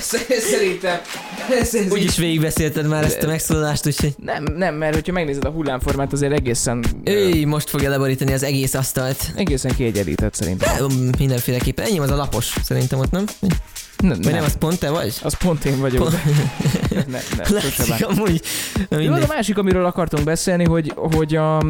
Szerintem. 0.00 0.98
Úgyis 1.90 2.16
végigbeszélted 2.16 2.86
már 2.86 3.04
ezt 3.04 3.22
a 3.22 3.26
megszólalást, 3.26 3.86
úgyhogy... 3.86 4.14
Nem, 4.16 4.44
nem, 4.56 4.74
mert 4.74 4.94
hogyha 4.94 5.12
megnézed 5.12 5.44
a 5.44 5.50
hullámformát, 5.50 6.12
azért 6.12 6.32
egészen... 6.32 6.84
Őj, 7.04 7.44
most 7.44 7.70
fogja 7.70 7.90
leborítani 7.90 8.32
az 8.32 8.42
egész 8.42 8.74
asztalt. 8.74 9.32
Egészen 9.36 9.74
kiegyenlített 9.74 10.34
szerintem. 10.34 10.86
Mindenféleképpen. 11.18 11.86
Ennyi 11.86 11.98
az 11.98 12.10
a 12.10 12.16
lapos, 12.16 12.54
szerintem 12.62 12.98
ott, 12.98 13.10
nem? 13.10 13.24
Nem, 13.98 14.20
Vagy 14.22 14.32
nem, 14.32 14.44
az 14.44 14.56
pont 14.58 14.78
te 14.78 14.90
vagy? 14.90 15.14
az 15.22 15.36
pont 15.36 15.64
én 15.64 15.80
vagyok. 15.80 15.98
Pont- 16.02 16.24
ne, 16.90 17.18
ne, 17.36 17.50
Látszik 17.50 17.88
bánt. 17.88 18.02
amúgy. 18.02 18.42
Jó, 18.90 19.12
a 19.12 19.26
másik, 19.28 19.58
amiről 19.58 19.84
akartunk 19.84 20.24
beszélni, 20.24 20.64
hogy, 20.64 20.92
hogy, 20.96 21.36
a, 21.36 21.62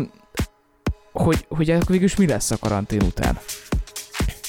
hogy, 1.12 1.46
hogy 1.48 1.70
akkor 1.70 1.86
végülis 1.88 2.16
mi 2.16 2.26
lesz 2.26 2.50
a 2.50 2.56
karantén 2.56 3.02
után. 3.02 3.38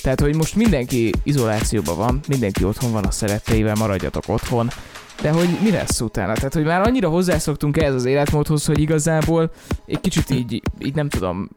Tehát, 0.06 0.20
hogy 0.20 0.36
most 0.36 0.56
mindenki 0.56 1.12
izolációban 1.24 1.98
van, 1.98 2.20
mindenki 2.28 2.64
otthon 2.64 2.92
van 2.92 3.04
a 3.04 3.12
szeretteivel, 3.12 3.76
maradjatok 3.76 4.24
otthon, 4.28 4.70
de 5.22 5.30
hogy 5.30 5.58
mi 5.64 5.72
lesz 5.72 6.02
utána? 6.02 6.34
Tehát, 6.34 6.54
hogy 6.54 6.64
már 6.64 6.82
annyira 6.82 7.10
hozzászoktunk 7.10 7.78
ehhez 7.78 7.94
az 7.94 8.06
életmódhoz, 8.06 8.66
hogy 8.66 8.80
igazából 8.80 9.52
egy 9.86 10.02
kicsit 10.02 10.30
így, 10.30 10.62
így 10.80 10.96
nem 10.96 11.10
tudom, 11.10 11.50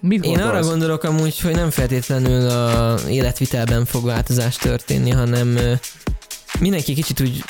mit 0.00 0.24
Én 0.24 0.32
gondolsz? 0.32 0.54
arra 0.56 0.66
gondolok 0.66 1.02
amúgy, 1.02 1.40
hogy 1.40 1.54
nem 1.54 1.70
feltétlenül 1.70 2.48
a 2.50 2.98
életvitelben 3.08 3.84
fog 3.84 4.04
változás 4.04 4.56
történni, 4.56 5.10
hanem 5.10 5.58
mindenki 6.60 6.94
kicsit 6.94 7.20
úgy 7.20 7.44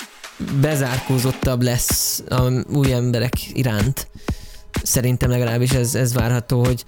bezárkózottabb 0.60 1.62
lesz 1.62 2.22
a 2.28 2.42
új 2.72 2.92
emberek 2.92 3.34
iránt. 3.52 4.08
Szerintem 4.82 5.30
legalábbis 5.30 5.70
ez, 5.70 5.94
ez 5.94 6.14
várható, 6.14 6.64
hogy 6.64 6.84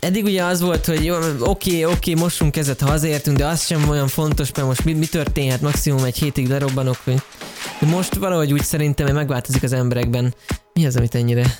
Eddig 0.00 0.24
ugye 0.24 0.44
az 0.44 0.60
volt, 0.60 0.86
hogy 0.86 1.04
jó, 1.04 1.16
oké, 1.40 1.84
oké, 1.84 2.14
mossunk 2.14 2.52
kezet, 2.52 2.80
ha 2.80 2.90
hazaértünk, 2.90 3.36
de 3.36 3.46
az 3.46 3.66
sem 3.66 3.88
olyan 3.88 4.08
fontos, 4.08 4.52
mert 4.52 4.66
most 4.66 4.84
mi, 4.84 4.92
mi 4.92 5.06
történhet, 5.06 5.60
maximum 5.60 6.04
egy 6.04 6.18
hétig 6.18 6.48
lerobbanok, 6.48 6.96
hogy 7.04 7.22
most 7.80 8.14
valahogy 8.14 8.52
úgy 8.52 8.64
szerintem 8.64 9.14
megváltozik 9.14 9.62
az 9.62 9.72
emberekben. 9.72 10.34
Mi 10.72 10.86
az, 10.86 10.96
amit 10.96 11.14
ennyire 11.14 11.58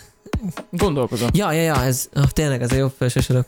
Gondolkozom. 0.71 1.29
Ja, 1.33 1.53
ja, 1.53 1.63
ja, 1.63 1.85
ez 1.85 2.09
oh, 2.15 2.25
tényleg 2.25 2.63
az 2.63 2.73
a 2.73 2.77
jobb 2.77 2.93
felsősorok. 2.99 3.47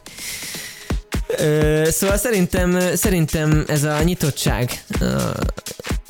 Ö, 1.39 1.83
szóval 1.91 2.17
szerintem, 2.17 2.79
szerintem 2.95 3.65
ez 3.69 3.85
a 3.85 4.03
nyitottság, 4.03 4.85
ö, 5.01 5.07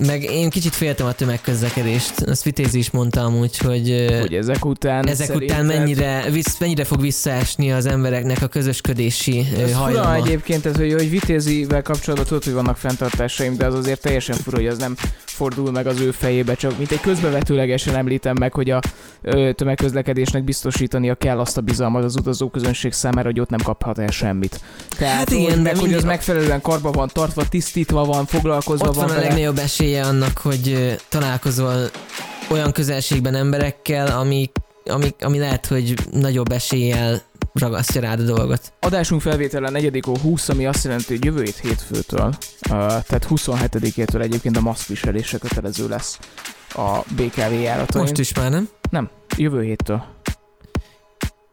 meg 0.06 0.22
én 0.22 0.50
kicsit 0.50 0.74
féltem 0.74 1.06
a 1.06 1.12
tömegközlekedést, 1.12 2.20
azt 2.20 2.42
Vitézi 2.42 2.78
is 2.78 2.90
mondta 2.90 3.24
amúgy, 3.24 3.58
hogy, 3.58 3.90
ö, 3.90 4.18
Hogy 4.20 4.34
ezek 4.34 4.64
után 4.64 5.08
ezek 5.08 5.26
szerinted- 5.26 5.50
után 5.50 5.66
mennyire, 5.66 6.24
visz, 6.30 6.58
mennyire 6.58 6.84
fog 6.84 7.00
visszaesni 7.00 7.72
az 7.72 7.86
embereknek 7.86 8.42
a 8.42 8.46
közösködési 8.46 9.38
Ez 9.38 9.56
fura 9.70 9.76
hajlama. 9.76 10.14
egyébként, 10.14 10.66
ez, 10.66 10.76
hogy, 10.76 10.92
hogy 10.92 11.10
vitézivel 11.10 11.82
kapcsolatban 11.82 12.26
tudod, 12.28 12.44
hogy 12.44 12.52
vannak 12.52 12.76
fenntartásaim, 12.76 13.56
de 13.56 13.66
az 13.66 13.74
azért 13.74 14.00
teljesen 14.00 14.36
fura, 14.36 14.56
hogy 14.56 14.66
az 14.66 14.78
nem 14.78 14.94
fordul 15.24 15.70
meg 15.70 15.86
az 15.86 16.00
ő 16.00 16.10
fejébe, 16.10 16.54
csak 16.54 16.78
mint 16.78 16.90
egy 16.90 17.00
közbevetőlegesen 17.00 17.96
említem 17.96 18.36
meg, 18.38 18.52
hogy 18.52 18.70
a 18.70 18.80
ö, 19.22 19.52
tömegközlekedésnek 19.52 20.44
biztosítania 20.44 21.14
kell 21.14 21.38
azt 21.40 21.56
a 21.56 21.60
bizalmat 21.60 22.04
az 22.04 22.16
utazóközönség 22.16 22.92
számára, 22.92 23.28
hogy 23.28 23.40
ott 23.40 23.50
nem 23.50 23.60
kaphat 23.62 23.98
el 23.98 24.10
semmit. 24.10 24.60
Tehát, 24.98 25.11
Hát 25.12 25.28
hogy, 25.28 25.38
igen, 25.38 25.62
de 25.62 25.72
meg, 25.72 25.76
hogy 25.76 25.94
az 25.94 26.04
megfelelően 26.04 26.60
karba 26.60 26.90
van 26.90 27.10
tartva, 27.12 27.48
tisztítva 27.48 28.04
van, 28.04 28.26
foglalkozva 28.26 28.88
Ott 28.88 28.94
van 28.94 29.04
a 29.04 29.08
vele. 29.08 29.20
legnagyobb 29.20 29.58
esélye 29.58 30.04
annak, 30.04 30.38
hogy 30.38 30.96
találkozol 31.08 31.90
olyan 32.50 32.72
közelségben 32.72 33.34
emberekkel, 33.34 34.06
ami, 34.06 34.50
ami, 34.84 35.14
ami 35.20 35.38
lehet, 35.38 35.66
hogy 35.66 35.94
nagyobb 36.10 36.52
eséllyel 36.52 37.22
ragasztja 37.52 38.00
rád 38.00 38.20
a 38.20 38.24
dolgot. 38.24 38.72
Adásunk 38.80 39.20
felvétele 39.20 39.70
4. 39.70 40.00
hó 40.06 40.16
20, 40.16 40.48
ami 40.48 40.66
azt 40.66 40.84
jelenti, 40.84 41.14
hogy 41.14 41.24
jövő 41.24 41.42
hét 41.42 41.58
hétfőtől, 41.62 42.26
uh, 42.26 42.36
tehát 42.78 43.26
27-től 43.28 44.22
egyébként 44.22 44.56
a 44.56 44.60
maszkviselésre 44.60 45.38
kötelező 45.38 45.88
lesz 45.88 46.18
a 46.74 46.98
BKV 47.16 47.52
járatain. 47.62 48.04
Most 48.04 48.18
is 48.18 48.34
már, 48.34 48.50
nem? 48.50 48.68
Nem, 48.90 49.10
jövő 49.36 49.62
héttől. 49.62 50.04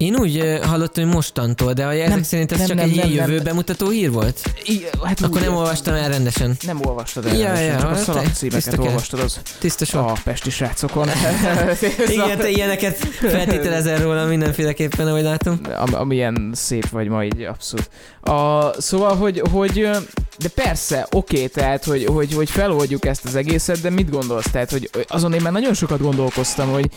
Én 0.04 0.16
úgy 0.16 0.60
hallottam, 0.62 1.04
hogy 1.04 1.14
mostantól, 1.14 1.74
de 1.74 1.88
ezek 1.88 2.08
Nem, 2.08 2.24
szerint 2.24 2.52
ez 2.52 2.58
nem, 2.58 2.68
csak 2.68 2.76
nem, 2.76 2.86
egy 2.86 2.95
nem, 2.95 3.10
ilyen 3.10 3.30
jövő 3.30 3.41
bemutató 3.43 3.89
hír 3.89 4.12
volt? 4.12 4.41
I, 4.64 4.86
hát 5.04 5.22
Akkor 5.22 5.41
nem 5.41 5.56
olvastam 5.56 5.93
el 5.93 6.10
rendesen. 6.10 6.58
Nem 6.66 6.80
olvastad 6.86 7.26
el, 7.26 7.36
Ja, 7.36 7.54
ja, 7.54 7.60
ja, 7.60 7.80
csak 7.80 7.89
a 7.89 7.93
hát 7.93 8.04
szalagcímeket 8.04 8.78
olvastad 8.78 9.20
az 9.20 9.39
Tiszta 9.60 9.86
sor. 9.86 10.02
a 10.02 10.14
pesti 10.24 10.50
srácokon. 10.50 11.08
Igen, 12.16 12.38
te 12.38 12.50
ilyeneket 12.50 12.97
feltételezel 13.06 14.02
róla 14.02 14.26
mindenféleképpen, 14.26 15.08
ahogy 15.08 15.24
látom. 15.24 15.62
Am, 15.76 15.93
amilyen 15.93 16.52
szép 16.54 16.89
vagy 16.89 17.08
ma 17.08 17.24
így 17.24 17.41
abszolút. 17.41 17.89
A, 18.22 18.72
szóval, 18.82 19.16
hogy, 19.16 19.41
hogy 19.52 19.89
de 20.38 20.50
persze, 20.56 21.08
oké, 21.12 21.47
tehát, 21.47 21.84
hogy, 21.84 22.06
hogy, 22.06 22.34
hogy 22.34 22.50
feloldjuk 22.50 23.06
ezt 23.06 23.26
az 23.26 23.36
egészet, 23.36 23.82
de 23.82 23.89
mit 23.89 24.10
gondolsz? 24.10 24.50
Tehát, 24.52 24.72
hogy 24.72 24.89
azon 25.08 25.34
én 25.34 25.41
már 25.41 25.54
nagyon 25.54 25.74
sokat 25.74 26.02
gondolkoztam, 26.02 26.72
hogy 26.72 26.89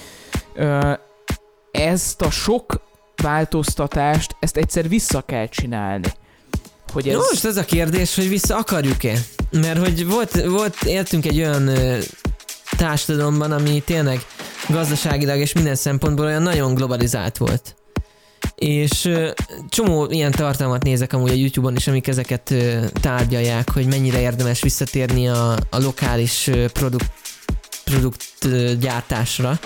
ö, 0.55 0.93
ezt 1.71 2.23
a 2.23 2.31
sok 2.31 2.91
változtatást, 3.23 4.37
ezt 4.41 4.57
egyszer 4.57 4.89
vissza 4.89 5.21
kell 5.21 5.49
csinálni. 5.49 6.13
Hogy 6.93 7.09
ez... 7.09 7.15
Most 7.15 7.45
ez 7.45 7.57
a 7.57 7.65
kérdés, 7.65 8.15
hogy 8.15 8.29
vissza 8.29 8.57
akarjuk-e? 8.57 9.19
Mert 9.51 9.79
hogy 9.79 10.07
volt, 10.07 10.45
volt 10.45 10.83
éltünk 10.83 11.27
egy 11.27 11.39
olyan 11.39 11.67
ö, 11.67 11.99
társadalomban, 12.77 13.53
ami 13.53 13.83
tényleg 13.85 14.21
gazdaságilag 14.69 15.39
és 15.39 15.53
minden 15.53 15.75
szempontból 15.75 16.25
olyan 16.25 16.43
nagyon 16.43 16.75
globalizált 16.75 17.37
volt. 17.37 17.77
És 18.55 19.05
ö, 19.05 19.31
csomó 19.69 20.07
ilyen 20.11 20.31
tartalmat 20.31 20.83
nézek 20.83 21.13
amúgy 21.13 21.31
a 21.31 21.35
YouTube-on 21.35 21.77
is, 21.77 21.87
amik 21.89 22.09
ezeket 22.09 22.51
ö, 22.51 22.85
tárgyalják, 23.01 23.71
hogy 23.71 23.87
mennyire 23.87 24.21
érdemes 24.21 24.63
visszatérni 24.63 25.29
a, 25.29 25.53
a 25.71 25.79
lokális 25.79 26.47
ö, 26.47 26.67
produkt, 26.73 27.11
produkt 27.85 28.25
ö, 28.45 28.73
gyártásra. 28.81 29.59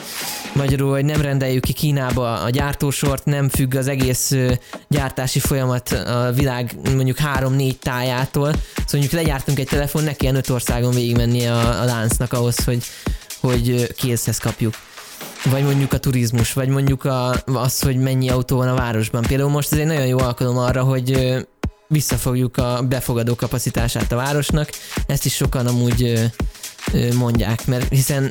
Magyarul, 0.52 0.90
hogy 0.90 1.04
nem 1.04 1.20
rendeljük 1.20 1.64
ki 1.64 1.72
Kínába 1.72 2.40
a 2.40 2.50
gyártósort, 2.50 3.24
nem 3.24 3.48
függ 3.48 3.74
az 3.74 3.88
egész 3.88 4.32
gyártási 4.88 5.38
folyamat 5.38 5.90
a 5.90 6.32
világ 6.34 6.74
mondjuk 6.94 7.18
3-4 7.36 7.72
tájától. 7.78 8.52
Szóval 8.52 8.84
mondjuk 8.92 9.12
legyártunk 9.12 9.58
egy 9.58 9.66
telefon, 9.66 10.04
ne 10.04 10.12
kelljen 10.12 10.36
öt 10.36 10.48
országon 10.48 10.94
végigmennie 10.94 11.52
a, 11.52 11.80
a 11.80 11.84
láncnak 11.84 12.32
ahhoz, 12.32 12.64
hogy, 12.64 12.84
hogy 13.40 13.70
ö, 13.70 13.84
kézhez 13.96 14.38
kapjuk. 14.38 14.74
Vagy 15.44 15.62
mondjuk 15.62 15.92
a 15.92 15.98
turizmus, 15.98 16.52
vagy 16.52 16.68
mondjuk 16.68 17.04
a, 17.04 17.34
az, 17.44 17.80
hogy 17.80 17.96
mennyi 17.96 18.28
autó 18.28 18.56
van 18.56 18.68
a 18.68 18.74
városban. 18.74 19.22
Például 19.22 19.50
most 19.50 19.72
ez 19.72 19.78
egy 19.78 19.86
nagyon 19.86 20.06
jó 20.06 20.18
alkalom 20.18 20.58
arra, 20.58 20.82
hogy 20.82 21.36
visszafogjuk 21.88 22.56
a 22.56 22.82
befogadó 22.88 23.34
kapacitását 23.34 24.12
a 24.12 24.16
városnak. 24.16 24.70
Ezt 25.06 25.24
is 25.24 25.34
sokan 25.34 25.66
amúgy 25.66 26.30
mondják, 27.18 27.66
mert 27.66 27.88
hiszen 27.88 28.30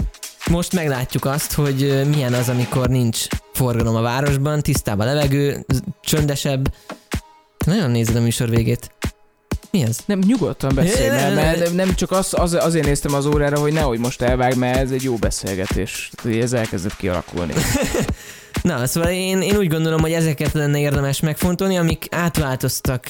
most 0.49 0.73
meglátjuk 0.73 1.25
azt, 1.25 1.53
hogy 1.53 2.07
milyen 2.09 2.33
az, 2.33 2.49
amikor 2.49 2.87
nincs 2.87 3.27
forgalom 3.53 3.95
a 3.95 4.01
városban, 4.01 4.61
tisztább 4.61 4.99
a 4.99 5.03
levegő, 5.03 5.65
csöndesebb. 6.01 6.73
Te 7.57 7.71
nagyon 7.71 7.91
nézed 7.91 8.15
a 8.15 8.21
műsor 8.21 8.49
végét. 8.49 8.91
Mi 9.71 9.81
ez? 9.81 9.97
Nem, 10.05 10.19
nyugodtan 10.19 10.75
beszélj, 10.75 11.09
mert, 11.09 11.35
mert 11.35 11.73
nem 11.73 11.95
csak 11.95 12.11
az, 12.11 12.33
az, 12.37 12.53
azért 12.53 12.85
néztem 12.85 13.13
az 13.13 13.25
órára, 13.25 13.59
hogy 13.59 13.73
nehogy 13.73 13.99
most 13.99 14.21
elvág, 14.21 14.57
mert 14.57 14.77
ez 14.77 14.91
egy 14.91 15.03
jó 15.03 15.15
beszélgetés. 15.15 16.11
Ez 16.41 16.53
elkezdett 16.53 16.95
kialakulni. 16.95 17.53
Na, 18.61 18.85
szóval 18.85 19.09
én, 19.09 19.41
én 19.41 19.57
úgy 19.57 19.67
gondolom, 19.67 20.01
hogy 20.01 20.11
ezeket 20.11 20.53
lenne 20.53 20.79
érdemes 20.79 21.19
megfontolni, 21.19 21.77
amik 21.77 22.07
átváltoztak. 22.09 23.07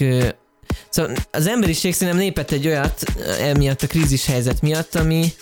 Szóval 0.89 1.15
az 1.32 1.47
emberiség 1.47 1.93
szerintem 1.93 2.23
lépett 2.23 2.51
egy 2.51 2.67
olyat, 2.67 3.03
ö, 3.17 3.32
emiatt 3.32 3.82
a 3.82 3.88
krízis 3.88 4.26
helyzet 4.26 4.61
miatt, 4.61 4.95
ami, 4.95 5.34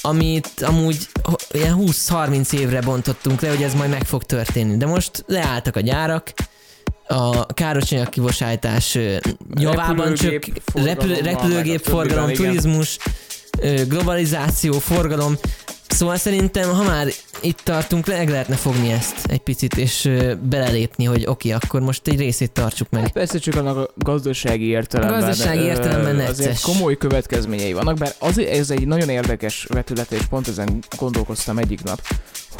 amit 0.00 0.48
amúgy 0.60 1.08
ilyen 1.50 1.76
20-30 1.78 2.52
évre 2.52 2.80
bontottunk 2.80 3.40
le, 3.40 3.48
hogy 3.48 3.62
ez 3.62 3.74
majd 3.74 3.90
meg 3.90 4.04
fog 4.04 4.22
történni. 4.22 4.76
De 4.76 4.86
most 4.86 5.24
leálltak 5.26 5.76
a 5.76 5.80
gyárak, 5.80 6.32
a 7.06 7.46
károsanyag 7.46 8.08
kibocsátás 8.08 8.94
ö, 8.94 9.16
javában 9.54 10.14
csak 10.14 10.44
Repülőgép 10.74 11.24
repülő, 11.24 11.76
forgalom, 11.76 12.32
turizmus, 12.32 12.98
globalizáció, 13.88 14.78
forgalom. 14.78 15.36
Szóval 15.88 16.16
szerintem, 16.16 16.70
ha 16.70 16.82
már 16.82 17.08
itt 17.44 17.60
tartunk, 17.60 18.06
meg 18.06 18.28
lehetne 18.28 18.54
fogni 18.56 18.90
ezt 18.90 19.26
egy 19.26 19.40
picit, 19.40 19.76
és 19.76 20.10
belelépni, 20.42 21.04
hogy 21.04 21.26
oké, 21.26 21.50
akkor 21.50 21.80
most 21.80 22.08
egy 22.08 22.18
részét 22.18 22.50
tartsuk 22.50 22.90
meg. 22.90 23.12
Persze 23.12 23.38
csak 23.38 23.54
annak 23.54 23.76
a 23.76 23.90
gazdasági 23.96 24.64
értelemben. 24.66 25.22
A 25.22 25.26
gazdasági 25.26 25.62
értelemben 25.62 26.18
Azért 26.18 26.48
necces. 26.48 26.60
komoly 26.60 26.96
következményei 26.96 27.72
vannak, 27.72 27.98
bár 27.98 28.14
az, 28.18 28.38
ez 28.38 28.70
egy 28.70 28.86
nagyon 28.86 29.08
érdekes 29.08 29.66
vetülete, 29.68 30.16
és 30.16 30.22
pont 30.24 30.48
ezen 30.48 30.84
gondolkoztam 30.98 31.58
egyik 31.58 31.82
nap, 31.82 32.00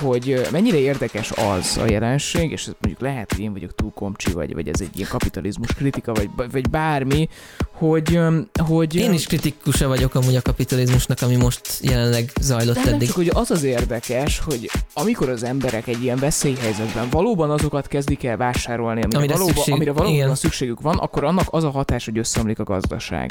hogy 0.00 0.46
mennyire 0.50 0.78
érdekes 0.78 1.30
az 1.30 1.76
a 1.76 1.86
jelenség, 1.90 2.50
és 2.50 2.64
mondjuk 2.80 3.00
lehet, 3.00 3.32
hogy 3.32 3.40
én 3.40 3.52
vagyok 3.52 3.74
túl 3.74 3.92
komcsi, 3.94 4.32
vagy, 4.32 4.54
vagy 4.54 4.68
ez 4.68 4.80
egy 4.80 4.96
ilyen 4.96 5.08
kapitalizmus 5.08 5.74
kritika, 5.74 6.12
vagy, 6.12 6.28
vagy 6.50 6.70
bármi, 6.70 7.28
hogy, 7.72 8.18
hogy 8.66 8.94
Én 8.94 9.12
is 9.12 9.26
kritikusa 9.26 9.88
vagyok 9.88 10.14
amúgy 10.14 10.36
a 10.36 10.42
kapitalizmusnak, 10.42 11.22
ami 11.22 11.36
most 11.36 11.60
jelenleg 11.80 12.30
zajlott 12.40 12.78
de 12.84 12.90
eddig. 12.90 13.06
csak, 13.06 13.16
hogy 13.16 13.30
az 13.34 13.50
az 13.50 13.62
érdekes, 13.62 14.38
hogy 14.38 14.70
amikor 14.94 15.28
az 15.28 15.42
emberek 15.44 15.86
egy 15.86 16.02
ilyen 16.02 16.18
veszélyhelyzetben 16.18 17.08
valóban 17.10 17.50
azokat 17.50 17.86
kezdik 17.86 18.24
el 18.24 18.36
vásárolni, 18.36 19.02
amire, 19.02 19.18
Amire 19.18 19.32
valóban, 19.32 19.54
szükség- 19.54 19.74
amire 19.74 19.92
valóban 19.92 20.14
igen. 20.16 20.34
szükségük 20.34 20.80
van, 20.80 20.98
akkor 20.98 21.24
annak 21.24 21.46
az 21.50 21.64
a 21.64 21.70
hatás, 21.70 22.04
hogy 22.04 22.18
összeomlik 22.18 22.58
a 22.58 22.64
gazdaság. 22.64 23.30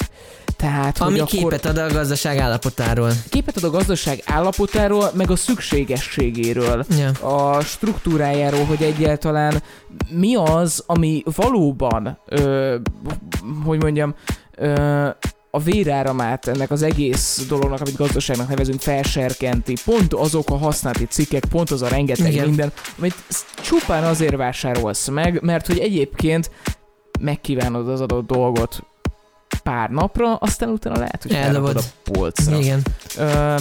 Tehát, 0.57 0.97
Ami 1.01 1.19
hogy 1.19 1.27
képet 1.29 1.65
ad 1.65 1.77
a 1.77 1.87
gazdaság 1.91 2.37
állapotáról. 2.37 3.11
képet 3.29 3.57
ad 3.57 3.63
a 3.63 3.69
gazdaság 3.69 4.21
állapotáról, 4.25 5.09
meg 5.13 5.31
a 5.31 5.35
szükségességéről, 5.35 6.85
Ja. 6.99 7.09
a 7.29 7.61
struktúrájáról, 7.61 8.65
hogy 8.65 8.81
egyáltalán 8.83 9.61
mi 10.09 10.35
az, 10.35 10.83
ami 10.85 11.23
valóban, 11.35 12.19
ö, 12.25 12.75
hogy 13.65 13.81
mondjam, 13.83 14.15
ö, 14.55 15.07
a 15.55 15.59
véráramát 15.59 16.47
ennek 16.47 16.71
az 16.71 16.81
egész 16.81 17.45
dolognak, 17.47 17.79
amit 17.79 17.95
gazdaságnak 17.95 18.47
nevezünk, 18.47 18.81
felserkenti. 18.81 19.73
Pont 19.85 20.13
azok 20.13 20.49
a 20.49 20.57
használati 20.57 21.05
cikkek, 21.05 21.45
pont 21.45 21.71
az 21.71 21.81
a 21.81 21.87
rengeteg 21.87 22.31
Igen. 22.31 22.45
minden, 22.45 22.71
amit 22.97 23.15
csupán 23.61 24.03
azért 24.03 24.35
vásárolsz 24.35 25.07
meg, 25.07 25.41
mert 25.41 25.67
hogy 25.67 25.79
egyébként 25.79 26.51
megkívánod 27.19 27.89
az 27.89 28.01
adott 28.01 28.27
dolgot 28.27 28.83
pár 29.63 29.89
napra, 29.89 30.35
aztán 30.35 30.69
utána 30.69 30.97
lehet, 30.97 31.21
hogy 31.21 31.33
Eldobod. 31.33 31.77
a 31.77 32.11
polcra. 32.11 32.57
Igen. 32.57 32.81
Ö, 33.17 33.55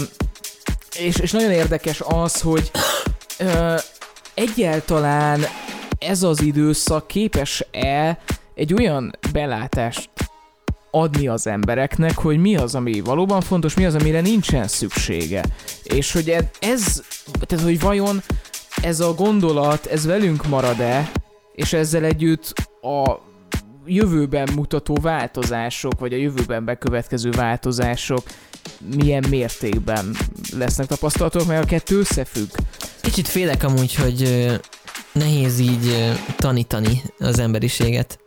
és, 0.98 1.16
és 1.16 1.30
nagyon 1.30 1.50
érdekes 1.50 2.00
az, 2.00 2.40
hogy 2.40 2.70
ö, 3.38 3.74
egyáltalán 4.34 5.40
ez 5.98 6.22
az 6.22 6.40
időszak 6.40 7.06
képes-e 7.06 8.18
egy 8.54 8.74
olyan 8.74 9.18
belátást 9.32 10.10
adni 10.94 11.28
az 11.28 11.46
embereknek, 11.46 12.18
hogy 12.18 12.38
mi 12.38 12.56
az, 12.56 12.74
ami 12.74 13.00
valóban 13.00 13.40
fontos, 13.40 13.74
mi 13.74 13.84
az, 13.84 13.94
amire 13.94 14.20
nincsen 14.20 14.68
szüksége. 14.68 15.44
És 15.82 16.12
hogy 16.12 16.28
ez, 16.60 17.02
tehát 17.40 17.64
hogy 17.64 17.80
vajon 17.80 18.22
ez 18.82 19.00
a 19.00 19.14
gondolat, 19.14 19.86
ez 19.86 20.06
velünk 20.06 20.46
marad-e, 20.46 21.10
és 21.54 21.72
ezzel 21.72 22.04
együtt 22.04 22.52
a 22.82 23.18
jövőben 23.86 24.48
mutató 24.54 24.98
változások, 25.02 26.00
vagy 26.00 26.12
a 26.12 26.16
jövőben 26.16 26.64
bekövetkező 26.64 27.30
változások 27.30 28.22
milyen 28.96 29.24
mértékben 29.28 30.16
lesznek 30.56 30.86
tapasztalatok, 30.86 31.46
mert 31.46 31.64
a 31.64 31.66
kettő 31.66 31.98
összefügg. 31.98 32.48
Kicsit 33.00 33.28
félek 33.28 33.62
amúgy, 33.62 33.94
hogy 33.94 34.50
nehéz 35.12 35.58
így 35.58 36.12
tanítani 36.36 37.02
az 37.18 37.38
emberiséget. 37.38 38.21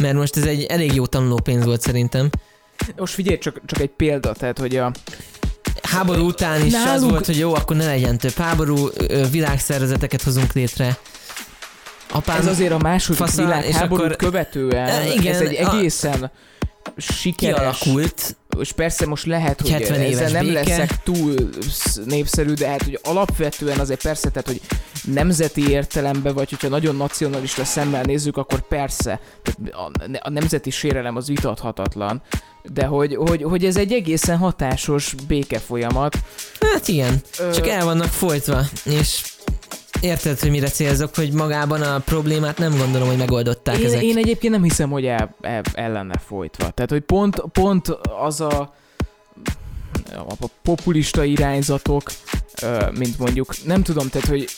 Mert 0.00 0.14
most 0.14 0.36
ez 0.36 0.44
egy 0.44 0.62
elég 0.64 0.94
jó 0.94 1.06
tanulópénz 1.06 1.64
volt 1.64 1.80
szerintem. 1.80 2.30
Most 2.96 3.14
figyelj, 3.14 3.38
csak, 3.38 3.60
csak 3.66 3.80
egy 3.80 3.88
példa, 3.90 4.32
tehát 4.32 4.58
hogy 4.58 4.76
a, 4.76 4.92
Háború 5.82 6.26
után 6.26 6.66
is 6.66 6.74
az 6.74 6.82
Nálunk- 6.84 7.10
volt, 7.10 7.26
hogy 7.26 7.38
jó, 7.38 7.54
akkor 7.54 7.76
ne 7.76 7.84
legyen 7.86 8.18
több 8.18 8.34
háború, 8.34 8.88
világszervezeteket 9.30 10.22
hozunk 10.22 10.52
létre. 10.52 10.98
Apám, 12.12 12.38
ez 12.38 12.46
azért 12.46 12.72
a 12.72 12.78
második 12.78 13.18
Fasza, 13.20 13.42
világháborút 13.44 14.06
és 14.06 14.16
akkor- 14.16 14.16
követően, 14.16 14.88
E, 14.88 15.12
igen, 15.14 15.34
ez 15.34 15.40
egy 15.40 15.56
a- 15.56 15.74
egészen 15.74 16.30
sikeres, 16.96 17.56
kialakult, 17.56 18.36
és 18.60 18.72
persze 18.72 19.06
most 19.06 19.26
lehet, 19.26 19.60
hogy 19.60 19.70
70 19.70 19.92
ezzel 20.00 20.06
éves 20.10 20.32
nem 20.32 20.46
béke. 20.46 20.58
leszek 20.60 21.02
túl 21.02 21.34
sz- 21.70 22.04
népszerű, 22.06 22.52
de 22.52 22.68
hát 22.68 22.82
hogy 22.82 22.98
alapvetően 23.02 23.78
azért 23.78 24.02
persze, 24.02 24.30
tehát 24.30 24.46
hogy 24.46 24.60
nemzeti 25.04 25.68
értelemben, 25.70 26.34
vagy 26.34 26.50
hogyha 26.50 26.68
nagyon 26.68 26.96
nacionalista 26.96 27.64
szemmel 27.64 28.02
nézzük, 28.02 28.36
akkor 28.36 28.60
persze, 28.68 29.20
tehát 29.42 29.74
a, 29.74 29.90
a 30.20 30.30
nemzeti 30.30 30.70
sérelem 30.70 31.16
az 31.16 31.26
vitathatatlan, 31.28 32.22
de 32.72 32.84
hogy, 32.84 33.14
hogy, 33.14 33.42
hogy 33.42 33.64
ez 33.64 33.76
egy 33.76 33.92
egészen 33.92 34.36
hatásos 34.38 35.14
béke 35.28 35.58
folyamat. 35.58 36.16
hát 36.72 36.88
igen, 36.88 37.20
Ö, 37.38 37.50
csak 37.50 37.68
el 37.68 37.84
vannak 37.84 38.08
folytva, 38.08 38.62
és 38.84 39.22
érted, 40.00 40.40
hogy 40.40 40.50
mire 40.50 40.68
célzok, 40.68 41.14
hogy 41.14 41.32
magában 41.32 41.82
a 41.82 41.98
problémát 41.98 42.58
nem 42.58 42.76
gondolom, 42.76 43.08
hogy 43.08 43.16
megoldották 43.16 43.78
én, 43.78 43.86
ezek. 43.86 44.02
én 44.02 44.16
egyébként 44.16 44.52
nem 44.52 44.62
hiszem, 44.62 44.90
hogy 44.90 45.06
el, 45.06 45.36
el, 45.40 45.62
el 45.72 45.92
lenne 45.92 46.18
folytva. 46.18 46.70
Tehát, 46.70 46.90
hogy 46.90 47.00
pont, 47.00 47.42
pont 47.52 47.88
az 48.24 48.40
a, 48.40 48.74
a 50.28 50.46
populista 50.62 51.24
irányzatok, 51.24 52.10
mint 52.98 53.18
mondjuk, 53.18 53.54
nem 53.64 53.82
tudom, 53.82 54.08
tehát, 54.08 54.28
hogy 54.28 54.48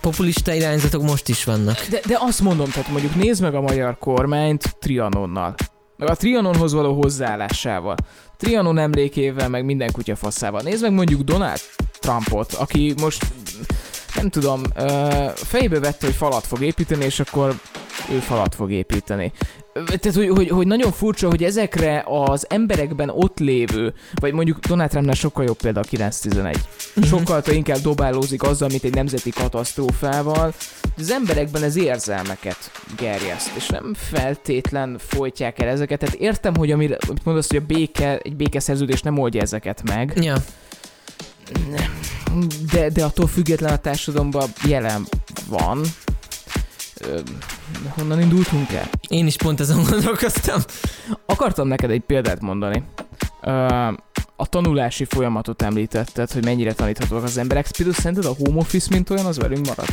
populista 0.00 0.52
irányzatok 0.52 1.02
most 1.02 1.28
is 1.28 1.44
vannak. 1.44 1.86
de, 1.90 2.00
de 2.06 2.18
azt 2.20 2.40
mondom, 2.40 2.70
tehát 2.70 2.90
mondjuk 2.90 3.14
nézd 3.14 3.42
meg 3.42 3.54
a 3.54 3.60
magyar 3.60 3.98
kormányt 3.98 4.76
Trianonnal. 4.78 5.54
Meg 5.96 6.08
a 6.08 6.14
Trianonhoz 6.14 6.72
való 6.72 7.00
hozzáállásával. 7.02 7.94
Trianon 8.36 8.78
emlékével, 8.78 9.48
meg 9.48 9.64
minden 9.64 9.92
kutya 9.92 10.16
faszával. 10.16 10.60
Nézd 10.62 10.82
meg 10.82 10.92
mondjuk 10.92 11.20
Donald 11.20 11.60
Trumpot, 11.98 12.52
aki 12.52 12.94
most 13.00 13.26
nem 14.14 14.30
tudom, 14.30 14.62
fejbe 15.34 15.80
vette, 15.80 16.06
hogy 16.06 16.14
falat 16.14 16.46
fog 16.46 16.62
építeni, 16.62 17.04
és 17.04 17.20
akkor 17.20 17.60
ő 18.10 18.18
falat 18.18 18.54
fog 18.54 18.70
építeni. 18.70 19.32
Tehát, 19.72 20.14
hogy, 20.14 20.28
hogy, 20.28 20.48
hogy 20.48 20.66
nagyon 20.66 20.92
furcsa, 20.92 21.28
hogy 21.28 21.44
ezekre 21.44 22.04
az 22.06 22.46
emberekben 22.48 23.08
ott 23.08 23.38
lévő, 23.38 23.94
vagy 24.14 24.32
mondjuk 24.32 24.58
Donald 24.58 24.90
Trumpnál 24.90 25.14
sokkal 25.14 25.44
jobb 25.44 25.56
példa 25.56 25.80
a 25.80 25.82
911. 25.82 26.58
Sokkal 27.02 27.42
inkább 27.52 27.78
dobálózik 27.78 28.42
azzal, 28.42 28.68
mint 28.68 28.84
egy 28.84 28.94
nemzeti 28.94 29.30
katasztrófával. 29.30 30.54
Az 30.96 31.10
emberekben 31.10 31.62
ez 31.62 31.76
érzelmeket 31.76 32.70
gerjeszt, 32.96 33.50
és 33.56 33.66
nem 33.66 33.94
feltétlen 33.94 34.98
folytják 34.98 35.58
el 35.58 35.68
ezeket. 35.68 35.98
Tehát 35.98 36.14
értem, 36.14 36.56
hogy 36.56 36.70
amire, 36.70 36.96
amit 37.08 37.24
mondasz, 37.24 37.48
hogy 37.48 37.56
a 37.56 37.66
béke, 37.66 38.18
egy 38.18 38.36
békeszerződés 38.36 39.02
nem 39.02 39.18
oldja 39.18 39.40
ezeket 39.40 39.82
meg, 39.84 40.12
Ja, 40.16 40.36
de, 42.72 42.88
de 42.88 43.04
attól 43.04 43.26
független 43.26 43.72
a 43.72 43.76
társadalomban 43.76 44.48
jelen 44.66 45.06
van. 45.48 45.80
Ö, 47.00 47.20
honnan 47.88 48.20
indultunk 48.20 48.72
el? 48.72 48.88
én 49.08 49.26
is 49.26 49.36
pont 49.36 49.60
azon 49.60 49.84
gondolkoztam. 49.90 50.60
Akartam 51.26 51.68
neked 51.68 51.90
egy 51.90 52.00
példát 52.00 52.40
mondani. 52.40 52.82
Ö, 53.42 53.50
a 54.36 54.46
tanulási 54.46 55.04
folyamatot 55.04 55.62
említetted, 55.62 56.32
hogy 56.32 56.44
mennyire 56.44 56.72
taníthatóak 56.72 57.22
az 57.22 57.38
emberek. 57.38 57.66
Például 57.76 57.96
szerinted 57.96 58.24
a 58.24 58.34
home 58.38 58.58
office, 58.58 58.86
mint 58.90 59.10
olyan, 59.10 59.26
az 59.26 59.38
velünk 59.38 59.66
marad? 59.66 59.88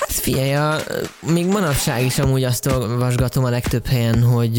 Hát 0.00 0.10
figyelj, 0.10 0.54
a, 0.54 0.76
még 1.20 1.46
manapság 1.46 2.04
is 2.04 2.18
amúgy 2.18 2.44
azt 2.44 2.66
olvasgatom 2.66 3.44
a 3.44 3.50
legtöbb 3.50 3.86
helyen, 3.86 4.22
hogy 4.22 4.58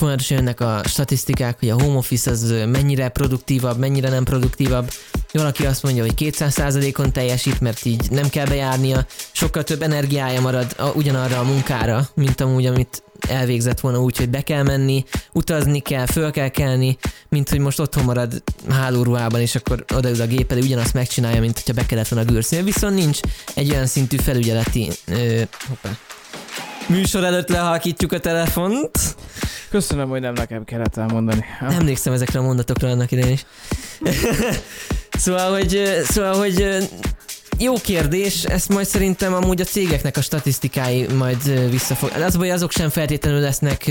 folyamatosan 0.00 0.36
jönnek 0.36 0.60
a 0.60 0.80
statisztikák, 0.84 1.58
hogy 1.58 1.68
a 1.68 1.82
home 1.82 1.96
office 1.96 2.30
az 2.30 2.54
mennyire 2.66 3.08
produktívabb, 3.08 3.78
mennyire 3.78 4.08
nem 4.08 4.24
produktívabb. 4.24 4.90
Valaki 5.32 5.66
azt 5.66 5.82
mondja, 5.82 6.02
hogy 6.02 6.14
200%-on 6.16 7.12
teljesít, 7.12 7.60
mert 7.60 7.84
így 7.84 8.10
nem 8.10 8.28
kell 8.28 8.46
bejárnia, 8.46 9.06
sokkal 9.32 9.64
több 9.64 9.82
energiája 9.82 10.40
marad 10.40 10.74
a, 10.76 10.84
ugyanarra 10.84 11.38
a 11.38 11.42
munkára, 11.42 12.08
mint 12.14 12.40
amúgy, 12.40 12.66
amit 12.66 13.02
elvégzett 13.28 13.80
volna 13.80 14.00
úgy, 14.02 14.16
hogy 14.16 14.28
be 14.28 14.42
kell 14.42 14.62
menni, 14.62 15.04
utazni 15.32 15.80
kell, 15.80 16.06
föl 16.06 16.30
kell 16.30 16.48
kelni, 16.48 16.98
mint 17.28 17.48
hogy 17.48 17.58
most 17.58 17.80
otthon 17.80 18.04
marad 18.04 18.42
hálóruhában, 18.68 19.40
és 19.40 19.54
akkor 19.54 19.84
odaül 19.94 20.20
a 20.20 20.26
gép 20.26 20.52
elé, 20.52 20.60
ugyanazt 20.60 20.94
megcsinálja, 20.94 21.40
mint 21.40 21.54
hogyha 21.54 21.72
be 21.72 21.86
kellett 21.86 22.08
volna 22.08 22.32
gőrszínni. 22.32 22.64
Viszont 22.64 22.94
nincs 22.94 23.20
egy 23.54 23.70
olyan 23.70 23.86
szintű 23.86 24.16
felügyeleti 24.16 24.90
ö. 25.06 25.42
Műsor 26.86 27.24
előtt 27.24 27.48
lehalkítjuk 27.48 28.12
a 28.12 28.18
telefont. 28.18 28.98
Köszönöm, 29.70 30.08
hogy 30.08 30.20
nem 30.20 30.32
nekem 30.32 30.64
kellett 30.64 30.96
elmondani. 30.96 31.44
Emlékszem 31.60 32.12
ezekre 32.12 32.38
a 32.38 32.42
mondatokra 32.42 32.88
annak 32.88 33.10
idején 33.10 33.32
is. 33.32 33.46
szóval, 35.22 35.50
hogy, 35.52 35.82
szóval, 36.04 36.34
hogy 36.34 36.88
jó 37.58 37.74
kérdés, 37.74 38.44
ezt 38.44 38.68
majd 38.68 38.86
szerintem 38.86 39.34
amúgy 39.34 39.60
a 39.60 39.64
cégeknek 39.64 40.16
a 40.16 40.22
statisztikái 40.22 41.06
majd 41.06 41.70
visszafog. 41.70 42.10
Az 42.22 42.36
baj, 42.36 42.50
azok 42.50 42.72
sem 42.72 42.88
feltétlenül 42.88 43.40
lesznek 43.40 43.90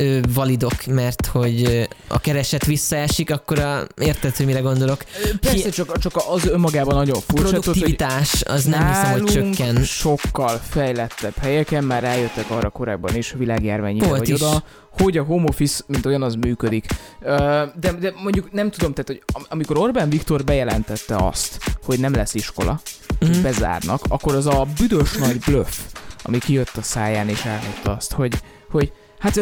ö, 0.00 0.20
validok, 0.34 0.84
mert 0.86 1.26
hogy 1.26 1.88
a 2.08 2.20
kereset 2.20 2.64
visszaesik, 2.66 3.30
akkor 3.30 3.58
a, 3.58 3.86
érted, 4.00 4.36
hogy 4.36 4.46
mire 4.46 4.60
gondolok. 4.60 5.04
Persze, 5.40 5.56
Hi- 5.64 5.74
csak, 5.74 5.98
csak 5.98 6.12
az 6.28 6.46
önmagában 6.46 6.94
nagyon 6.94 7.16
A 7.16 7.20
furcsa. 7.20 7.44
tudod, 7.46 7.62
produktivitás 7.62 8.42
az 8.42 8.64
nem 8.64 8.86
hiszem, 8.88 9.10
hogy 9.12 9.24
csökken. 9.24 9.82
sokkal 9.84 10.60
fejlettebb 10.68 11.36
helyeken 11.40 11.84
már 11.84 12.02
rájöttek 12.02 12.50
arra 12.50 12.68
korábban 12.70 13.14
is, 13.16 13.34
világjárvány 13.38 13.96
ide 13.96 14.06
Volt 14.06 14.18
vagy 14.18 14.28
is. 14.28 14.34
oda, 14.42 14.62
hogy 14.98 15.18
a 15.18 15.22
home 15.24 15.44
office, 15.48 15.82
mint 15.86 16.06
olyan, 16.06 16.22
az 16.22 16.34
működik. 16.34 16.86
De, 17.20 17.92
de 18.00 18.12
mondjuk 18.22 18.52
nem 18.52 18.70
tudom, 18.70 18.92
tehát, 18.92 19.06
hogy 19.06 19.22
am- 19.32 19.46
amikor 19.48 19.78
Orbán 19.78 20.08
Viktor 20.10 20.44
bejelentette 20.44 21.16
azt, 21.16 21.58
hogy 21.84 22.00
nem 22.00 22.14
lesz 22.14 22.34
iskola, 22.34 22.80
Mhm. 23.20 23.36
mm. 23.38 23.42
bezárnak, 23.42 24.00
akkor 24.08 24.34
az 24.34 24.46
a 24.46 24.66
büdös 24.78 25.12
nagy 25.12 25.38
bluff, 25.38 25.78
ami 26.22 26.38
kijött 26.38 26.76
a 26.76 26.82
száján 26.82 27.28
és 27.28 27.44
elmondta 27.44 27.96
azt, 27.96 28.12
hogy, 28.12 28.34
hogy 28.70 28.92
hát 29.18 29.40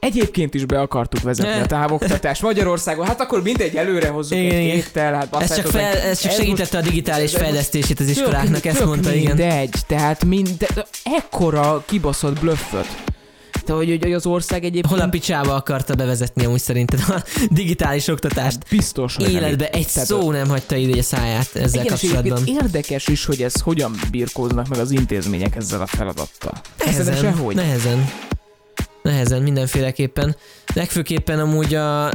egyébként 0.00 0.54
is 0.54 0.64
be 0.64 0.80
akartuk 0.80 1.22
vezetni 1.22 1.60
a 1.60 1.66
távoktatást 1.66 2.42
Magyarországon, 2.42 3.06
hát 3.06 3.20
akkor 3.20 3.42
mindegy, 3.42 3.76
előre 3.76 4.08
hozzuk 4.08 4.38
Igen, 4.38 4.54
egy 4.54 4.70
héttel, 4.70 5.14
hát 5.14 5.42
Ez 5.42 5.56
csak, 5.56 5.66
fel, 5.66 5.96
ez 5.96 6.20
csak 6.20 6.30
Ez 6.30 6.36
segítette 6.36 6.78
a 6.78 6.80
digitális 6.80 7.34
fejlesztését 7.34 8.00
az 8.00 8.08
iskoláknak, 8.08 8.64
ezt 8.64 8.84
mondta, 8.84 9.12
igen. 9.12 9.36
mindegy, 9.36 9.74
tehát 9.86 10.24
mind, 10.24 10.48
de, 10.58 10.66
de 10.74 10.86
ekkora 11.02 11.82
kibaszott 11.86 12.40
blöfföt. 12.40 12.86
De 13.64 13.74
hogy, 13.74 13.98
hogy 14.02 14.12
az 14.12 14.26
ország 14.26 14.64
egyébként 14.64 14.86
Hol 14.86 15.00
a 15.00 15.08
picsába 15.08 15.54
akarta 15.54 15.94
bevezetni 15.94 16.44
amúgy 16.44 16.60
szerinted 16.60 17.00
a 17.08 17.22
digitális 17.50 18.08
oktatást? 18.08 18.58
biztos, 18.70 19.16
hogy 19.16 19.24
nem 19.24 19.34
Életbe 19.34 19.64
így. 19.64 19.80
egy 19.80 19.92
Tehát 19.92 20.08
szó 20.08 20.30
nem 20.30 20.48
hagyta 20.48 20.76
ide 20.76 20.98
a 20.98 21.02
száját 21.02 21.50
ezzel 21.54 21.84
igen, 21.84 21.86
kapcsolatban. 21.86 22.42
érdekes 22.46 23.08
is, 23.08 23.24
hogy 23.24 23.42
ez 23.42 23.60
hogyan 23.60 24.00
birkóznak 24.10 24.68
meg 24.68 24.78
az 24.78 24.90
intézmények 24.90 25.56
ezzel 25.56 25.80
a 25.80 25.86
feladattal. 25.86 26.52
Nehezen, 26.84 27.34
nehezen. 27.54 28.10
Nehezen, 29.08 29.42
mindenféleképpen. 29.42 30.36
Legfőképpen 30.74 31.38
amúgy 31.38 31.74
a 31.74 32.10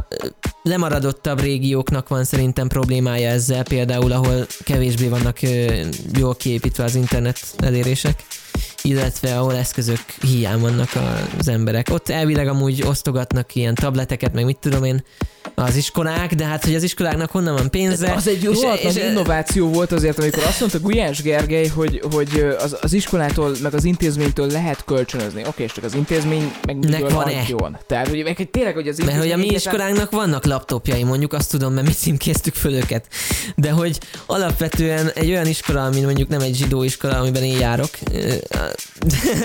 lemaradottabb 0.64 1.40
régióknak 1.40 2.08
van 2.08 2.24
szerintem 2.24 2.68
problémája 2.68 3.30
ezzel, 3.30 3.64
például 3.64 4.12
ahol 4.12 4.46
kevésbé 4.64 5.08
vannak 5.08 5.40
jól 6.18 6.36
kiépítve 6.36 6.84
az 6.84 6.96
internet 6.96 7.40
elérések. 7.58 8.24
illetve 8.82 9.38
ahol 9.38 9.56
eszközök 9.56 10.00
hiány 10.22 10.60
vannak 10.60 10.90
az 11.40 11.48
emberek. 11.48 11.88
Ott 11.92 12.10
elvileg 12.10 12.48
amúgy 12.48 12.84
osztogatnak 12.88 13.56
ilyen 13.56 13.76
tableteket, 13.76 14.34
meg 14.34 14.46
mit 14.46 14.58
tudom 14.58 14.84
én, 14.84 15.04
az 15.56 15.76
iskolák, 15.76 16.34
de 16.34 16.46
hát 16.46 16.64
hogy 16.64 16.76
az 16.76 16.84
iskoláknak 16.84 17.32
honnan 17.32 17.56
van 17.56 17.70
pénze. 17.70 18.14
Az 18.14 18.28
egy 18.28 18.44
rohadt 18.44 18.84
nagy 18.84 18.96
innováció 18.96 19.68
volt 19.68 19.92
azért, 19.92 20.20
amikor 20.20 20.44
azt 20.44 20.60
mondta 20.60 20.80
Gulyás 20.80 21.22
Gergely, 21.22 21.68
hogy, 21.68 22.02
hogy 22.12 22.46
az, 22.60 22.78
az 22.82 22.94
iskolától, 22.94 23.56
meg 23.62 23.74
az 23.74 23.84
intézménytől 23.84 24.48
lehet 24.48 24.84
kölcsönözni. 24.86 25.44
Oké, 25.48 25.64
és 25.64 25.72
csak 25.72 25.84
az 25.84 25.96
intézmény 25.96 26.54
meg 26.66 26.78
Nek 26.78 27.10
van-e? 27.10 27.80
Tehát, 27.88 28.08
hogy 28.08 28.24
meg, 28.24 28.50
tényleg, 28.52 28.74
hogy 28.74 28.88
az 28.88 28.98
Mert 28.98 29.18
hogy 29.18 29.32
a 29.32 29.38
mi 29.38 29.48
iskolánknak 29.48 30.12
vannak 30.12 30.46
laptopjai, 30.54 31.04
mondjuk 31.04 31.34
azt 31.34 31.50
tudom, 31.50 31.74
mert 31.74 31.88
mi 31.88 31.94
címkéztük 31.94 32.54
föl 32.54 32.74
őket. 32.74 33.08
De 33.56 33.72
hogy 33.72 34.00
alapvetően 34.26 35.10
egy 35.10 35.30
olyan 35.30 35.48
iskola, 35.48 35.86
ami 35.86 36.02
mondjuk 36.02 36.30
nem 36.30 36.42
egy 36.42 36.56
zsidó 36.56 36.84
iskola, 36.84 37.18
amiben 37.18 37.44
én 37.44 37.60
járok, 37.60 37.90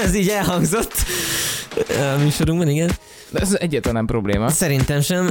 ez 0.05 0.15
így 0.15 0.29
elhangzott 0.29 0.93
a 1.89 2.19
műsorunkban, 2.19 2.69
igen. 2.69 2.91
De 3.31 3.41
ez 3.41 3.55
egyáltalán 3.55 3.97
nem 3.97 4.07
probléma. 4.07 4.51
Szerintem 4.51 5.01
sem. 5.01 5.31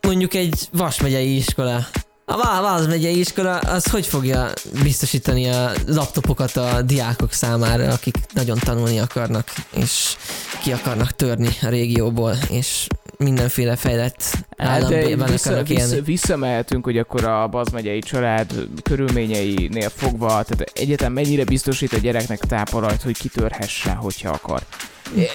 Mondjuk 0.00 0.34
egy 0.34 0.68
Vas 0.72 1.00
megyei 1.00 1.36
iskola. 1.36 1.86
A 2.24 2.60
Vas 2.62 2.86
megyei 2.86 3.18
iskola 3.18 3.58
az 3.58 3.84
hogy 3.90 4.06
fogja 4.06 4.52
biztosítani 4.82 5.48
a 5.48 5.72
laptopokat 5.86 6.56
a 6.56 6.82
diákok 6.82 7.32
számára, 7.32 7.92
akik 7.92 8.16
nagyon 8.32 8.58
tanulni 8.58 8.98
akarnak, 8.98 9.52
és 9.70 10.16
ki 10.62 10.72
akarnak 10.72 11.10
törni 11.10 11.48
a 11.62 11.68
régióból, 11.68 12.36
és 12.50 12.86
mindenféle 13.22 13.76
fejlett 13.76 14.22
Hát, 14.56 14.68
államban 14.68 15.18
de 15.18 15.62
vissza, 15.62 16.02
visszamehetünk, 16.04 16.84
hogy 16.84 16.98
akkor 16.98 17.24
a 17.24 17.48
bazmegyei 17.48 17.98
család 17.98 18.52
körülményeinél 18.82 19.88
fogva, 19.88 20.28
tehát 20.28 20.70
egyetem 20.74 21.12
mennyire 21.12 21.44
biztosít 21.44 21.92
a 21.92 21.98
gyereknek 21.98 22.38
tápolajt, 22.38 23.02
hogy 23.02 23.18
kitörhessen, 23.18 23.94
hogyha 23.94 24.30
akar. 24.30 24.62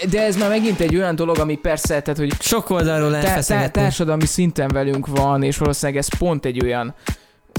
De 0.10 0.22
ez 0.22 0.38
már 0.38 0.50
megint 0.50 0.80
egy 0.80 0.96
olyan 0.96 1.16
dolog, 1.16 1.40
ami 1.40 1.56
persze, 1.56 2.02
tehát 2.02 2.20
hogy 2.20 2.34
Sok 2.40 2.70
oldalról 2.70 3.10
lehet 3.10 3.48
tá- 3.48 3.72
társadalmi 3.72 4.26
szinten 4.26 4.68
velünk 4.68 5.08
van, 5.08 5.44
és 5.44 5.58
valószínűleg 5.58 6.02
ez 6.02 6.18
pont 6.18 6.46
egy 6.46 6.64
olyan, 6.64 6.94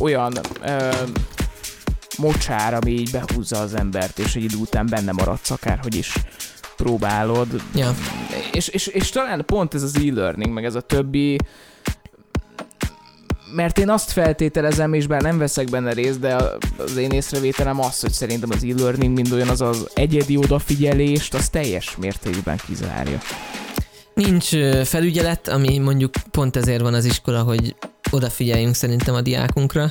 olyan 0.01 0.33
ö, 0.63 0.89
mocsár, 2.19 2.75
ami 2.75 2.91
így 2.91 3.11
behúzza 3.11 3.59
az 3.59 3.75
embert, 3.75 4.19
és 4.19 4.35
egy 4.35 4.45
idő 4.45 4.57
után 4.57 4.87
benne 4.91 5.13
maradsz 5.13 5.51
akárhogy 5.51 5.95
is 5.95 6.13
próbálod. 6.83 7.63
Ja. 7.75 7.95
És, 8.53 8.69
és, 8.69 8.87
és 8.87 9.09
talán 9.09 9.45
pont 9.47 9.75
ez 9.75 9.83
az 9.83 9.97
e-learning, 9.97 10.53
meg 10.53 10.65
ez 10.65 10.75
a 10.75 10.81
többi, 10.81 11.37
mert 13.55 13.79
én 13.79 13.91
azt 13.91 14.11
feltételezem, 14.11 14.93
és 14.93 15.07
bár 15.07 15.23
nem 15.23 15.39
veszek 15.39 15.71
benne 15.71 15.93
részt, 15.93 16.21
de 16.21 16.37
az 16.77 16.97
én 16.97 17.11
észrevételem 17.11 17.81
az, 17.81 18.01
hogy 18.01 18.13
szerintem 18.13 18.51
az 18.53 18.65
e-learning 18.65 19.15
mind 19.15 19.33
olyan 19.33 19.49
az 19.49 19.61
az 19.61 19.91
egyedi 19.95 20.37
odafigyelést, 20.37 21.35
az 21.35 21.49
teljes 21.49 21.97
mértékben 21.97 22.61
kizárja. 22.67 23.19
Nincs 24.15 24.49
felügyelet, 24.85 25.49
ami 25.49 25.79
mondjuk 25.79 26.15
pont 26.31 26.57
ezért 26.57 26.81
van 26.81 26.95
az 26.95 27.05
iskola, 27.05 27.43
hogy 27.43 27.77
odafigyeljünk 28.11 28.75
szerintem 28.75 29.15
a 29.15 29.21
diákunkra. 29.21 29.91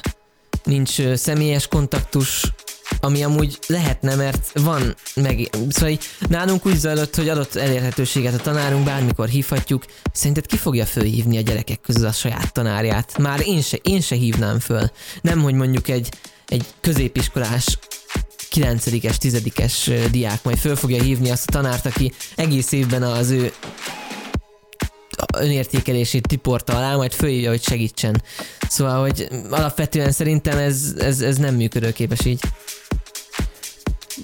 Nincs 0.64 1.14
személyes 1.14 1.68
kontaktus, 1.68 2.52
ami 3.00 3.24
amúgy 3.24 3.60
lehetne, 3.68 4.16
mert 4.16 4.52
van 4.60 4.96
meg... 5.16 5.50
Szóval 5.70 5.98
nálunk 6.30 6.66
úgy 6.66 6.78
zajlott, 6.78 7.16
hogy 7.16 7.30
adott 7.30 7.56
elérhetőséget 7.56 8.34
a 8.34 8.38
tanárunk, 8.38 8.86
bármikor 8.86 9.28
hívhatjuk. 9.28 9.86
Szerinted 10.14 10.46
ki 10.46 10.58
fogja 10.58 10.86
fölhívni 10.86 11.38
a 11.38 11.42
gyerekek 11.42 11.82
közül 11.82 12.06
a 12.08 12.12
saját 12.12 12.54
tanárját? 12.54 13.18
Már 13.18 13.42
én 13.46 13.62
se, 13.62 13.78
én 13.82 14.02
se 14.02 14.16
hívnám 14.16 14.60
föl. 14.60 14.92
Nem, 15.22 15.42
hogy 15.42 15.54
mondjuk 15.54 15.88
egy, 15.88 16.10
egy 16.48 16.66
középiskolás 16.82 17.78
9-es, 18.52 19.16
10-es 19.22 20.08
diák 20.12 20.44
majd 20.44 20.58
föl 20.58 20.76
fogja 20.76 21.02
hívni 21.02 21.30
azt 21.32 21.48
a 21.48 21.52
tanárt, 21.52 21.86
aki 21.86 22.12
egész 22.36 22.72
évben 22.72 23.04
az 23.04 23.30
ő 23.30 23.54
önértékelését 25.38 26.28
tiporta 26.28 26.78
alá, 26.78 26.96
majd 26.96 27.14
fölhívja, 27.14 27.50
hogy 27.50 27.64
segítsen. 27.64 28.24
Szóval, 28.70 29.02
hogy 29.02 29.28
alapvetően 29.50 30.12
szerintem 30.12 30.58
ez, 30.58 30.94
ez, 30.98 31.22
ez 31.22 31.38
nem 31.38 31.56
működőképes 31.56 32.26
így. 32.26 32.40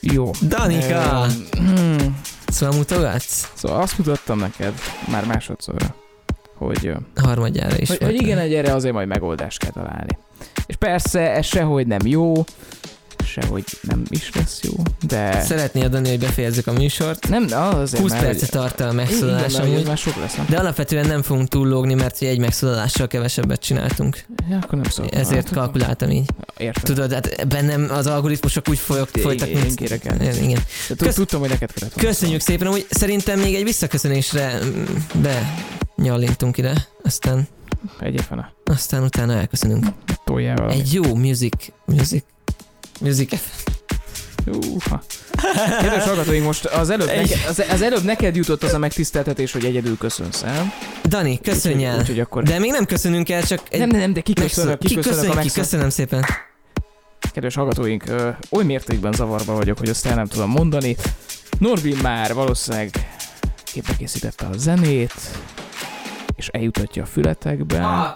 Jó. 0.02 0.32
Danika! 0.48 1.26
Hmm. 1.52 2.22
Szóval 2.48 2.78
mutogatsz? 2.78 3.52
Szóval 3.54 3.82
azt 3.82 3.98
mutattam 3.98 4.40
neked 4.40 4.74
már 5.12 5.26
másodszorra, 5.26 5.96
hogy, 6.58 6.94
Harmadjára 7.16 7.78
is. 7.78 7.88
hogy, 7.88 8.04
hogy 8.04 8.22
igen, 8.22 8.38
egy 8.38 8.54
erre 8.54 8.74
azért 8.74 8.94
majd 8.94 9.08
megoldást 9.08 9.60
kell 9.60 9.72
találni. 9.72 10.18
És 10.66 10.76
persze 10.76 11.32
ez 11.32 11.46
sehogy 11.46 11.88
nem 11.88 12.06
jó, 12.06 12.34
sehogy 13.26 13.64
nem 13.82 14.04
is 14.10 14.30
lesz 14.36 14.60
jó, 14.64 14.74
de... 15.08 15.42
Szeretnél 15.42 15.90
Dani, 15.90 16.10
hogy 16.10 16.20
befejezzük 16.20 16.68
a 16.68 16.72
műsort? 16.72 17.30
Nem, 17.30 17.48
de 17.48 17.56
az 17.56 17.80
azért 17.80 18.02
20 18.02 18.12
már, 18.12 18.22
percet 18.22 18.52
tart 18.52 18.80
a 18.80 18.92
megszólalás 18.92 19.56
hogy 19.56 19.70
amúgy. 19.70 19.86
már 19.86 19.98
sok 19.98 20.16
lesz, 20.16 20.36
nem? 20.36 20.46
De 20.50 20.58
alapvetően 20.58 21.08
nem 21.08 21.22
fogunk 21.22 21.48
túllógni, 21.48 21.94
mert 21.94 22.22
ugye 22.22 22.30
egy 22.30 22.40
megszólalással 22.40 23.08
kevesebbet 23.08 23.62
csináltunk. 23.62 24.26
Ja, 24.50 24.58
akkor 24.58 24.80
nem 24.80 24.92
szóltam. 24.92 25.20
Ezért 25.20 25.46
Hát, 25.46 25.54
kalkuláltam 25.54 26.10
így. 26.10 26.30
Értem. 26.58 26.84
Tudod, 26.84 27.14
hát 27.14 27.48
bennem 27.48 27.88
az 27.92 28.08
algoritmusok 28.08 28.70
úgy 28.70 28.80
folyok, 28.80 29.10
folytak, 29.10 29.54
mint... 29.54 29.76
kérek 29.76 30.06
elnézést. 30.06 30.42
Igen. 30.42 30.62
Kösz- 30.98 31.16
Tudtam, 31.16 31.40
hogy 31.40 31.50
neked 31.50 31.74
kellett 31.74 31.96
Köszönjük 31.96 32.42
szépen, 32.42 32.68
hogy 32.68 32.86
szerintem 32.90 33.40
még 33.40 33.56
egy 33.56 33.64
visszaköszönésre 33.64 34.60
mm, 34.64 34.84
benyallintunk 35.96 36.58
ide, 36.58 36.88
aztán, 37.04 37.34
szólni. 37.34 37.48
Egyéb 38.00 38.20
fene. 38.20 38.54
aztán 38.64 39.04
utána 39.04 39.34
elköszönünk. 39.34 39.86
Toljál 40.26 40.56
valami. 40.56 40.74
Egy 40.74 40.94
jó 40.94 41.16
music, 41.16 41.68
music, 41.86 42.24
music 43.00 43.40
Uha. 44.46 45.04
Kedves 45.82 46.04
hallgatóink, 46.04 46.44
most 46.44 46.66
az 46.66 46.90
előbb, 46.90 47.08
neked, 47.08 47.38
az, 47.48 47.64
az 47.70 47.82
előbb 47.82 48.04
neked 48.04 48.36
jutott 48.36 48.64
az 48.64 48.74
a 48.74 48.78
megtiszteltetés, 48.78 49.52
hogy 49.52 49.66
egyedül 49.66 49.98
köszönsz 49.98 50.44
el. 50.44 50.74
Dani, 51.06 51.40
köszönj 51.42 51.86
el. 51.86 52.00
Úgyhogy 52.00 52.20
akkor... 52.20 52.44
De 52.44 52.60
még 52.60 52.72
nem 52.72 52.86
köszönünk 52.86 53.30
el, 53.30 53.44
csak 53.44 53.62
egy 53.70 53.80
nem, 53.80 53.90
nem, 53.90 54.00
nem, 54.00 54.14
de 54.14 54.22
kiköszönök, 54.22 54.80
ki, 54.80 54.88
kiköszönök 54.88 55.18
a 55.18 55.22
köszönj 55.22 55.32
ki, 55.32 55.38
megszó... 55.38 55.62
köszönöm 55.62 55.90
szépen. 55.90 56.26
Kedves 57.32 57.56
hallgatóink, 57.56 58.04
ö, 58.08 58.30
oly 58.50 58.64
mértékben 58.64 59.12
zavarba 59.12 59.54
vagyok, 59.54 59.78
hogy 59.78 59.90
azt 59.90 60.06
el 60.06 60.16
nem 60.16 60.26
tudom 60.26 60.50
mondani. 60.50 60.96
Norvin 61.60 61.98
már 62.02 62.34
valószínűleg 62.34 63.16
képbe 63.64 63.96
készítette 63.98 64.46
a 64.46 64.58
zenét, 64.58 65.14
és 66.36 66.48
eljutatja 66.48 67.04
a 67.04 67.06
fületekbe. 67.06 67.86
Ah, 67.86 68.16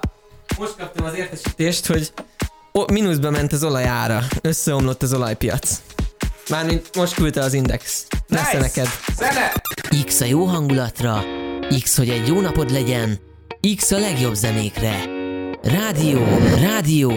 most 0.58 0.76
kaptam 0.78 1.06
az 1.06 1.16
értesítést, 1.16 1.86
hogy 1.86 2.12
o, 2.78 2.86
mínuszba 2.92 3.30
ment 3.30 3.54
az 3.54 3.64
olajára. 3.64 4.24
Összeomlott 4.42 5.04
az 5.04 5.14
olajpiac. 5.14 5.82
Mármint 6.50 6.96
most 6.96 7.14
küldte 7.14 7.42
az 7.42 7.54
Index. 7.54 8.06
Lesz 8.28 8.46
Nice! 8.46 8.60
neked. 8.60 8.88
Zene! 9.16 9.54
X 10.06 10.22
a 10.22 10.26
jó 10.26 10.46
hangulatra, 10.46 11.24
X, 11.84 11.98
hogy 11.98 12.10
egy 12.10 12.28
jó 12.28 12.42
napod 12.42 12.72
legyen, 12.72 13.20
X 13.76 13.92
a 13.92 13.98
legjobb 13.98 14.34
zenékre. 14.34 15.04
Rádió, 15.62 16.20
rádió, 16.60 17.12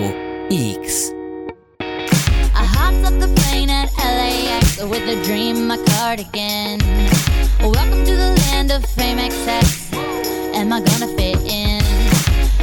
X. 0.82 1.08
I 2.54 2.66
hopped 2.76 3.12
up 3.12 3.18
the 3.18 3.28
plane 3.34 3.72
at 3.82 3.90
LAX 3.96 4.82
with 4.82 5.08
a 5.08 5.22
dream 5.22 5.66
my 5.66 5.76
cardigan. 5.84 6.80
Welcome 7.60 8.04
to 8.04 8.12
the 8.14 8.32
land 8.50 8.70
of 8.70 8.84
fame 8.96 9.18
excess. 9.24 9.88
Am 10.54 10.72
I 10.72 10.82
gonna 10.82 11.12
fit 11.16 11.38
in? 11.46 11.80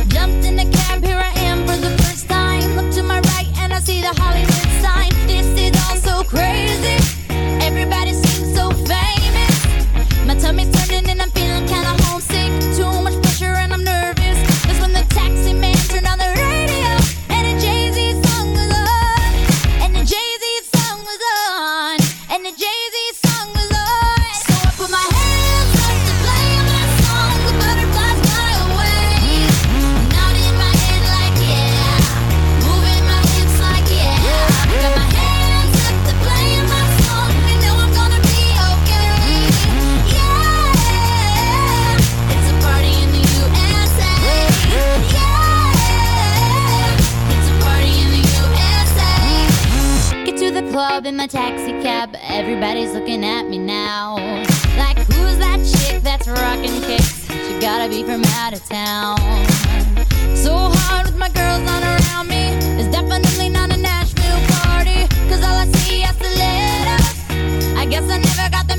Jumped 0.08 0.46
in 0.46 0.56
the 0.56 0.68
cab, 0.78 1.04
here 1.06 1.22
I 1.36 1.40
am 1.40 1.66
for 1.66 1.78
the 1.78 1.97
I 3.78 3.80
see 3.80 4.02
the 4.02 4.08
Hollywood 4.08 4.70
sign. 4.82 5.12
This 5.28 5.46
is 5.56 5.72
all 5.86 5.98
so 5.98 6.28
crazy. 6.28 6.98
Everybody 7.64 8.12
seems 8.12 8.56
so 8.56 8.72
famous. 8.72 10.26
My 10.26 10.34
tummy's 10.34 10.77
club 50.98 51.06
in 51.06 51.16
my 51.16 51.28
taxi 51.28 51.74
cab. 51.84 52.16
Everybody's 52.24 52.92
looking 52.94 53.24
at 53.24 53.48
me 53.48 53.60
now. 53.60 54.16
Like, 54.80 54.98
who's 54.98 55.38
that 55.38 55.60
chick 55.64 56.02
that's 56.02 56.28
rocking 56.28 56.82
kicks? 56.82 57.28
She 57.28 57.60
gotta 57.60 57.88
be 57.88 58.02
from 58.02 58.24
out 58.42 58.54
of 58.54 58.66
town. 58.66 59.18
So 60.36 60.56
hard 60.74 61.06
with 61.06 61.18
my 61.18 61.30
girls 61.30 61.62
not 61.62 61.84
around 61.84 62.30
me. 62.30 62.46
It's 62.80 62.90
definitely 62.90 63.50
not 63.50 63.72
a 63.72 63.78
Nashville 63.78 64.42
party. 64.58 65.06
Cause 65.30 65.44
all 65.44 65.58
I 65.64 65.68
see 65.68 66.04
are 66.04 66.14
stilettos. 66.14 67.18
X. 67.78 68.77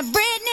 a 0.00 0.02
Britney. 0.02 0.49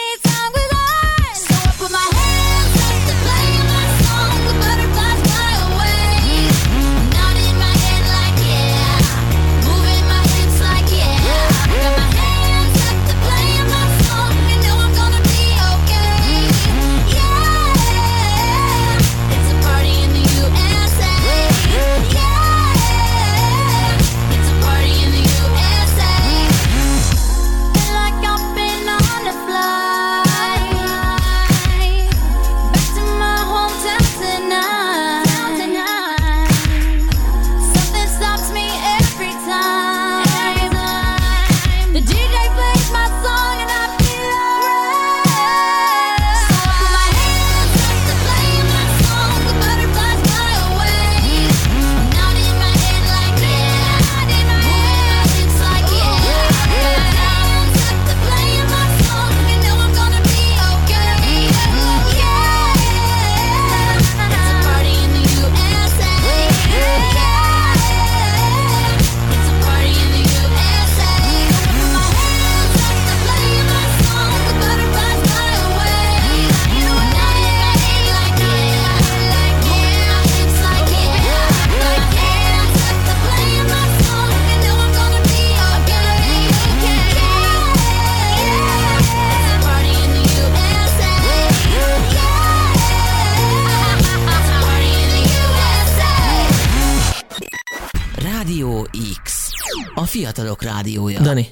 Rádiója. 100.78 101.20
Dani, 101.20 101.48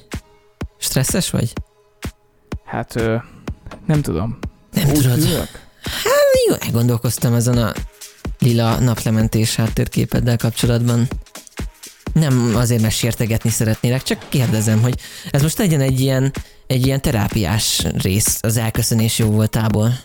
stresszes 0.77 1.29
vagy? 1.29 1.53
Hát, 2.65 2.95
ö, 2.95 3.15
nem 3.85 4.01
tudom. 4.01 4.39
Nem 4.71 4.87
Úgy 4.89 5.01
tudod. 5.01 5.17
ülök? 5.17 5.49
Jó, 6.49 6.55
elgondolkoztam 6.59 7.33
ezen 7.33 7.57
a 7.57 7.73
lila 8.39 8.79
naplementés 8.79 9.55
háttérképeddel 9.55 10.37
kapcsolatban. 10.37 11.07
Nem 12.13 12.55
azért, 12.55 12.81
mert 12.81 12.93
sértegetni 12.93 13.49
szeretnélek, 13.49 14.03
csak 14.03 14.25
kérdezem, 14.29 14.81
hogy 14.81 14.99
ez 15.31 15.41
most 15.41 15.57
legyen 15.57 15.81
egy 15.81 15.99
ilyen, 15.99 16.33
egy 16.67 16.85
ilyen 16.85 17.01
terápiás 17.01 17.85
rész 17.97 18.39
az 18.41 18.57
elköszönés 18.57 19.19
jó 19.19 19.29
voltából. 19.29 19.99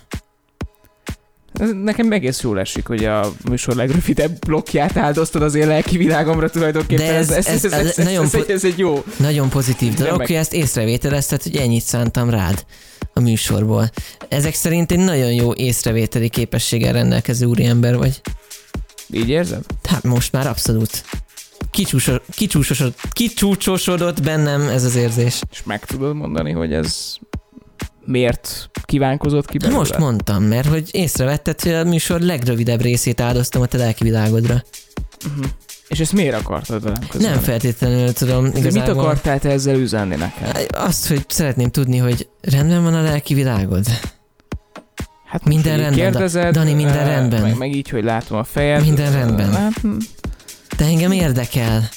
Ez 1.53 1.71
nekem 1.83 2.13
egész 2.13 2.41
jól 2.43 2.59
esik, 2.61 2.87
hogy 2.87 3.05
a 3.05 3.33
műsor 3.49 3.75
legrövidebb 3.75 4.39
blokkját 4.47 4.97
áldoztad 4.97 5.43
az 5.43 5.55
én 5.55 5.67
lelki 5.67 5.97
világomra 5.97 6.51
tulajdonképpen. 6.51 7.07
De 7.07 7.15
ez- 7.15 7.31
ez, 7.31 7.47
ez, 7.47 7.65
ez- 7.65 7.65
ez, 7.65 7.73
ez, 7.73 7.87
ez 7.87 7.99
ez, 7.99 8.05
nagyon 8.05 8.25
ez, 8.25 8.35
egy- 8.35 8.51
ez 8.51 8.65
egy 8.65 8.79
jó. 8.79 9.05
Nagyon 9.17 9.49
pozitív 9.49 9.95
dolog, 9.95 10.21
hogy 10.21 10.33
ezt 10.35 10.53
észrevételezted, 10.53 11.43
hogy 11.43 11.57
ennyit 11.57 11.83
szántam 11.85 12.31
rád 12.31 12.65
a 13.13 13.21
műsorból. 13.21 13.91
Ezek 14.29 14.55
szerint 14.55 14.93
egy 14.93 14.99
nagyon 14.99 15.33
jó 15.33 15.55
észrevételi 15.55 16.29
képességgel 16.29 16.93
rendelkező 16.93 17.47
úriember 17.47 17.97
vagy. 17.97 18.21
Így 19.11 19.29
érzed? 19.29 19.65
Hát 19.89 20.03
most 20.03 20.33
már 20.33 20.47
abszolút. 20.47 21.05
Kicsúsosodott, 21.71 22.25
kicsúsosodott, 22.31 22.99
kicsúcsosodott 23.13 24.23
bennem 24.23 24.69
ez 24.69 24.85
az 24.85 24.95
érzés. 24.97 25.41
És 25.53 25.63
meg 25.65 25.85
tudod 25.85 26.17
mondani, 26.17 26.53
hogy 26.53 26.73
ez 26.73 27.15
miért 28.05 28.71
kívánkozott 28.85 29.47
ki 29.47 29.59
belőle? 29.59 29.79
most 29.79 29.99
mondtam, 29.99 30.43
mert 30.43 30.69
hogy 30.69 30.89
észrevetted, 30.93 31.61
hogy 31.61 31.73
a 31.73 31.85
műsor 31.85 32.21
legrövidebb 32.21 32.81
részét 32.81 33.21
áldoztam 33.21 33.63
a 33.63 33.67
te 33.67 33.77
lelki 33.77 34.05
világodra. 34.05 34.63
Uh-huh. 35.27 35.45
És 35.89 36.01
ezt 36.01 36.13
miért 36.13 36.37
akartad 36.37 36.83
velem 36.83 37.07
közölni? 37.09 37.35
Nem 37.35 37.45
feltétlenül 37.45 38.13
tudom 38.13 38.43
De 38.45 38.49
mit 38.51 38.59
igazából. 38.59 39.03
akartál 39.03 39.39
te 39.39 39.51
ezzel 39.51 39.77
üzenni 39.77 40.17
nekem? 40.17 40.51
Azt, 40.75 41.07
hogy 41.09 41.25
szeretném 41.29 41.71
tudni, 41.71 41.97
hogy 41.99 42.29
rendben 42.41 42.83
van 42.83 42.95
a 42.95 43.03
lelki 43.03 43.35
világod? 43.35 43.85
Hát 45.27 45.45
Minden 45.45 45.77
rendben, 45.77 46.11
Kérdezed, 46.11 46.53
Dani, 46.55 46.73
minden 46.73 47.07
rendben. 47.07 47.43
Meg, 47.43 47.57
meg 47.57 47.75
így, 47.75 47.89
hogy 47.89 48.05
látom 48.05 48.39
a 48.39 48.45
fejed. 48.45 48.83
Minden 48.83 49.13
rendben. 49.13 49.53
Hát, 49.53 49.73
hm, 49.83 49.97
De 50.77 50.85
engem 50.85 51.13
érdekel. 51.13 51.89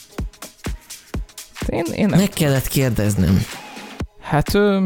én, 1.67 1.83
én 1.95 2.05
nem. 2.07 2.19
Meg 2.19 2.29
kellett 2.29 2.67
kérdeznem. 2.67 3.45
Hát, 4.21 4.53
ö, 4.53 4.85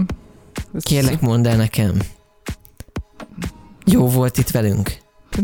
Kérlek, 0.82 1.22
mondd 1.22 1.48
el 1.48 1.56
nekem. 1.56 2.02
Jó 3.86 4.08
volt 4.08 4.38
itt 4.38 4.50
velünk, 4.50 4.92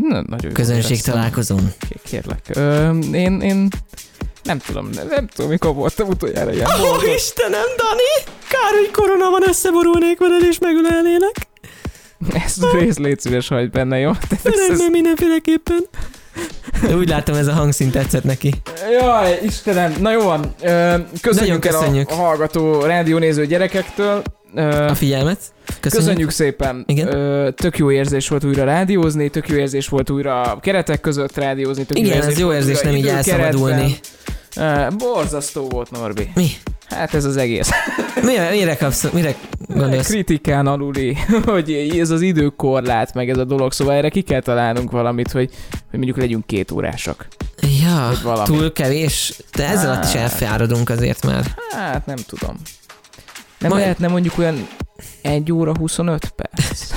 Na, 0.00 0.22
nagyon 0.22 0.52
közönség 0.52 1.00
találkozón. 1.00 1.72
Kérlek. 2.04 2.40
Ö, 2.54 2.98
én, 2.98 3.40
én 3.40 3.68
nem 4.42 4.58
tudom, 4.58 4.88
nem, 4.94 5.06
nem 5.08 5.26
tudom, 5.26 5.50
mikor 5.50 5.74
voltam 5.74 6.08
utoljára 6.08 6.52
ilyen 6.52 6.70
boldog. 6.80 7.08
Istenem, 7.14 7.66
Dani! 7.76 8.36
Kár, 8.48 8.72
hogy 8.78 8.90
korona 8.90 9.30
van, 9.30 9.42
összeborulnék 9.48 10.18
veled 10.18 10.42
és 10.42 10.58
megölelnélek. 10.58 11.34
Ezt 12.32 12.62
a 12.62 12.78
részt 12.78 12.98
légy 12.98 13.20
szíves, 13.20 13.48
hagyd 13.48 13.70
benne, 13.70 13.98
jó? 13.98 14.12
Tehát 14.28 14.58
ez, 14.70 14.80
mindenféleképpen. 14.90 15.86
De 16.82 16.96
úgy 17.00 17.08
látom, 17.08 17.34
ez 17.36 17.46
a 17.46 17.52
hangszín 17.52 17.90
tetszett 17.90 18.24
neki. 18.24 18.52
Jaj, 19.00 19.38
Istenem, 19.42 19.94
na 20.00 20.12
jó 20.12 20.22
van. 20.22 20.54
Köszönjük, 20.60 21.22
Nagyon 21.22 21.50
el 21.52 21.58
köszönjük. 21.58 22.10
a, 22.10 22.12
a 22.12 22.16
hallgató 22.16 22.80
rádiónéző 22.80 23.46
gyerekektől. 23.46 24.22
Ö, 24.54 24.60
A 24.86 24.94
figyelmet. 24.94 25.38
Köszönjük. 25.80 26.06
Köszönjük 26.06 26.30
szépen. 26.30 26.84
Igen. 26.86 27.06
Ö, 27.14 27.50
tök 27.50 27.78
jó 27.78 27.90
érzés 27.90 28.28
volt 28.28 28.44
újra 28.44 28.64
rádiózni, 28.64 29.28
tök 29.28 29.48
jó 29.48 29.56
érzés 29.56 29.88
volt 29.88 30.10
újra 30.10 30.58
keretek 30.60 31.00
között 31.00 31.36
rádiózni, 31.36 31.84
tök 31.84 31.98
Igen, 31.98 32.22
ez 32.22 32.38
jó 32.38 32.52
érzés 32.52 32.80
nem 32.80 32.94
így 32.94 33.06
elszabadulni. 33.08 33.94
Ö, 34.56 34.86
borzasztó 34.98 35.68
volt, 35.68 35.90
Norbi. 35.90 36.30
Mi? 36.34 36.46
Hát 36.88 37.14
ez 37.14 37.24
az 37.24 37.36
egész. 37.36 37.68
Mire, 38.22 38.50
mire 38.50 38.76
kapsz, 38.76 39.10
mire 39.12 39.34
gondolsz? 39.68 40.06
Kritikán 40.06 40.66
aluli, 40.66 41.16
hogy 41.44 41.72
ez 41.98 42.10
az 42.10 42.20
időkorlát, 42.20 43.14
meg 43.14 43.28
ez 43.30 43.38
a 43.38 43.44
dolog, 43.44 43.72
szóval 43.72 43.94
erre 43.94 44.08
ki 44.08 44.20
kell 44.22 44.40
találnunk 44.40 44.90
valamit, 44.90 45.30
hogy, 45.32 45.50
hogy 45.70 45.98
mondjuk 45.98 46.16
legyünk 46.16 46.46
két 46.46 46.70
órásak. 46.70 47.26
Ja, 47.82 48.12
túl 48.44 48.72
kevés, 48.72 49.32
de 49.56 49.68
ezzel 49.68 49.90
alatt 49.90 50.04
is 50.04 50.12
Hát. 50.12 50.22
elfáradunk 50.22 50.90
azért 50.90 51.26
már. 51.26 51.44
Hát 51.70 52.06
nem 52.06 52.16
tudom. 52.26 52.56
Nem 53.58 53.70
Majd- 53.70 53.82
lehetne 53.82 54.08
mondjuk 54.08 54.38
olyan 54.38 54.68
1 55.22 55.52
óra 55.52 55.76
25 55.78 56.32
perc? 56.36 56.90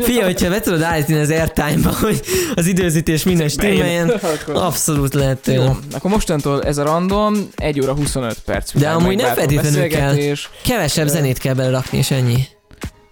Fia, 0.00 0.24
hogyha 0.24 0.48
be 0.50 0.60
tudod 0.60 0.82
állítani 0.82 1.18
az 1.18 1.30
airtime-ba, 1.30 1.94
hogy 2.00 2.20
az 2.54 2.66
időzítés 2.66 3.22
minden 3.22 3.48
stimmeljen, 3.48 4.08
Akkor- 4.40 4.56
abszolút 4.62 5.14
lehet 5.14 5.46
Jó, 5.46 5.52
tőle. 5.54 5.76
akkor 5.92 6.10
mostantól 6.10 6.62
ez 6.62 6.78
a 6.78 6.82
random 6.82 7.34
1 7.56 7.80
óra 7.80 7.94
25 7.94 8.38
perc. 8.44 8.78
De 8.78 8.88
amúgy 8.88 9.16
nem 9.16 9.34
feltétlenül 9.34 9.88
kell. 9.88 10.16
Kevesebb 10.62 11.06
zenét 11.08 11.38
kell 11.38 11.54
belerakni, 11.54 11.98
és 11.98 12.10
ennyi. 12.10 12.46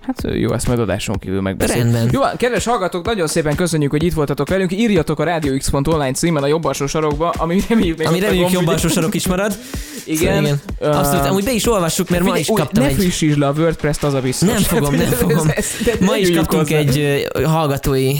Hát 0.06 0.22
jó, 0.34 0.52
ezt 0.52 0.66
majd 0.66 0.78
adáson 0.78 1.18
kívül 1.18 1.40
megbeszéljük. 1.40 1.84
Rendben. 1.92 2.10
Jó, 2.12 2.20
kedves 2.36 2.64
hallgatók, 2.64 3.04
nagyon 3.04 3.26
szépen 3.26 3.54
köszönjük, 3.56 3.90
hogy 3.90 4.02
itt 4.02 4.12
voltatok 4.12 4.48
velünk. 4.48 4.72
Írjatok 4.72 5.18
a 5.18 5.24
radiox.online 5.24 6.12
címen 6.12 6.42
a 6.42 6.46
jobb 6.46 6.64
alsó 6.64 6.86
sarokba, 6.86 7.30
ami 7.30 7.60
reméljük 7.68 7.98
még 7.98 8.06
Ami 8.06 8.20
reméljük 8.20 8.50
jobb 8.50 8.66
alsó 8.66 8.88
sarok 8.88 9.14
is 9.14 9.26
marad. 9.26 9.56
Igen. 10.04 10.42
igen. 10.44 10.60
Ö, 10.78 10.88
Abszolút, 10.88 11.26
amúgy 11.26 11.44
be 11.44 11.52
is 11.52 11.66
olvassuk, 11.68 12.08
mert 12.08 12.20
ma 12.22 12.26
figyelj, 12.26 12.42
is 12.42 12.48
úgy, 12.48 12.58
kaptam 12.58 12.82
ne 12.82 12.88
egy... 12.88 12.94
frissítsd 12.94 13.38
le 13.38 13.46
a 13.46 13.52
WordPress-t, 13.52 14.02
az 14.04 14.14
a 14.14 14.20
biztos. 14.20 14.48
Nem 14.48 14.56
fogom, 14.62 14.94
nem 14.94 15.06
Ez- 15.12 15.18
fogom. 15.18 15.48
ez- 15.54 15.66
de 15.84 15.92
Ma 16.00 16.10
ne 16.10 16.18
is 16.18 16.30
kaptunk 16.30 16.62
hozzá. 16.62 16.76
egy 16.76 17.26
hallgatói 17.44 18.12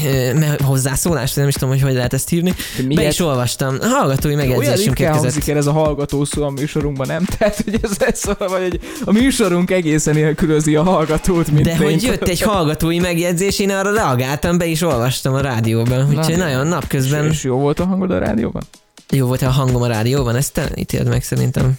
hozzászólást, 0.65 1.37
nem 1.37 1.49
is 1.49 1.55
tudom, 1.55 1.69
hogy 1.69 1.81
hogy 1.81 1.93
lehet 1.93 2.13
ezt 2.13 2.29
hívni. 2.29 2.51
De 2.51 2.83
Be 2.83 2.87
miért? 2.95 3.13
is 3.13 3.21
olvastam. 3.21 3.77
A 3.81 3.87
hallgatói 3.87 4.35
Olyan 4.35 4.47
megjegyzésünk 4.49 4.99
érkezett. 4.99 5.49
el 5.49 5.57
ez 5.57 5.67
a 5.67 5.73
hallgató 5.73 6.25
szó 6.25 6.43
a 6.43 6.51
műsorunkban, 6.51 7.07
nem? 7.07 7.25
Tehát, 7.39 7.61
hogy 7.65 7.79
ez, 7.83 7.91
ez 7.99 8.19
szóval, 8.19 8.49
vagy 8.49 8.63
egy, 8.63 8.81
a 9.05 9.13
műsorunk 9.13 9.71
egészen 9.71 10.15
nélkülözi 10.15 10.77
a 10.77 10.83
hallgatót, 10.83 11.51
mint 11.51 11.72
De 11.79 11.85
hogy 11.85 11.87
tényt. 11.87 12.03
jött 12.03 12.29
egy 12.29 12.41
hallgatói 12.41 12.99
megjegyzés, 12.99 13.59
én 13.59 13.71
arra 13.71 13.93
reagáltam, 13.93 14.59
be 14.59 14.67
is 14.67 14.83
olvastam 14.83 15.35
a 15.35 15.41
rádióban. 15.41 16.09
Úgyhogy 16.09 16.37
Na, 16.37 16.45
nagyon 16.45 16.65
És, 16.65 16.71
napközben 16.73 17.27
és 17.27 17.45
jó 17.45 17.57
volt 17.57 17.81
a 17.81 17.85
hangod 17.87 18.11
a 18.11 18.19
rádióban? 18.19 18.63
jó 19.11 19.27
volt 19.27 19.43
a 19.43 19.51
hangom 19.51 19.83
a 19.83 19.87
rádióban, 19.87 20.37
ezt 20.37 20.53
te 20.53 20.69
ítéld 20.75 21.09
meg 21.09 21.23
szerintem. 21.23 21.79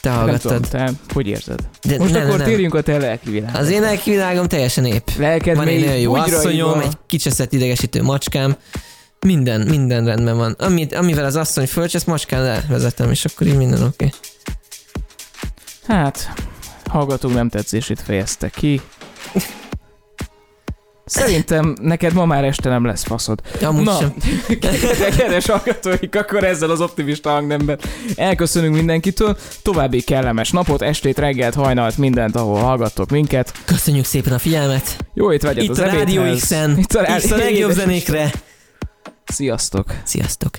Te 0.00 0.08
Nem 0.10 0.18
tudom, 0.18 0.52
hallgattad. 0.52 0.68
te 0.70 0.92
hogy 1.14 1.26
érzed? 1.26 1.60
De 1.82 1.98
Most 1.98 2.12
nem, 2.12 2.26
akkor 2.26 2.38
nem. 2.38 2.46
térjünk 2.46 2.74
a 2.74 2.80
te 2.82 2.98
lelki 2.98 3.30
világba. 3.30 3.58
Az 3.58 3.70
én 3.70 3.80
lelki 3.80 4.10
világom 4.10 4.48
teljesen 4.48 4.84
épp. 4.84 5.08
Lelked 5.18 5.56
Van 5.56 5.66
egy 5.66 5.80
nagyon 5.80 5.98
jó 5.98 6.14
asszonyom, 6.14 6.80
egy 6.80 6.96
kicseszett 7.06 7.52
idegesítő 7.52 8.02
macskám. 8.02 8.56
Minden, 9.26 9.60
minden 9.60 10.04
rendben 10.04 10.36
van. 10.36 10.56
Amit, 10.58 10.94
amivel 10.94 11.24
az 11.24 11.36
asszony 11.36 11.66
fölcsesz, 11.66 12.04
macskán 12.04 12.42
levezetem, 12.42 13.10
és 13.10 13.24
akkor 13.24 13.46
így 13.46 13.56
minden 13.56 13.82
oké. 13.82 14.04
Okay. 14.04 14.10
Hát, 15.86 16.32
hallgatók 16.84 17.34
nem 17.34 17.48
tetszését 17.48 18.00
fejezte 18.00 18.48
ki. 18.48 18.80
Szerintem 21.04 21.76
neked 21.80 22.12
ma 22.12 22.24
már 22.24 22.44
este 22.44 22.68
nem 22.68 22.84
lesz 22.84 23.04
faszod. 23.04 23.40
Amúgy 23.62 23.84
Na, 23.84 23.98
sem. 23.98 24.14
kedves 25.16 25.46
hallgatóik, 25.46 26.16
akkor 26.16 26.44
ezzel 26.44 26.70
az 26.70 26.80
optimista 26.80 27.30
hangnemben 27.30 27.78
elköszönünk 28.16 28.74
mindenkitől. 28.74 29.36
További 29.62 30.00
kellemes 30.00 30.50
napot, 30.50 30.82
estét, 30.82 31.18
reggelt, 31.18 31.54
hajnalt, 31.54 31.98
mindent, 31.98 32.36
ahol 32.36 32.60
hallgattok 32.60 33.10
minket. 33.10 33.52
Köszönjük 33.64 34.04
szépen 34.04 34.32
a 34.32 34.38
figyelmet. 34.38 34.96
Jó 35.14 35.32
étvágyat 35.32 35.64
Itt 35.64 35.70
az 35.70 35.78
a 35.78 35.84
Rádió 35.84 36.20
ebédhez. 36.20 36.40
X-en. 36.40 36.78
Itt 36.78 36.94
a, 36.94 37.16
X 37.16 37.30
a 37.30 37.36
legjobb 37.36 37.70
zenékre. 37.70 38.30
Sziasztok! 39.24 39.94
Sziasztok. 40.04 40.58